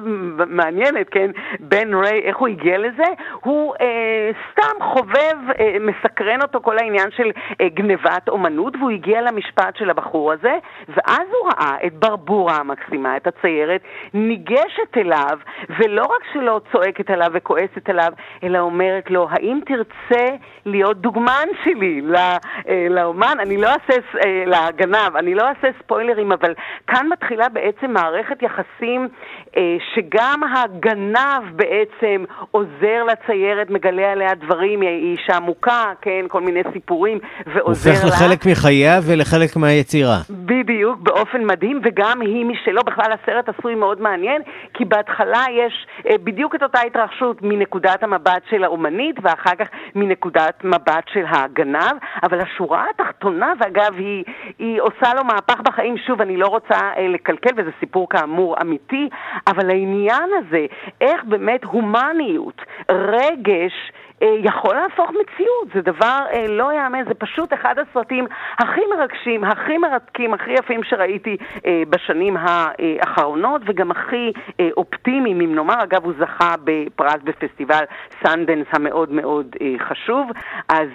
מעניינת, 0.48 1.08
כן, 1.10 1.30
בן 1.60 1.94
ריי, 1.94 2.20
איך 2.20 2.36
הוא 2.36 2.48
הגיע 2.48 2.78
לזה? 2.78 3.04
הוא 3.40 3.55
אה, 3.80 4.30
סתם 4.52 4.84
חובב, 4.84 5.36
אה, 5.61 5.76
מסקרן 5.80 6.42
אותו 6.42 6.61
כל 6.62 6.78
העניין 6.78 7.11
של 7.16 7.30
אה, 7.61 7.68
גנבת 7.68 8.28
אומנות, 8.28 8.76
והוא 8.76 8.90
הגיע 8.90 9.22
למשפט 9.22 9.76
של 9.76 9.90
הבחור 9.90 10.32
הזה, 10.32 10.54
ואז 10.88 11.28
הוא 11.40 11.50
ראה 11.50 11.76
את 11.86 11.92
ברבורה 11.92 12.57
המקסימה, 12.57 13.16
את 13.16 13.26
הציירת, 13.26 13.80
ניגשת 14.14 14.96
אליו, 14.96 15.38
ולא 15.78 16.02
רק 16.02 16.24
שלא 16.32 16.61
צועקת 16.72 17.11
עליו 17.11 17.30
וכועסת 17.32 17.88
עליו, 17.88 18.12
אלא 18.42 18.59
אומרת 18.59 19.11
לו, 19.11 19.28
האם 19.30 19.61
תרצה 19.66 20.26
להיות 20.66 20.96
דוגמן 20.96 21.48
שלי 21.64 22.00
לא, 22.00 22.18
אה? 22.18 22.86
לאומן, 22.90 23.36
אני 23.40 23.57
לא 23.57 23.66
אעשה, 23.66 24.00
אה, 24.24 24.44
לגנב, 24.46 25.16
אני 25.16 25.34
לא 25.34 25.42
אעשה 25.48 25.68
ספוילרים, 25.82 26.32
אבל 26.32 26.54
כאן 26.86 27.09
מתחילה 27.12 27.48
בעצם 27.48 27.90
מערכת 27.90 28.42
יחסים 28.42 29.09
אה, 29.57 29.76
שגם 29.94 30.40
הגנב 30.54 31.57
בעצם 31.57 32.24
עוזר 32.50 33.04
לציירת, 33.47 33.70
מגלה 33.70 34.12
עליה 34.12 34.34
דברים, 34.34 34.80
היא 34.80 35.16
אישה 35.16 35.40
מוכה, 35.40 35.92
כן, 36.01 36.24
כל 36.28 36.40
מיני 36.40 36.61
סיפורים, 36.72 37.18
ועוזר 37.55 37.90
לה. 37.90 37.97
הופך 37.97 38.07
לחלק 38.07 38.47
מחייה 38.47 38.99
ולחלק 39.07 39.57
מהיצירה. 39.57 40.16
בדיוק, 40.30 41.01
באופן 41.01 41.44
מדהים, 41.44 41.80
וגם 41.84 42.20
היא 42.20 42.44
משלו, 42.44 42.82
בכלל 42.82 43.12
הסרט 43.12 43.49
עשוי 43.49 43.74
מאוד 43.74 44.01
מעניין, 44.01 44.42
כי 44.74 44.84
בהתחלה 44.84 45.44
יש 45.51 45.86
אה, 46.09 46.18
בדיוק 46.24 46.55
את 46.55 46.62
אותה 46.62 46.80
התרחשות 46.80 47.42
מנקודת 47.42 48.03
המבט 48.03 48.42
של 48.51 48.64
האומנית, 48.64 49.16
ואחר 49.22 49.55
כך 49.59 49.68
מנקודת 49.94 50.64
מבט 50.64 51.05
של 51.12 51.24
הגנב, 51.28 51.97
אבל 52.22 52.40
השורה 52.40 52.84
התחתונה, 52.94 53.53
ואגב, 53.61 53.94
היא, 53.99 54.24
היא 54.59 54.80
עושה 54.80 55.14
לו 55.14 55.24
מהפך 55.24 55.61
בחיים, 55.61 55.97
שוב, 56.07 56.20
אני 56.20 56.36
לא 56.36 56.47
רוצה 56.47 56.78
אה, 56.97 57.09
לקלקל, 57.09 57.51
וזה 57.57 57.70
סיפור 57.80 58.09
כאמור 58.09 58.57
אמיתי, 58.61 59.09
אבל 59.47 59.70
העניין 59.70 60.30
הזה, 60.38 60.66
איך 61.01 61.24
באמת 61.24 61.64
הומניות, 61.64 62.62
רגש, 62.90 63.36
אה, 63.37 63.95
יכול 64.20 64.74
להפוך 64.74 65.10
מציאות, 65.10 65.68
זה 65.74 65.80
דבר 65.80 66.18
אה, 66.32 66.46
לא 66.48 66.72
יאמן, 66.72 67.04
זה 67.08 67.14
פשוט 67.14 67.52
אחד 67.52 67.74
הסרטים 67.78 68.26
הכי 68.58 68.80
מרגשים, 68.96 69.44
הכי 69.44 69.78
מרתקים, 69.78 70.34
הכי 70.34 70.50
יפים 70.50 70.84
שראיתי 70.84 71.36
אה, 71.66 71.82
בשנים 71.90 72.36
האחרונות, 72.40 73.62
וגם 73.66 73.90
הכי 73.90 74.32
אופטימיים, 74.76 75.40
אם 75.40 75.54
נאמר. 75.54 75.82
אגב, 75.82 76.04
הוא 76.04 76.12
זכה 76.18 76.54
בפרס 76.64 77.22
בפסטיבל 77.24 77.84
סנדנס 78.22 78.66
המאוד 78.72 79.12
מאוד 79.12 79.56
חשוב. 79.78 80.30
אז 80.68 80.88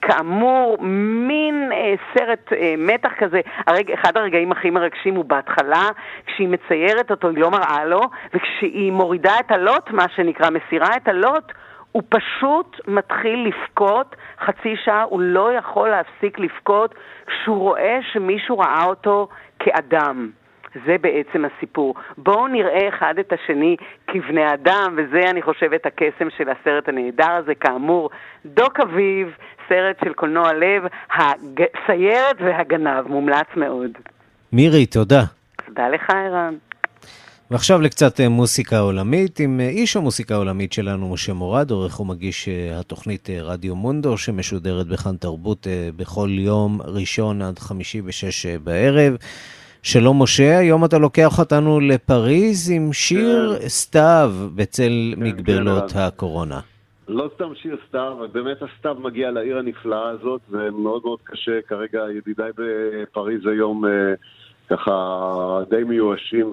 כאמור, 0.00 0.76
מין 1.28 1.70
סרט 2.14 2.52
מתח 2.78 3.12
כזה, 3.18 3.40
הרג, 3.66 3.92
אחד 3.92 4.16
הרגעים 4.16 4.52
הכי 4.52 4.70
מרגשים 4.70 5.14
הוא 5.14 5.24
בהתחלה, 5.24 5.88
כשהיא 6.26 6.48
מציירת 6.48 7.10
אותו, 7.10 7.28
היא 7.28 7.38
לא 7.38 7.50
מראה 7.50 7.84
לו, 7.84 8.00
וכשהיא 8.34 8.92
מורידה 8.92 9.32
את 9.40 9.50
הלוט, 9.50 9.90
מה 9.90 10.08
שנקרא, 10.16 10.50
מסירה 10.50 10.96
את 10.96 11.08
הלוט, 11.08 11.52
הוא 11.92 12.02
פשוט 12.08 12.80
מתחיל 12.88 13.46
לבכות 13.48 14.16
חצי 14.40 14.74
שעה, 14.84 15.02
הוא 15.02 15.20
לא 15.20 15.52
יכול 15.52 15.88
להפסיק 15.88 16.38
לבכות 16.38 16.94
כשהוא 17.26 17.58
רואה 17.58 17.98
שמישהו 18.12 18.58
ראה 18.58 18.84
אותו 18.84 19.28
כאדם. 19.58 20.30
זה 20.86 20.96
בעצם 21.00 21.44
הסיפור. 21.44 21.94
בואו 22.16 22.48
נראה 22.48 22.88
אחד 22.88 23.14
את 23.20 23.32
השני 23.32 23.76
כבני 24.06 24.54
אדם, 24.54 24.96
וזה, 24.96 25.20
אני 25.30 25.42
חושבת, 25.42 25.86
הקסם 25.86 26.30
של 26.36 26.48
הסרט 26.48 26.88
הנהדר 26.88 27.30
הזה. 27.30 27.54
כאמור, 27.54 28.10
דוק 28.46 28.80
אביב, 28.80 29.36
סרט 29.68 29.96
של 30.04 30.12
קולנוע 30.12 30.52
לב, 30.52 30.82
הסיירת 31.10 32.36
והגנב, 32.40 33.08
מומלץ 33.08 33.46
מאוד. 33.56 33.90
מירי, 34.52 34.86
תודה. 34.86 35.22
תודה 35.66 35.88
לך, 35.88 36.10
ערן. 36.10 36.54
ועכשיו 37.52 37.80
לקצת 37.80 38.20
אה, 38.20 38.28
מוסיקה 38.28 38.78
עולמית, 38.78 39.40
עם 39.40 39.60
אה, 39.60 39.68
איש 39.68 39.96
המוסיקה 39.96 40.34
העולמית 40.34 40.72
שלנו, 40.72 41.12
משה 41.12 41.32
מורד, 41.32 41.70
עורך 41.70 42.00
ומגיש 42.00 42.48
אה, 42.48 42.80
התוכנית 42.80 43.28
רדיו 43.42 43.76
מונדו, 43.76 44.18
שמשודרת 44.18 44.86
בכאן 44.86 45.16
תרבות 45.16 45.66
בכל 45.96 46.28
יום 46.30 46.80
ראשון 46.84 47.42
עד 47.42 47.58
חמישי 47.58 48.02
בשש 48.02 48.46
בערב. 48.46 49.16
שלום 49.82 50.22
משה, 50.22 50.58
היום 50.58 50.84
אתה 50.84 50.98
לוקח 50.98 51.38
אותנו 51.38 51.80
לפריז 51.80 52.70
עם 52.70 52.92
שיר 52.92 53.58
כן. 53.60 53.68
סתיו 53.68 54.32
בצל 54.54 55.12
כן, 55.14 55.22
מגבלות 55.22 55.92
כן, 55.92 55.98
הקורונה. 55.98 56.60
לא 57.08 57.30
סתם 57.34 57.54
שיר 57.54 57.76
סתיו, 57.88 58.16
באמת 58.32 58.56
הסתיו 58.62 58.94
מגיע 58.94 59.30
לעיר 59.30 59.58
הנפלאה 59.58 60.08
הזאת, 60.08 60.40
ומאוד 60.50 61.02
מאוד 61.04 61.18
קשה 61.24 61.62
כרגע, 61.68 62.00
ידידיי 62.16 62.50
בפריז 62.56 63.46
היום... 63.46 63.84
ככה 64.70 65.60
די 65.70 65.84
מיואשים 65.84 66.52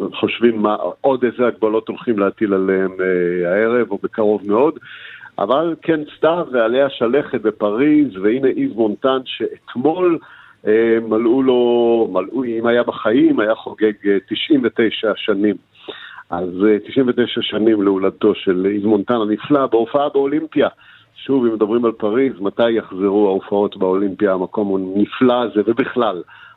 וחושבים 0.00 0.62
מה, 0.62 0.76
עוד 1.00 1.24
איזה 1.24 1.46
הגבלות 1.46 1.88
הולכים 1.88 2.18
להטיל 2.18 2.54
עליהם 2.54 2.96
אה, 3.00 3.54
הערב 3.54 3.90
או 3.90 3.98
בקרוב 4.02 4.42
מאוד. 4.46 4.78
אבל 5.38 5.74
כן 5.82 6.00
סתיו 6.16 6.46
ועליה 6.52 6.90
שלכת 6.90 7.40
בפריז, 7.40 8.16
והנה 8.16 8.48
איז 8.48 8.72
מונטן 8.74 9.18
שאתמול 9.24 10.18
אה, 10.66 10.98
מלאו 11.08 11.42
לו, 11.42 12.08
מלאו, 12.12 12.44
אם 12.44 12.66
היה 12.66 12.82
בחיים, 12.82 13.40
היה 13.40 13.54
חוגג 13.54 13.92
אה, 14.06 14.18
99 14.28 15.12
שנים. 15.16 15.56
אז 16.30 16.48
אה, 16.66 16.78
99 16.86 17.40
שנים 17.42 17.82
להולדתו 17.82 18.34
של 18.34 18.66
איז 18.74 18.84
מונטן 18.84 19.14
הנפלא 19.14 19.66
בהופעה 19.66 20.08
באולימפיה. 20.08 20.68
שוב, 21.16 21.46
אם 21.46 21.54
מדברים 21.54 21.84
על 21.84 21.92
פריז, 21.92 22.32
מתי 22.40 22.70
יחזרו 22.70 23.28
ההופעות 23.28 23.76
באולימפיה, 23.76 24.32
המקום 24.32 24.96
הנפלא 24.96 25.42
הזה, 25.42 25.60
ובכלל. 25.66 26.22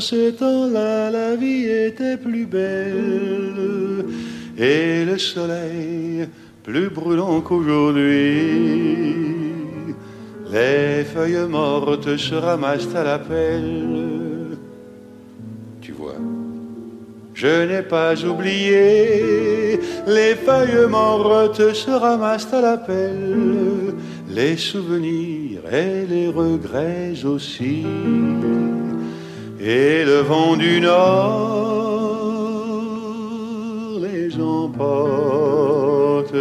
En 0.00 0.02
ce 0.02 0.30
temps-là, 0.30 1.10
la 1.10 1.36
vie 1.36 1.66
était 1.66 2.16
plus 2.16 2.46
belle 2.46 4.06
et 4.56 5.04
le 5.04 5.18
soleil 5.18 6.26
plus 6.62 6.88
brûlant 6.88 7.42
qu'aujourd'hui. 7.42 8.48
Les 10.50 11.04
feuilles 11.04 11.46
mortes 11.50 12.16
se 12.16 12.34
ramassent 12.34 12.94
à 12.94 13.04
la 13.04 13.18
pelle. 13.18 14.56
Tu 15.82 15.92
vois, 15.92 16.22
je 17.34 17.66
n'ai 17.68 17.82
pas 17.82 18.14
oublié. 18.24 19.78
Les 20.06 20.34
feuilles 20.34 20.88
mortes 20.88 21.74
se 21.74 21.90
ramassent 21.90 22.54
à 22.54 22.62
la 22.62 22.78
pelle. 22.78 23.92
Les 24.30 24.56
souvenirs 24.56 25.60
et 25.70 26.06
les 26.06 26.28
regrets 26.28 27.22
aussi 27.22 27.84
et 29.62 30.04
le 30.04 30.20
vent 30.20 30.56
du 30.56 30.80
nord 30.80 32.16
les 34.00 34.40
emporte 34.40 36.34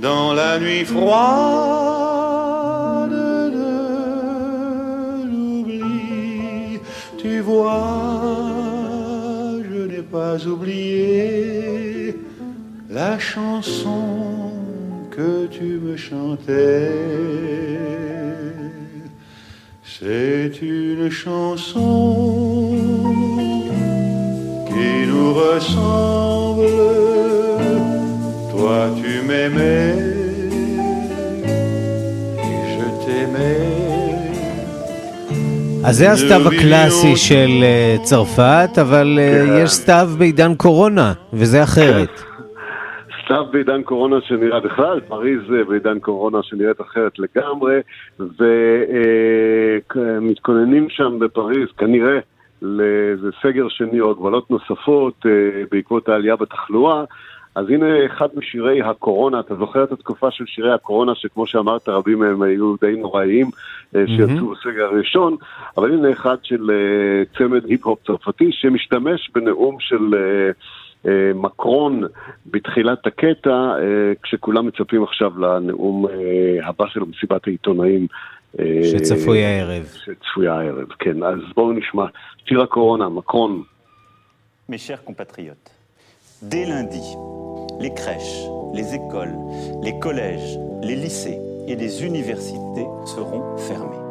dans 0.00 0.34
la 0.34 0.60
nuit 0.60 0.84
froide 0.84 1.10
de 3.10 3.50
l'oubli. 5.26 6.78
Tu 7.18 7.40
vois, 7.40 7.90
je 9.68 9.82
n'ai 9.82 10.02
pas 10.02 10.46
oublié 10.46 12.14
la 12.88 13.18
chanson 13.18 14.52
que 15.10 15.46
tu 15.46 15.80
me 15.80 15.96
chantais. 15.96 17.97
C'est 20.00 20.52
une 20.62 21.10
chanson 21.10 22.76
qui 24.68 25.06
nous 25.10 25.34
ressemble. 25.34 26.66
Toi 28.52 28.78
tu 29.00 29.12
m'aimais 29.28 29.94
et 32.46 32.58
je 32.72 32.86
t'aimais. 33.02 33.88
אז 35.84 35.96
זה 35.96 36.10
הסתיו 36.10 36.48
הקלאסי 36.48 37.16
של 37.16 37.64
צרפת, 38.02 38.70
אבל 38.80 39.18
יש 39.62 39.70
סתיו 39.70 40.10
בעידן 40.18 40.54
קורונה, 40.54 41.12
וזה 41.32 41.62
אחרת. 41.62 42.27
סתיו 43.28 43.44
בעידן 43.52 43.82
קורונה 43.82 44.20
שנראה 44.20 44.60
בכלל, 44.60 45.00
פריז 45.00 45.40
בעידן 45.68 45.98
קורונה 45.98 46.42
שנראית 46.42 46.80
אחרת 46.80 47.12
לגמרי, 47.18 47.80
ומתכוננים 49.94 50.88
שם 50.90 51.18
בפריז 51.18 51.68
כנראה 51.78 52.18
לאיזה 52.62 53.30
סגר 53.42 53.68
שני 53.68 54.00
או 54.00 54.10
הגבלות 54.10 54.50
נוספות 54.50 55.26
בעקבות 55.70 56.08
העלייה 56.08 56.36
בתחלואה. 56.36 57.04
אז 57.54 57.70
הנה 57.70 58.06
אחד 58.06 58.28
משירי 58.36 58.82
הקורונה, 58.82 59.40
אתה 59.40 59.54
זוכר 59.54 59.84
את 59.84 59.92
התקופה 59.92 60.30
של 60.30 60.44
שירי 60.46 60.72
הקורונה, 60.72 61.14
שכמו 61.14 61.46
שאמרת, 61.46 61.88
רבים 61.88 62.18
מהם 62.18 62.42
היו 62.42 62.74
די 62.80 62.96
נוראיים, 62.96 63.46
שיצאו 63.92 64.48
בסגר 64.50 64.84
הראשון, 64.84 65.36
אבל 65.76 65.92
הנה 65.92 66.12
אחד 66.12 66.36
של 66.42 66.70
צמד 67.38 67.64
היפ-הופ 67.64 68.06
צרפתי, 68.06 68.52
שמשתמש 68.52 69.30
בנאום 69.34 69.76
של... 69.80 70.14
מקרון 71.34 72.02
בתחילת 72.46 73.06
הקטע, 73.06 73.74
כשכולם 74.22 74.66
מצפים 74.66 75.02
עכשיו 75.02 75.38
לנאום 75.38 76.06
הבא 76.64 76.84
שלו, 76.88 77.06
מסיבת 77.06 77.46
העיתונאים 77.46 78.06
שצפוי 78.82 79.44
הערב. 79.44 79.84
שצפוי 80.04 80.48
הערב, 80.48 80.88
כן. 80.98 81.22
אז 81.22 81.38
בואו 81.54 81.72
נשמע. 81.72 82.04
שיר 82.46 82.62
הקורונה, 82.62 83.08
מקרון. 83.08 83.62
Mes 84.70 84.76
chers 84.88 85.02
compatriotes, 85.08 85.70
dès 86.42 86.66
lundi, 86.72 87.06
les 87.80 87.92
crèches, 88.00 88.38
les 88.78 88.88
écoles, 89.00 89.36
les 89.86 89.94
collèges, 90.04 90.50
les 90.88 90.96
lycées 91.04 91.40
et 91.68 91.74
les 91.82 91.92
universités 92.10 92.86
seront 93.14 93.42
fermés. 93.68 94.02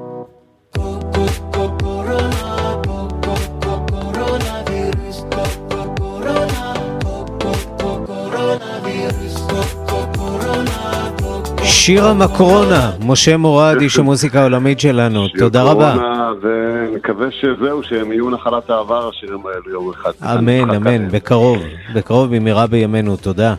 שיר 11.88 12.05
המקרונה, 12.05 12.91
משה 13.05 13.38
מורד, 13.38 13.75
איש 13.81 13.99
המוזיקה 13.99 14.39
העולמית 14.39 14.79
שלנו, 14.79 15.27
תודה 15.27 15.63
רבה. 15.63 15.95
ונקווה 16.41 17.27
שזהו, 17.31 17.83
שהם 17.83 18.11
יהיו 18.11 18.29
נחלת 18.29 18.69
העבר, 18.69 19.09
השירים 19.09 19.43
האלו 19.45 19.71
יום 19.71 19.91
אחד. 19.93 20.11
אמן, 20.23 20.75
אמן, 20.75 21.07
בקרוב, 21.11 21.57
בקרוב 21.95 22.35
במהרה 22.35 22.67
בימינו, 22.67 23.17
תודה. 23.17 23.55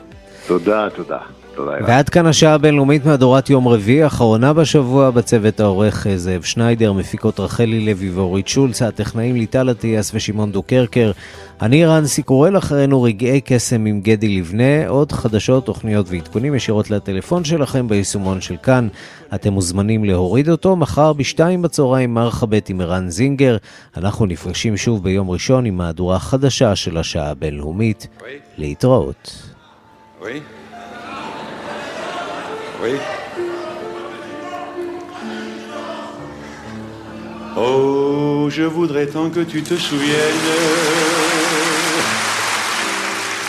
תודה, 0.49 0.89
תודה. 0.97 1.19
ועד 1.87 2.09
כאן 2.09 2.27
השעה 2.27 2.55
הבינלאומית 2.55 3.07
מהדורת 3.07 3.51
יום 3.51 3.69
רביעי, 3.69 4.07
אחרונה 4.07 4.53
בשבוע 4.53 5.11
בצוות 5.11 5.61
העורך 5.61 6.07
זאב 6.17 6.43
שניידר, 6.43 6.93
מפיקות 6.93 7.41
רחלי 7.41 7.87
לוי 7.87 8.11
ואורית 8.11 8.49
שולץ, 8.49 8.83
הטכנאים 8.83 9.37
ליטל 9.37 9.71
אטיאס 9.71 10.11
ושמעון 10.15 10.53
דוקרקר. 10.53 11.13
אני 11.63 11.87
רנסי 11.87 12.23
קורל 12.23 12.59
אחרינו 12.59 13.03
רגעי 13.03 13.41
קסם 13.41 13.87
עם 13.87 14.01
גדי 14.01 14.29
לבנה, 14.29 14.89
עוד 14.89 15.13
חדשות, 15.13 15.67
תוכניות 15.67 16.07
ועדכונים 16.11 16.55
ישירות 16.55 16.91
לטלפון 16.91 17.45
שלכם 17.45 17.89
ביישומון 17.89 18.41
של 18.41 18.57
כאן. 18.63 18.89
אתם 19.35 19.53
מוזמנים 19.53 20.05
להוריד 20.05 20.49
אותו, 20.49 20.77
מחר 20.77 21.13
בשתיים 21.13 21.63
בצהריים 21.63 22.15
מרחבת 22.15 22.69
עם 22.69 22.81
ערן 22.81 23.11
זינגר. 23.11 23.57
אנחנו 23.97 24.27
נפגשים 24.27 24.77
שוב 24.77 25.05
ביום 25.05 25.31
ראשון 25.31 25.65
עם 25.65 25.77
מהדורה 25.77 26.19
חדשה 26.19 26.77
של 26.77 26.97
השעה 26.97 27.31
הבינלאומית. 27.31 28.07
להתראות. 28.59 29.48
Oui 30.21 30.43
Oui 32.83 32.91
Oh, 37.57 38.49
je 38.51 38.63
voudrais 38.63 39.07
tant 39.07 39.31
que 39.31 39.41
tu 39.41 39.63
te 39.63 39.75
souviennes 39.75 40.15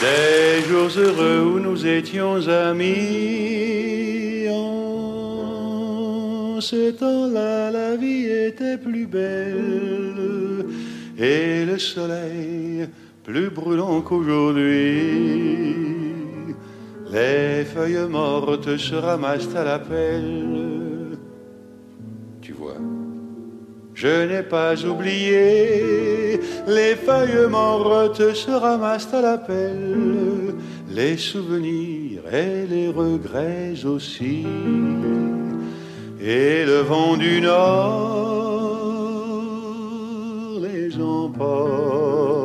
des 0.02 0.68
jours 0.68 0.90
heureux 0.98 1.42
où 1.42 1.60
nous 1.60 1.86
étions 1.86 2.48
amis. 2.48 4.48
En 4.50 6.60
ce 6.62 6.92
temps-là, 6.92 7.72
la 7.72 7.96
vie 7.96 8.26
était 8.26 8.78
plus 8.78 9.06
belle 9.06 10.66
et 11.18 11.66
le 11.66 11.78
soleil 11.78 12.88
plus 13.24 13.50
brûlant 13.50 14.02
qu'aujourd'hui. 14.02 16.19
Les 17.12 17.66
feuilles 17.66 18.08
mortes 18.08 18.78
se 18.78 18.94
ramassent 18.94 19.56
à 19.56 19.64
la 19.64 19.80
pelle. 19.80 21.18
Tu 22.40 22.54
vois, 22.54 22.78
je 23.96 24.28
n'ai 24.28 24.44
pas 24.44 24.76
oublié. 24.86 26.40
Les 26.68 26.96
feuilles 26.96 27.50
mortes 27.50 28.34
se 28.36 28.52
ramassent 28.52 29.14
à 29.14 29.22
la 29.22 29.40
pelle. 29.40 30.54
Les 30.90 31.18
souvenirs 31.18 32.22
et 32.32 32.68
les 32.68 32.90
regrets 32.90 33.74
aussi. 33.86 34.46
Et 36.22 36.64
le 36.66 36.82
vent 36.82 37.18
du 37.18 37.42
nord 37.42 38.20
les 40.62 40.96
emporte. 41.02 42.39